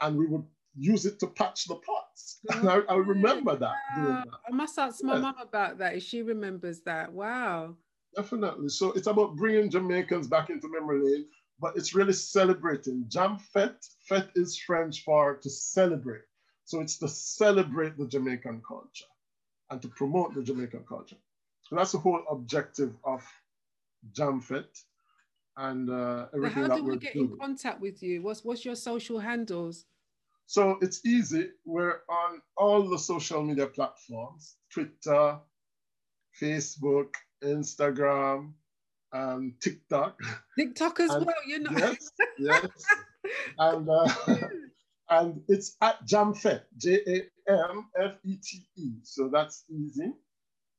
and 0.00 0.16
we 0.16 0.26
would 0.26 0.44
use 0.76 1.06
it 1.06 1.18
to 1.20 1.26
patch 1.26 1.66
the 1.66 1.76
pots. 1.76 2.40
And 2.52 2.68
I, 2.68 2.80
I 2.88 2.96
remember 2.96 3.56
that, 3.56 3.74
that, 3.96 4.24
I 4.48 4.52
must 4.52 4.78
ask 4.78 5.02
my 5.04 5.16
mom 5.16 5.36
about 5.40 5.78
that 5.78 5.94
if 5.94 6.02
she 6.02 6.22
remembers 6.22 6.80
that. 6.80 7.12
Wow. 7.12 7.76
Definitely. 8.16 8.68
So 8.68 8.92
it's 8.92 9.06
about 9.06 9.36
bringing 9.36 9.70
Jamaicans 9.70 10.26
back 10.26 10.50
into 10.50 10.68
memory 10.68 11.04
lane, 11.04 11.26
but 11.60 11.76
it's 11.76 11.94
really 11.94 12.12
celebrating. 12.12 13.04
Jam 13.08 13.38
Fete, 13.38 13.86
Fete 14.08 14.30
is 14.34 14.58
French 14.58 15.04
for 15.04 15.36
to 15.36 15.48
celebrate. 15.48 16.22
So 16.64 16.80
it's 16.80 16.98
to 16.98 17.08
celebrate 17.08 17.96
the 17.96 18.06
Jamaican 18.06 18.62
culture 18.66 19.06
and 19.70 19.80
to 19.80 19.88
promote 19.88 20.34
the 20.34 20.42
Jamaican 20.42 20.84
culture. 20.88 21.16
So 21.62 21.76
that's 21.76 21.92
the 21.92 21.98
whole 21.98 22.22
objective 22.30 22.94
of 23.04 23.22
JamFete 24.12 24.82
and 25.56 25.90
uh, 25.90 26.26
everything 26.34 26.64
how 26.64 26.76
do 26.76 26.84
we 26.84 26.96
get 26.96 27.14
doing. 27.14 27.30
in 27.30 27.38
contact 27.38 27.80
with 27.80 28.02
you? 28.02 28.22
What's 28.22 28.44
what's 28.44 28.64
your 28.64 28.74
social 28.74 29.18
handles? 29.18 29.84
So 30.52 30.76
it's 30.82 31.00
easy. 31.06 31.48
We're 31.64 32.00
on 32.10 32.42
all 32.58 32.86
the 32.86 32.98
social 32.98 33.42
media 33.42 33.66
platforms: 33.68 34.56
Twitter, 34.70 35.38
Facebook, 36.38 37.14
Instagram, 37.42 38.52
and 39.14 39.58
TikTok. 39.62 40.20
TikTok 40.58 41.00
as 41.00 41.08
and, 41.08 41.24
well, 41.24 41.42
you 41.46 41.60
know. 41.60 41.70
Yes, 41.74 42.10
yes. 42.38 42.84
and 43.58 43.88
uh, 43.88 44.14
and 45.08 45.40
it's 45.48 45.74
at 45.80 46.06
JamFete, 46.06 46.64
J 46.76 47.00
A 47.06 47.50
M 47.50 47.88
F 47.98 48.12
E 48.22 48.36
T 48.36 48.66
E. 48.76 48.90
So 49.04 49.30
that's 49.32 49.64
easy. 49.70 50.12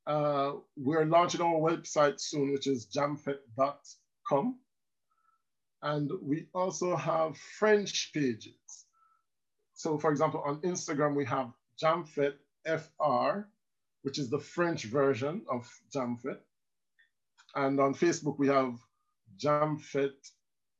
Uh, 0.06 0.52
we're 0.76 1.04
launching 1.04 1.40
our 1.40 1.58
website 1.58 2.20
soon, 2.20 2.52
which 2.52 2.68
is 2.68 2.86
jamfete.com. 2.96 4.56
And 5.82 6.12
we 6.22 6.46
also 6.54 6.94
have 6.94 7.36
French 7.58 8.12
pages. 8.14 8.83
So 9.74 9.98
for 9.98 10.10
example, 10.10 10.42
on 10.46 10.60
Instagram, 10.62 11.14
we 11.14 11.24
have 11.26 11.52
JamFete 11.82 12.38
FR, 12.64 13.48
which 14.02 14.18
is 14.18 14.30
the 14.30 14.38
French 14.38 14.84
version 14.84 15.42
of 15.50 15.68
JamFete. 15.94 16.38
And 17.54 17.80
on 17.80 17.94
Facebook, 17.94 18.38
we 18.38 18.48
have 18.48 18.78
JamFete 19.38 20.30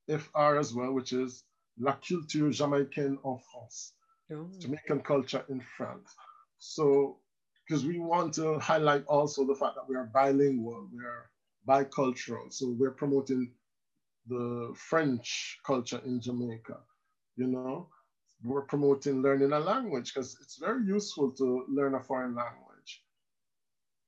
FR 0.08 0.56
as 0.58 0.74
well, 0.74 0.92
which 0.92 1.12
is 1.12 1.44
La 1.78 1.92
Culture 1.92 2.50
Jamaïcaine 2.50 3.18
en 3.24 3.38
France, 3.52 3.94
oh. 4.32 4.48
Jamaican 4.60 5.00
culture 5.00 5.44
in 5.48 5.60
France. 5.76 6.14
So 6.58 7.18
because 7.66 7.84
we 7.84 7.98
want 7.98 8.34
to 8.34 8.58
highlight 8.58 9.04
also 9.06 9.46
the 9.46 9.54
fact 9.54 9.74
that 9.76 9.88
we 9.88 9.96
are 9.96 10.10
bilingual, 10.12 10.88
we 10.92 11.02
are 11.04 11.30
bicultural. 11.66 12.52
So 12.52 12.74
we're 12.78 12.90
promoting 12.90 13.52
the 14.26 14.72
French 14.76 15.58
culture 15.66 16.00
in 16.04 16.20
Jamaica, 16.20 16.78
you 17.36 17.46
know? 17.46 17.88
We're 18.42 18.62
promoting 18.62 19.22
learning 19.22 19.52
a 19.52 19.60
language 19.60 20.12
because 20.12 20.36
it's 20.40 20.58
very 20.58 20.84
useful 20.84 21.30
to 21.32 21.64
learn 21.68 21.94
a 21.94 22.00
foreign 22.00 22.34
language. 22.34 23.02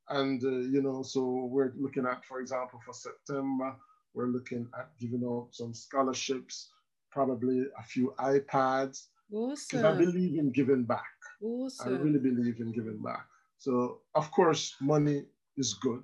And, 0.09 0.43
uh, 0.45 0.69
you 0.69 0.83
know, 0.83 1.03
so 1.03 1.49
we're 1.51 1.73
looking 1.77 2.07
at, 2.07 2.25
for 2.25 2.41
example, 2.41 2.81
for 2.85 2.93
September, 2.93 3.75
we're 4.15 4.29
looking 4.29 4.69
at 4.79 4.91
giving 5.01 5.25
out 5.27 5.49
some 5.53 5.75
scholarships, 5.75 6.71
probably 7.11 7.65
a 7.79 7.83
few 7.83 8.15
iPads. 8.19 9.07
Because 9.31 9.75
awesome. 9.75 9.87
I 9.87 9.93
believe 9.93 10.39
in 10.39 10.51
giving 10.53 10.85
back. 10.85 11.05
Awesome. 11.43 11.89
I 11.89 11.99
really 11.99 12.19
believe 12.19 12.61
in 12.61 12.73
giving 12.73 13.03
back. 13.03 13.27
So 13.59 14.01
of 14.15 14.31
course, 14.31 14.77
money 14.81 15.25
is 15.57 15.75
good. 15.75 16.03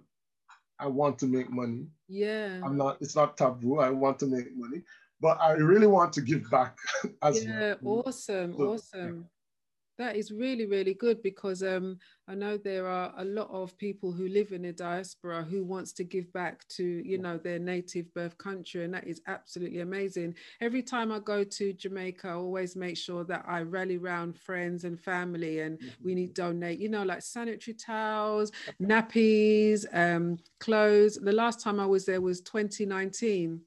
I 0.78 0.86
want 0.86 1.18
to 1.20 1.26
make 1.26 1.48
money. 1.50 1.86
Yeah. 2.08 2.60
I'm 2.64 2.76
not, 2.76 2.98
it's 3.00 3.14
not 3.14 3.36
taboo. 3.36 3.78
I 3.78 3.90
want 3.90 4.18
to 4.20 4.26
make 4.26 4.48
money, 4.56 4.82
but 5.22 5.40
I 5.40 5.52
really 5.52 5.86
want 5.86 6.12
to 6.14 6.20
give 6.20 6.50
back 6.50 6.76
as 7.22 7.44
yeah, 7.44 7.74
well. 7.80 8.02
awesome. 8.06 8.54
So, 8.54 8.72
awesome. 8.72 9.16
Yeah. 9.16 10.04
that 10.04 10.16
is 10.16 10.32
really 10.32 10.66
really 10.66 10.94
good 10.94 11.22
because 11.22 11.62
um, 11.62 11.98
i 12.26 12.34
know 12.34 12.56
there 12.56 12.86
are 12.86 13.12
a 13.18 13.24
lot 13.24 13.48
of 13.50 13.76
people 13.78 14.10
who 14.10 14.26
live 14.28 14.52
in 14.52 14.64
a 14.64 14.72
diaspora 14.72 15.44
who 15.44 15.62
wants 15.62 15.92
to 15.92 16.02
give 16.02 16.32
back 16.32 16.66
to 16.68 16.84
you 16.84 17.18
know 17.18 17.36
their 17.36 17.58
native 17.58 18.12
birth 18.14 18.36
country 18.38 18.84
and 18.84 18.94
that 18.94 19.06
is 19.06 19.20
absolutely 19.26 19.80
amazing 19.80 20.34
every 20.60 20.82
time 20.82 21.12
i 21.12 21.18
go 21.18 21.44
to 21.44 21.72
jamaica 21.74 22.28
i 22.28 22.32
always 22.32 22.74
make 22.74 22.96
sure 22.96 23.22
that 23.22 23.44
i 23.46 23.60
rally 23.60 23.98
around 23.98 24.36
friends 24.36 24.84
and 24.84 24.98
family 24.98 25.60
and 25.60 25.78
mm-hmm. 25.78 26.04
we 26.04 26.14
need 26.14 26.32
donate 26.34 26.78
you 26.78 26.88
know 26.88 27.04
like 27.04 27.22
sanitary 27.22 27.76
towels 27.76 28.50
nappies 28.82 29.84
um, 29.92 30.38
clothes 30.58 31.16
the 31.16 31.32
last 31.32 31.60
time 31.60 31.78
i 31.78 31.86
was 31.86 32.06
there 32.06 32.20
was 32.20 32.40
2019 32.40 33.60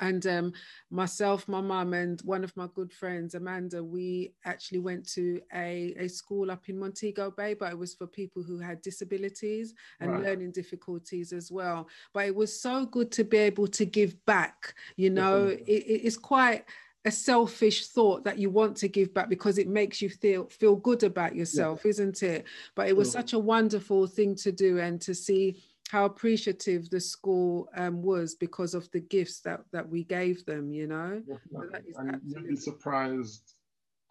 and 0.00 0.26
um, 0.26 0.52
myself 0.90 1.46
my 1.48 1.60
mum 1.60 1.94
and 1.94 2.20
one 2.22 2.44
of 2.44 2.56
my 2.56 2.68
good 2.74 2.92
friends 2.92 3.34
amanda 3.34 3.82
we 3.82 4.32
actually 4.44 4.78
went 4.78 5.08
to 5.08 5.40
a, 5.54 5.94
a 5.98 6.08
school 6.08 6.50
up 6.50 6.68
in 6.68 6.78
montego 6.78 7.30
bay 7.30 7.54
but 7.54 7.70
it 7.70 7.78
was 7.78 7.94
for 7.94 8.06
people 8.06 8.42
who 8.42 8.58
had 8.58 8.80
disabilities 8.82 9.74
and 10.00 10.10
right. 10.10 10.22
learning 10.22 10.50
difficulties 10.50 11.32
as 11.32 11.50
well. 11.50 11.88
But 12.12 12.26
it 12.26 12.34
was 12.34 12.58
so 12.58 12.86
good 12.86 13.10
to 13.12 13.24
be 13.24 13.38
able 13.38 13.68
to 13.68 13.84
give 13.84 14.24
back 14.24 14.74
you 14.96 15.10
know? 15.10 15.46
It, 15.46 15.62
it's 15.66 16.16
quite 16.16 16.64
a 17.04 17.10
selfish 17.10 17.88
thought 17.88 18.24
that 18.24 18.38
you 18.38 18.48
want 18.48 18.76
to 18.78 18.88
give 18.88 19.12
back 19.12 19.28
because 19.28 19.58
it 19.58 19.68
makes 19.68 20.00
you 20.00 20.08
feel 20.08 20.46
feel 20.46 20.74
good 20.74 21.02
about 21.02 21.36
yourself 21.36 21.82
yeah. 21.84 21.90
isn't 21.90 22.22
it? 22.22 22.46
But 22.74 22.88
it 22.88 22.96
was 22.96 23.10
such 23.10 23.34
a 23.34 23.38
wonderful 23.38 24.06
thing 24.06 24.34
to 24.36 24.52
do 24.52 24.78
and 24.78 25.00
to 25.02 25.14
see 25.14 25.62
how 25.90 26.06
appreciative 26.06 26.88
the 26.90 27.00
school 27.00 27.68
um, 27.76 28.02
was 28.02 28.34
because 28.34 28.74
of 28.74 28.90
the 28.90 29.00
gifts 29.00 29.40
that, 29.40 29.60
that 29.72 29.88
we 29.88 30.04
gave 30.04 30.44
them, 30.46 30.72
you 30.72 30.86
know? 30.86 31.22
So 31.52 31.62
and 31.98 32.20
you'd 32.26 32.48
be 32.48 32.56
surprised 32.56 33.54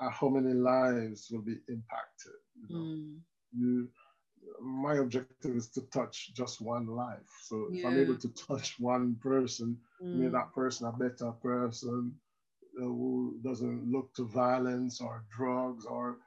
at 0.02 0.12
how 0.12 0.30
many 0.30 0.54
lives 0.54 1.30
will 1.32 1.42
be 1.42 1.58
impacted. 1.68 2.34
You, 2.56 2.76
know? 2.76 2.82
mm. 2.82 3.18
you 3.58 3.90
my 4.62 4.96
objective 4.96 5.56
is 5.56 5.70
to 5.70 5.82
touch 5.90 6.34
just 6.34 6.62
one 6.62 6.88
life. 6.88 7.30
So 7.44 7.68
if 7.72 7.86
I'm 7.86 7.98
able 7.98 8.18
to 8.18 8.30
touch 8.30 8.76
one 8.80 9.16
person, 9.22 9.78
mm. 10.02 10.16
make 10.16 10.32
that 10.34 10.54
person 10.54 10.88
a 10.88 10.92
better 10.92 11.32
person 11.32 12.14
uh, 12.78 12.86
who 12.86 13.40
doesn't 13.44 13.90
look 13.92 14.14
to 14.16 14.26
violence 14.26 15.02
or 15.02 15.24
drugs 15.36 15.86
or 15.86 16.18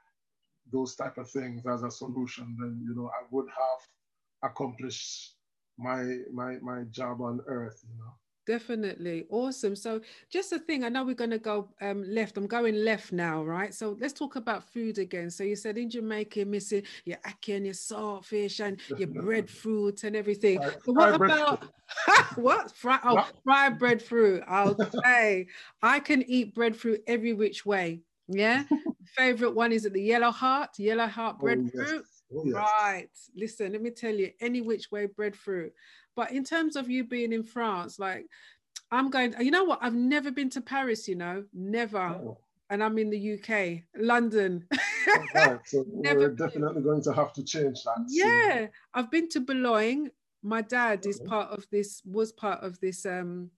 those 0.71 0.95
type 0.95 1.17
of 1.17 1.29
things 1.29 1.65
as 1.65 1.83
a 1.83 1.91
solution, 1.91 2.57
then 2.59 2.83
you 2.85 2.95
know 2.95 3.09
I 3.09 3.25
would 3.31 3.47
have 3.47 4.51
accomplished 4.51 5.36
my 5.77 6.17
my 6.33 6.57
my 6.61 6.83
job 6.91 7.21
on 7.21 7.39
earth 7.47 7.83
you 7.87 7.97
know? 7.97 8.13
Definitely. 8.47 9.25
Awesome. 9.29 9.75
So 9.75 9.99
just 10.29 10.53
a 10.53 10.59
thing 10.59 10.85
i 10.85 10.89
know 10.89 11.03
we're 11.03 11.13
going 11.13 11.31
to 11.31 11.37
go 11.37 11.67
um, 11.81 12.03
left. 12.07 12.37
I'm 12.37 12.47
going 12.47 12.75
left 12.85 13.11
now 13.11 13.43
right? 13.43 13.73
So 13.73 13.97
let's 13.99 14.13
talk 14.13 14.37
about 14.37 14.63
food 14.71 14.97
again. 14.99 15.29
So 15.29 15.43
you 15.43 15.57
said 15.57 15.77
in 15.77 15.89
jamaica 15.89 16.39
you're 16.39 16.45
missing 16.45 16.83
your 17.03 17.17
ackee 17.27 17.57
and 17.57 17.65
your 17.65 17.75
saltfish 17.75 18.65
and 18.65 18.79
your 18.97 19.09
breadfruit 19.09 20.03
and 20.05 20.15
everything. 20.15 20.61
So 20.85 20.93
what 20.93 21.13
about 21.13 21.65
what? 22.35 22.71
Fry, 22.71 22.99
oh 23.03 23.15
what? 23.15 23.33
fried 23.43 23.77
breadfruit 23.77 24.43
okay. 24.49 25.47
I 25.83 25.99
can 25.99 26.23
eat 26.23 26.55
breadfruit 26.55 27.03
every 27.05 27.33
which 27.33 27.65
way. 27.65 27.99
Yeah? 28.29 28.63
Favorite 29.15 29.55
one 29.55 29.73
is 29.73 29.85
it 29.85 29.91
the 29.91 30.01
yellow 30.01 30.31
heart? 30.31 30.69
Yellow 30.79 31.07
heart 31.07 31.39
breadfruit 31.39 31.85
oh, 31.85 31.93
yes. 31.95 32.16
Oh, 32.33 32.43
yes. 32.45 32.53
Right. 32.53 33.09
Listen, 33.35 33.71
let 33.71 33.81
me 33.81 33.91
tell 33.91 34.13
you, 34.13 34.31
any 34.41 34.61
which 34.61 34.91
way 34.91 35.05
breadfruit. 35.05 35.73
But 36.15 36.31
in 36.31 36.43
terms 36.43 36.75
of 36.75 36.89
you 36.89 37.03
being 37.03 37.31
in 37.31 37.43
France, 37.43 37.99
like 37.99 38.27
I'm 38.91 39.09
going, 39.09 39.35
you 39.39 39.51
know 39.51 39.63
what? 39.63 39.79
I've 39.81 39.95
never 39.95 40.31
been 40.31 40.49
to 40.51 40.61
Paris, 40.61 41.07
you 41.07 41.15
know, 41.15 41.43
never. 41.53 41.99
Oh. 41.99 42.37
And 42.69 42.83
I'm 42.83 42.97
in 42.97 43.09
the 43.09 43.33
UK, 43.35 43.83
London. 43.97 44.65
right. 45.33 45.59
So 45.65 45.85
we're 45.87 46.29
definitely 46.31 46.81
going 46.81 47.01
to 47.03 47.13
have 47.13 47.31
to 47.33 47.43
change 47.43 47.83
that. 47.83 48.05
Yeah. 48.09 48.55
Soon. 48.55 48.69
I've 48.93 49.11
been 49.11 49.29
to 49.29 49.39
Boulogne. 49.39 50.11
My 50.43 50.61
dad 50.61 51.05
is 51.05 51.19
part 51.21 51.49
of 51.51 51.65
this, 51.71 52.01
was 52.05 52.33
part 52.33 52.61
of 52.63 52.77
this 52.81 53.05
um, 53.05 53.51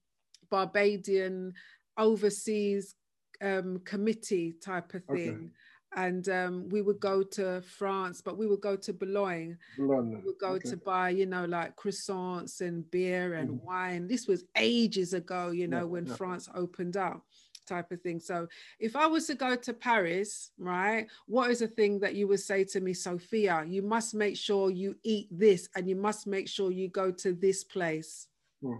Barbadian 0.48 1.54
overseas 1.98 2.94
um, 3.42 3.80
committee 3.84 4.54
type 4.62 4.94
of 4.94 5.04
thing. 5.06 5.28
Okay 5.28 5.50
and 5.96 6.28
um, 6.28 6.68
we 6.68 6.82
would 6.82 7.00
go 7.00 7.22
to 7.22 7.62
France, 7.62 8.20
but 8.20 8.38
we 8.38 8.46
would 8.46 8.60
go 8.60 8.76
to 8.76 8.92
Boulogne. 8.92 9.58
Boulogne. 9.76 10.10
We 10.10 10.16
would 10.24 10.38
go 10.38 10.52
okay. 10.52 10.70
to 10.70 10.76
buy, 10.76 11.10
you 11.10 11.26
know, 11.26 11.44
like 11.46 11.76
croissants 11.76 12.60
and 12.60 12.88
beer 12.90 13.34
and 13.34 13.50
mm. 13.50 13.64
wine. 13.64 14.06
This 14.06 14.26
was 14.26 14.44
ages 14.56 15.14
ago, 15.14 15.50
you 15.50 15.66
know, 15.66 15.78
yeah, 15.78 15.84
when 15.84 16.06
yeah. 16.06 16.14
France 16.14 16.48
opened 16.54 16.96
up, 16.96 17.24
type 17.66 17.90
of 17.90 18.00
thing. 18.02 18.20
So 18.20 18.46
if 18.78 18.94
I 18.94 19.06
was 19.06 19.26
to 19.26 19.34
go 19.34 19.56
to 19.56 19.72
Paris, 19.72 20.52
right, 20.58 21.08
what 21.26 21.50
is 21.50 21.62
a 21.62 21.68
thing 21.68 21.98
that 22.00 22.14
you 22.14 22.28
would 22.28 22.40
say 22.40 22.62
to 22.64 22.80
me, 22.80 22.94
Sophia? 22.94 23.64
You 23.66 23.82
must 23.82 24.14
make 24.14 24.36
sure 24.36 24.70
you 24.70 24.94
eat 25.02 25.26
this, 25.30 25.68
and 25.74 25.88
you 25.88 25.96
must 25.96 26.26
make 26.26 26.48
sure 26.48 26.70
you 26.70 26.88
go 26.88 27.10
to 27.10 27.32
this 27.32 27.64
place. 27.64 28.28
Hmm. 28.62 28.74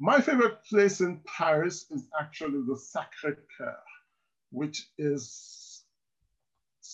My 0.00 0.20
favorite 0.20 0.64
place 0.68 1.00
in 1.00 1.20
Paris 1.24 1.86
is 1.92 2.08
actually 2.20 2.62
the 2.66 2.76
Sacre 2.76 3.38
Coeur, 3.56 3.78
which 4.50 4.88
is 4.98 5.71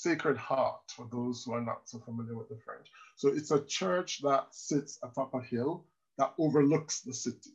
Sacred 0.03 0.37
Heart, 0.37 0.93
for 0.95 1.09
those 1.11 1.45
who 1.45 1.53
are 1.53 1.61
not 1.61 1.89
so 1.89 1.99
familiar 1.99 2.37
with 2.37 2.49
the 2.49 2.59
French. 2.65 2.89
So 3.17 3.29
it's 3.29 3.51
a 3.51 3.65
church 3.65 4.21
that 4.23 4.47
sits 4.55 4.99
atop 5.03 5.35
a 5.35 5.41
hill 5.41 5.85
that 6.19 6.35
overlooks 6.39 7.01
the 7.01 7.15
city. 7.15 7.55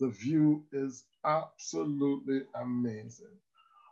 The 0.00 0.08
view 0.08 0.64
is 0.72 1.04
absolutely 1.24 2.42
amazing. 2.54 3.36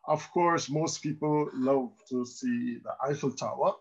Of 0.06 0.28
course, 0.32 0.68
most 0.68 1.02
people 1.02 1.48
love 1.54 1.92
to 2.08 2.24
see 2.26 2.78
the 2.82 2.94
Eiffel 3.08 3.32
Tower, 3.32 3.74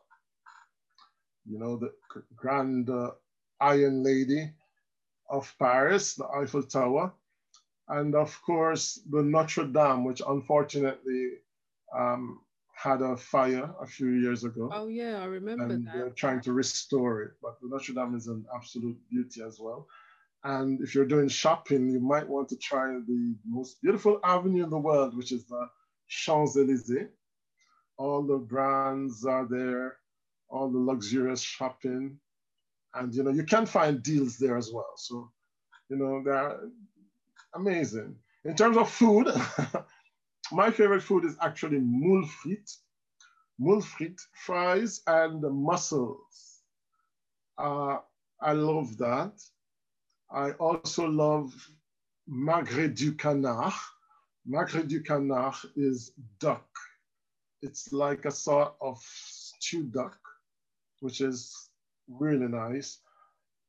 you 1.46 1.58
know, 1.58 1.78
the 1.78 1.92
grand 2.36 2.90
uh, 2.90 3.12
Iron 3.60 4.04
Lady 4.04 4.52
of 5.30 5.54
Paris, 5.60 6.16
the 6.16 6.28
Eiffel 6.28 6.64
Tower. 6.64 7.14
And 7.88 8.16
of 8.16 8.40
course, 8.44 9.00
the 9.10 9.24
Notre 9.24 9.66
Dame, 9.66 10.06
which 10.06 10.22
unfortunately 10.26 11.32
um, 11.96 12.42
had 12.82 13.02
a 13.02 13.16
fire 13.16 13.70
a 13.80 13.86
few 13.86 14.10
years 14.10 14.44
ago. 14.44 14.70
Oh 14.74 14.88
yeah, 14.88 15.22
I 15.22 15.26
remember 15.26 15.66
and 15.66 15.86
that. 15.86 15.94
They're 15.94 16.10
trying 16.10 16.42
to 16.42 16.54
restore 16.54 17.22
it, 17.22 17.32
but 17.42 17.58
Notre 17.62 17.94
Dame 17.94 18.16
is 18.16 18.28
an 18.28 18.46
absolute 18.56 18.98
beauty 19.10 19.42
as 19.44 19.60
well. 19.60 19.88
And 20.44 20.82
if 20.82 20.96
you're 20.96 21.06
doing 21.06 21.28
shopping, 21.28 21.90
you 21.90 22.00
might 22.00 22.28
want 22.28 22.50
to 22.50 22.58
try 22.58 22.88
the 22.88 23.36
most 23.48 23.82
beautiful 23.84 24.20
avenue 24.24 24.64
in 24.64 24.72
the 24.72 24.80
world, 24.80 25.16
which 25.16 25.32
is 25.32 25.46
the 25.46 25.68
Champs 26.08 26.58
Elysees. 26.58 27.10
All 27.98 28.24
the 28.24 28.38
brands 28.38 29.26
are 29.26 29.48
there, 29.48 29.98
all 30.50 30.72
the 30.72 30.80
luxurious 30.80 31.42
shopping, 31.42 32.18
and 32.96 33.14
you 33.14 33.22
know 33.22 33.30
you 33.30 33.44
can 33.44 33.68
find 33.68 34.02
deals 34.02 34.38
there 34.38 34.58
as 34.58 34.72
well. 34.74 34.94
So, 34.98 35.30
you 35.90 35.98
know 35.98 36.24
they're 36.26 36.60
amazing. 37.54 38.16
In 38.44 38.56
terms 38.56 38.78
of 38.78 38.90
food, 38.90 39.28
My 40.52 40.70
favorite 40.70 41.02
food 41.02 41.24
is 41.26 41.38
actually 41.42 41.80
moule 41.80 42.26
frites, 42.26 42.80
fries, 44.34 45.02
and 45.08 45.42
mussels. 45.42 46.62
Uh, 47.58 48.00
I 48.42 48.54
love 48.54 48.98
that. 48.98 49.34
I 50.30 50.52
also 50.52 51.08
love 51.08 51.54
magret 52.30 52.96
du 52.96 53.14
canard. 53.14 53.74
Magret 54.50 54.88
du 54.88 55.02
canard 55.02 55.56
is 55.76 56.12
duck. 56.40 56.68
It's 57.62 57.94
like 57.94 58.26
a 58.26 58.32
sort 58.32 58.74
of 58.82 59.00
stewed 59.00 59.94
duck, 59.94 60.20
which 61.00 61.22
is 61.22 61.70
really 62.10 62.48
nice. 62.48 63.00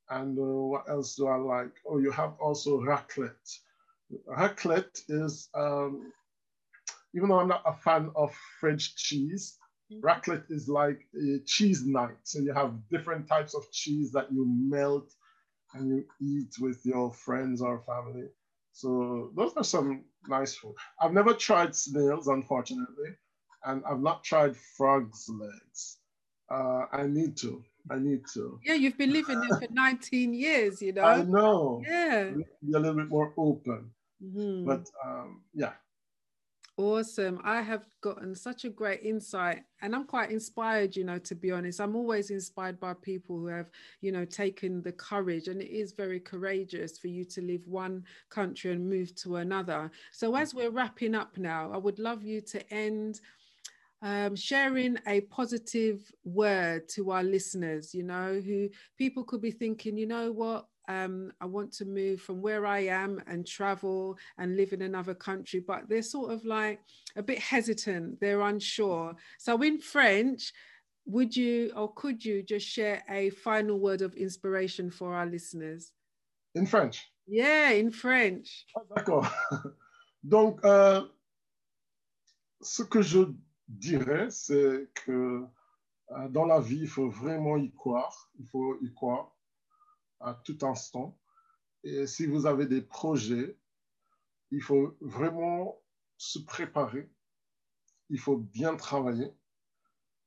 And 0.09 0.37
uh, 0.37 0.41
what 0.41 0.89
else 0.89 1.15
do 1.15 1.27
I 1.27 1.37
like? 1.37 1.75
Oh, 1.87 1.99
you 1.99 2.11
have 2.11 2.33
also 2.39 2.81
raclette. 2.81 3.59
Raclette 4.27 5.01
is 5.07 5.49
um, 5.53 6.11
even 7.15 7.29
though 7.29 7.39
I'm 7.39 7.47
not 7.47 7.63
a 7.65 7.73
fan 7.73 8.11
of 8.15 8.33
French 8.59 8.95
cheese, 8.95 9.57
mm-hmm. 9.91 10.05
raclette 10.05 10.49
is 10.49 10.67
like 10.67 11.05
a 11.15 11.39
cheese 11.45 11.85
night. 11.85 12.17
So 12.23 12.39
you 12.39 12.53
have 12.53 12.73
different 12.89 13.27
types 13.27 13.53
of 13.53 13.69
cheese 13.71 14.11
that 14.11 14.31
you 14.31 14.45
melt 14.47 15.13
and 15.73 15.89
you 15.89 16.05
eat 16.21 16.53
with 16.59 16.85
your 16.85 17.11
friends 17.11 17.61
or 17.61 17.81
family. 17.81 18.27
So 18.71 19.31
those 19.35 19.53
are 19.55 19.63
some 19.63 20.05
nice 20.27 20.55
food. 20.55 20.75
I've 20.99 21.13
never 21.13 21.33
tried 21.33 21.75
snails, 21.75 22.27
unfortunately, 22.27 23.09
and 23.65 23.83
I've 23.85 24.01
not 24.01 24.23
tried 24.23 24.55
frog's 24.55 25.29
legs. 25.29 25.97
Uh, 26.49 26.85
I 26.91 27.07
need 27.07 27.37
to. 27.37 27.63
I 27.91 27.99
need 27.99 28.21
to. 28.33 28.59
Yeah, 28.63 28.75
you've 28.75 28.97
been 28.97 29.11
living 29.11 29.39
there 29.41 29.59
for 29.59 29.67
19 29.69 30.33
years, 30.33 30.81
you 30.81 30.93
know. 30.93 31.03
I 31.03 31.23
know. 31.23 31.81
Yeah. 31.85 32.31
Be 32.31 32.73
a 32.73 32.79
little 32.79 32.95
bit 32.95 33.09
more 33.09 33.33
open. 33.37 33.91
Mm-hmm. 34.23 34.65
But 34.65 34.87
um, 35.05 35.41
yeah, 35.53 35.73
Awesome. 36.75 37.39
I 37.43 37.61
have 37.61 37.85
gotten 38.01 38.33
such 38.33 38.65
a 38.65 38.69
great 38.69 39.01
insight 39.03 39.61
and 39.83 39.93
I'm 39.93 40.05
quite 40.05 40.31
inspired, 40.31 40.95
you 40.95 41.03
know, 41.03 41.19
to 41.19 41.35
be 41.35 41.51
honest. 41.51 41.79
I'm 41.79 41.95
always 41.95 42.31
inspired 42.31 42.79
by 42.79 42.95
people 42.95 43.37
who 43.37 43.45
have, 43.45 43.67
you 44.01 44.11
know, 44.11 44.25
taken 44.25 44.81
the 44.81 44.91
courage 44.91 45.47
and 45.49 45.61
it 45.61 45.69
is 45.69 45.91
very 45.91 46.19
courageous 46.19 46.97
for 46.97 47.09
you 47.09 47.25
to 47.25 47.41
leave 47.41 47.67
one 47.67 48.03
country 48.31 48.71
and 48.71 48.89
move 48.89 49.13
to 49.17 49.35
another. 49.35 49.91
So 50.11 50.35
as 50.35 50.55
we're 50.55 50.71
wrapping 50.71 51.13
up 51.13 51.37
now, 51.37 51.71
I 51.71 51.77
would 51.77 51.99
love 51.99 52.23
you 52.23 52.41
to 52.41 52.73
end 52.73 53.21
um, 54.01 54.35
sharing 54.35 54.97
a 55.07 55.21
positive 55.21 56.11
word 56.25 56.89
to 56.89 57.11
our 57.11 57.23
listeners, 57.23 57.93
you 57.93 58.03
know, 58.03 58.41
who 58.43 58.67
people 58.97 59.23
could 59.23 59.41
be 59.41 59.51
thinking, 59.51 59.95
you 59.95 60.07
know 60.07 60.31
what, 60.31 60.65
um, 60.87 61.31
I 61.39 61.45
want 61.45 61.71
to 61.73 61.85
move 61.85 62.21
from 62.21 62.41
where 62.41 62.65
I 62.65 62.79
am 62.79 63.21
and 63.27 63.45
travel 63.45 64.17
and 64.37 64.57
live 64.57 64.73
in 64.73 64.81
another 64.81 65.13
country, 65.13 65.59
but 65.59 65.87
they're 65.87 66.01
sort 66.01 66.31
of 66.31 66.45
like 66.45 66.81
a 67.15 67.23
bit 67.23 67.39
hesitant, 67.39 68.19
they're 68.19 68.41
unsure. 68.41 69.15
So, 69.39 69.61
in 69.61 69.79
French, 69.79 70.51
would 71.05 71.35
you 71.35 71.71
or 71.75 71.93
could 71.93 72.23
you 72.23 72.43
just 72.43 72.67
share 72.67 73.03
a 73.09 73.29
final 73.29 73.79
word 73.79 74.01
of 74.01 74.13
inspiration 74.15 74.89
for 74.89 75.13
our 75.13 75.25
listeners? 75.25 75.91
In 76.55 76.65
French? 76.65 77.05
Yeah, 77.27 77.69
in 77.71 77.91
French. 77.91 78.65
Ah, 78.77 78.81
D'accord. 78.95 79.27
Donc, 80.23 80.63
euh, 80.63 81.01
ce 82.61 82.83
que 82.83 83.01
je 83.01 83.33
dirais, 83.67 84.29
c'est 84.29 84.87
que 84.93 85.45
euh, 86.11 86.27
dans 86.29 86.45
la 86.45 86.59
vie, 86.59 86.81
il 86.81 86.87
faut 86.87 87.09
vraiment 87.09 87.57
y 87.57 87.71
croire. 87.71 88.29
Il 88.39 88.47
faut 88.47 88.77
y 88.81 88.93
croire 88.93 89.33
à 90.23 90.33
tout 90.33 90.57
instant. 90.61 91.19
Et 91.83 92.07
si 92.07 92.25
vous 92.25 92.45
avez 92.45 92.65
des 92.65 92.81
projets, 92.81 93.57
il 94.51 94.61
faut 94.61 94.97
vraiment 95.01 95.81
se 96.17 96.39
préparer. 96.39 97.09
Il 98.09 98.19
faut 98.19 98.37
bien 98.37 98.75
travailler. 98.75 99.31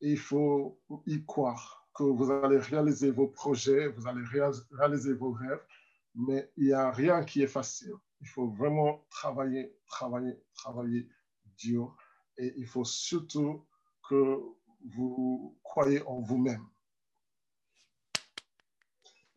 Et 0.03 0.13
il 0.13 0.19
faut 0.19 0.81
y 1.07 1.25
croire 1.25 1.89
que 1.95 2.03
vous 2.03 2.31
allez 2.31 2.59
réaliser 2.59 3.11
vos 3.11 3.29
projets, 3.29 3.89
vous 3.89 4.07
allez 4.07 4.23
réaliser 4.73 5.15
vos 5.15 5.33
rêves. 5.33 5.65
Mais 6.15 6.51
il 6.57 6.67
n'y 6.67 6.73
a 6.73 6.91
rien 6.91 7.25
qui 7.25 7.43
est 7.43 7.47
facile. 7.47 7.95
Il 8.21 8.29
faut 8.29 8.49
vraiment 8.49 9.07
travailler, 9.11 9.75
travailler, 9.87 10.35
travailler 10.55 11.09
dur 11.57 11.97
et 12.39 12.53
il 12.57 12.67
faut 12.67 12.85
surtout 12.85 13.67
que 14.09 14.39
vous 14.85 15.59
croyez 15.63 16.03
en 16.03 16.21
vous-même. 16.21 16.67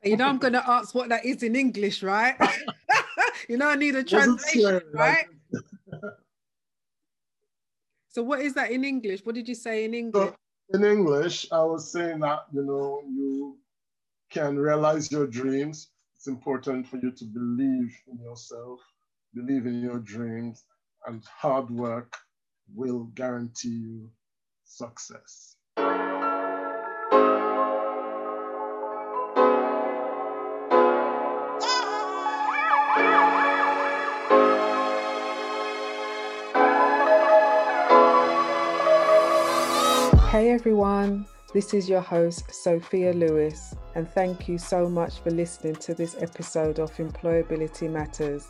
You 0.03 0.15
know, 0.15 0.27
I'm 0.27 0.37
going 0.37 0.53
to 0.53 0.69
ask 0.69 0.95
what 0.95 1.09
that 1.09 1.25
is 1.25 1.43
in 1.43 1.55
English, 1.55 2.03
right? 2.03 2.35
you 3.49 3.57
know, 3.57 3.67
I 3.67 3.75
need 3.75 3.95
a 3.95 4.03
translation, 4.03 4.81
right? 4.93 5.25
so, 8.09 8.23
what 8.23 8.39
is 8.39 8.53
that 8.53 8.71
in 8.71 8.85
English? 8.85 9.21
What 9.25 9.35
did 9.35 9.47
you 9.49 9.55
say 9.55 9.83
in 9.83 9.93
English? 9.93 10.29
So 10.29 10.35
in 10.73 10.85
English, 10.85 11.47
I 11.51 11.63
was 11.63 11.91
saying 11.91 12.19
that, 12.19 12.45
you 12.53 12.63
know, 12.63 13.01
you 13.07 13.57
can 14.29 14.57
realize 14.57 15.11
your 15.11 15.27
dreams. 15.27 15.89
It's 16.15 16.27
important 16.27 16.87
for 16.87 16.97
you 16.97 17.11
to 17.11 17.25
believe 17.25 17.95
in 18.07 18.19
yourself, 18.19 18.79
believe 19.33 19.65
in 19.65 19.81
your 19.81 19.99
dreams, 19.99 20.63
and 21.07 21.23
hard 21.25 21.69
work 21.69 22.15
will 22.73 23.05
guarantee 23.15 23.69
you 23.69 24.09
success. 24.63 25.55
Hey 40.39 40.51
everyone, 40.51 41.27
this 41.53 41.73
is 41.73 41.89
your 41.89 41.99
host, 41.99 42.53
Sophia 42.53 43.11
Lewis, 43.11 43.75
and 43.95 44.07
thank 44.07 44.47
you 44.47 44.57
so 44.57 44.87
much 44.87 45.19
for 45.19 45.31
listening 45.31 45.75
to 45.75 45.93
this 45.93 46.15
episode 46.17 46.79
of 46.79 46.95
Employability 46.95 47.91
Matters 47.91 48.47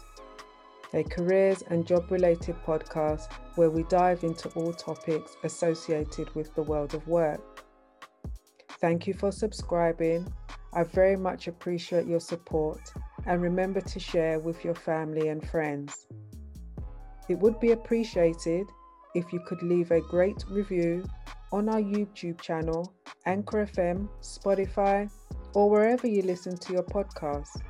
a 0.94 1.02
careers 1.02 1.64
and 1.70 1.88
job 1.88 2.12
related 2.12 2.56
podcast 2.64 3.34
where 3.56 3.72
we 3.72 3.82
dive 3.86 4.24
into 4.24 4.50
all 4.50 4.72
topics 4.72 5.36
associated 5.44 6.30
with 6.36 6.54
the 6.54 6.62
world 6.62 6.94
of 6.94 7.08
work. 7.08 7.66
Thank 8.80 9.08
you 9.08 9.16
for 9.16 9.32
subscribing. 9.32 10.32
I 10.74 10.84
very 10.84 11.18
much 11.18 11.48
appreciate 11.48 12.06
your 12.06 12.20
support 12.20 12.94
and 13.26 13.42
remember 13.42 13.82
to 13.82 14.00
share 14.00 14.38
with 14.38 14.64
your 14.64 14.76
family 14.76 15.30
and 15.30 15.44
friends. 15.50 16.06
It 17.30 17.40
would 17.40 17.60
be 17.60 17.72
appreciated 17.72 18.68
if 19.16 19.34
you 19.34 19.40
could 19.48 19.64
leave 19.64 19.90
a 19.90 20.02
great 20.02 20.46
review 20.52 21.04
on 21.52 21.70
our 21.70 21.82
YouTube 21.82 22.40
channel, 22.42 22.94
Anchor 23.26 23.66
FM, 23.66 24.08
Spotify, 24.22 25.10
or 25.54 25.70
wherever 25.70 26.08
you 26.08 26.22
listen 26.22 26.56
to 26.58 26.74
your 26.74 26.84
podcast. 26.84 27.62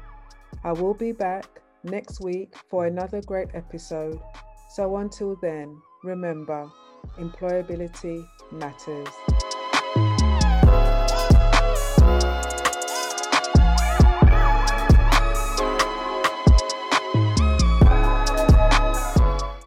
I 0.64 0.74
will 0.74 0.94
be 0.94 1.12
back 1.12 1.46
next 1.84 2.22
week 2.22 2.54
for 2.70 2.86
another 2.86 3.22
great 3.22 3.50
episode. 3.54 4.20
So 4.76 4.98
until 4.98 5.38
then, 5.42 5.82
remember, 6.04 6.70
employability 7.18 8.26
matters. 8.52 9.39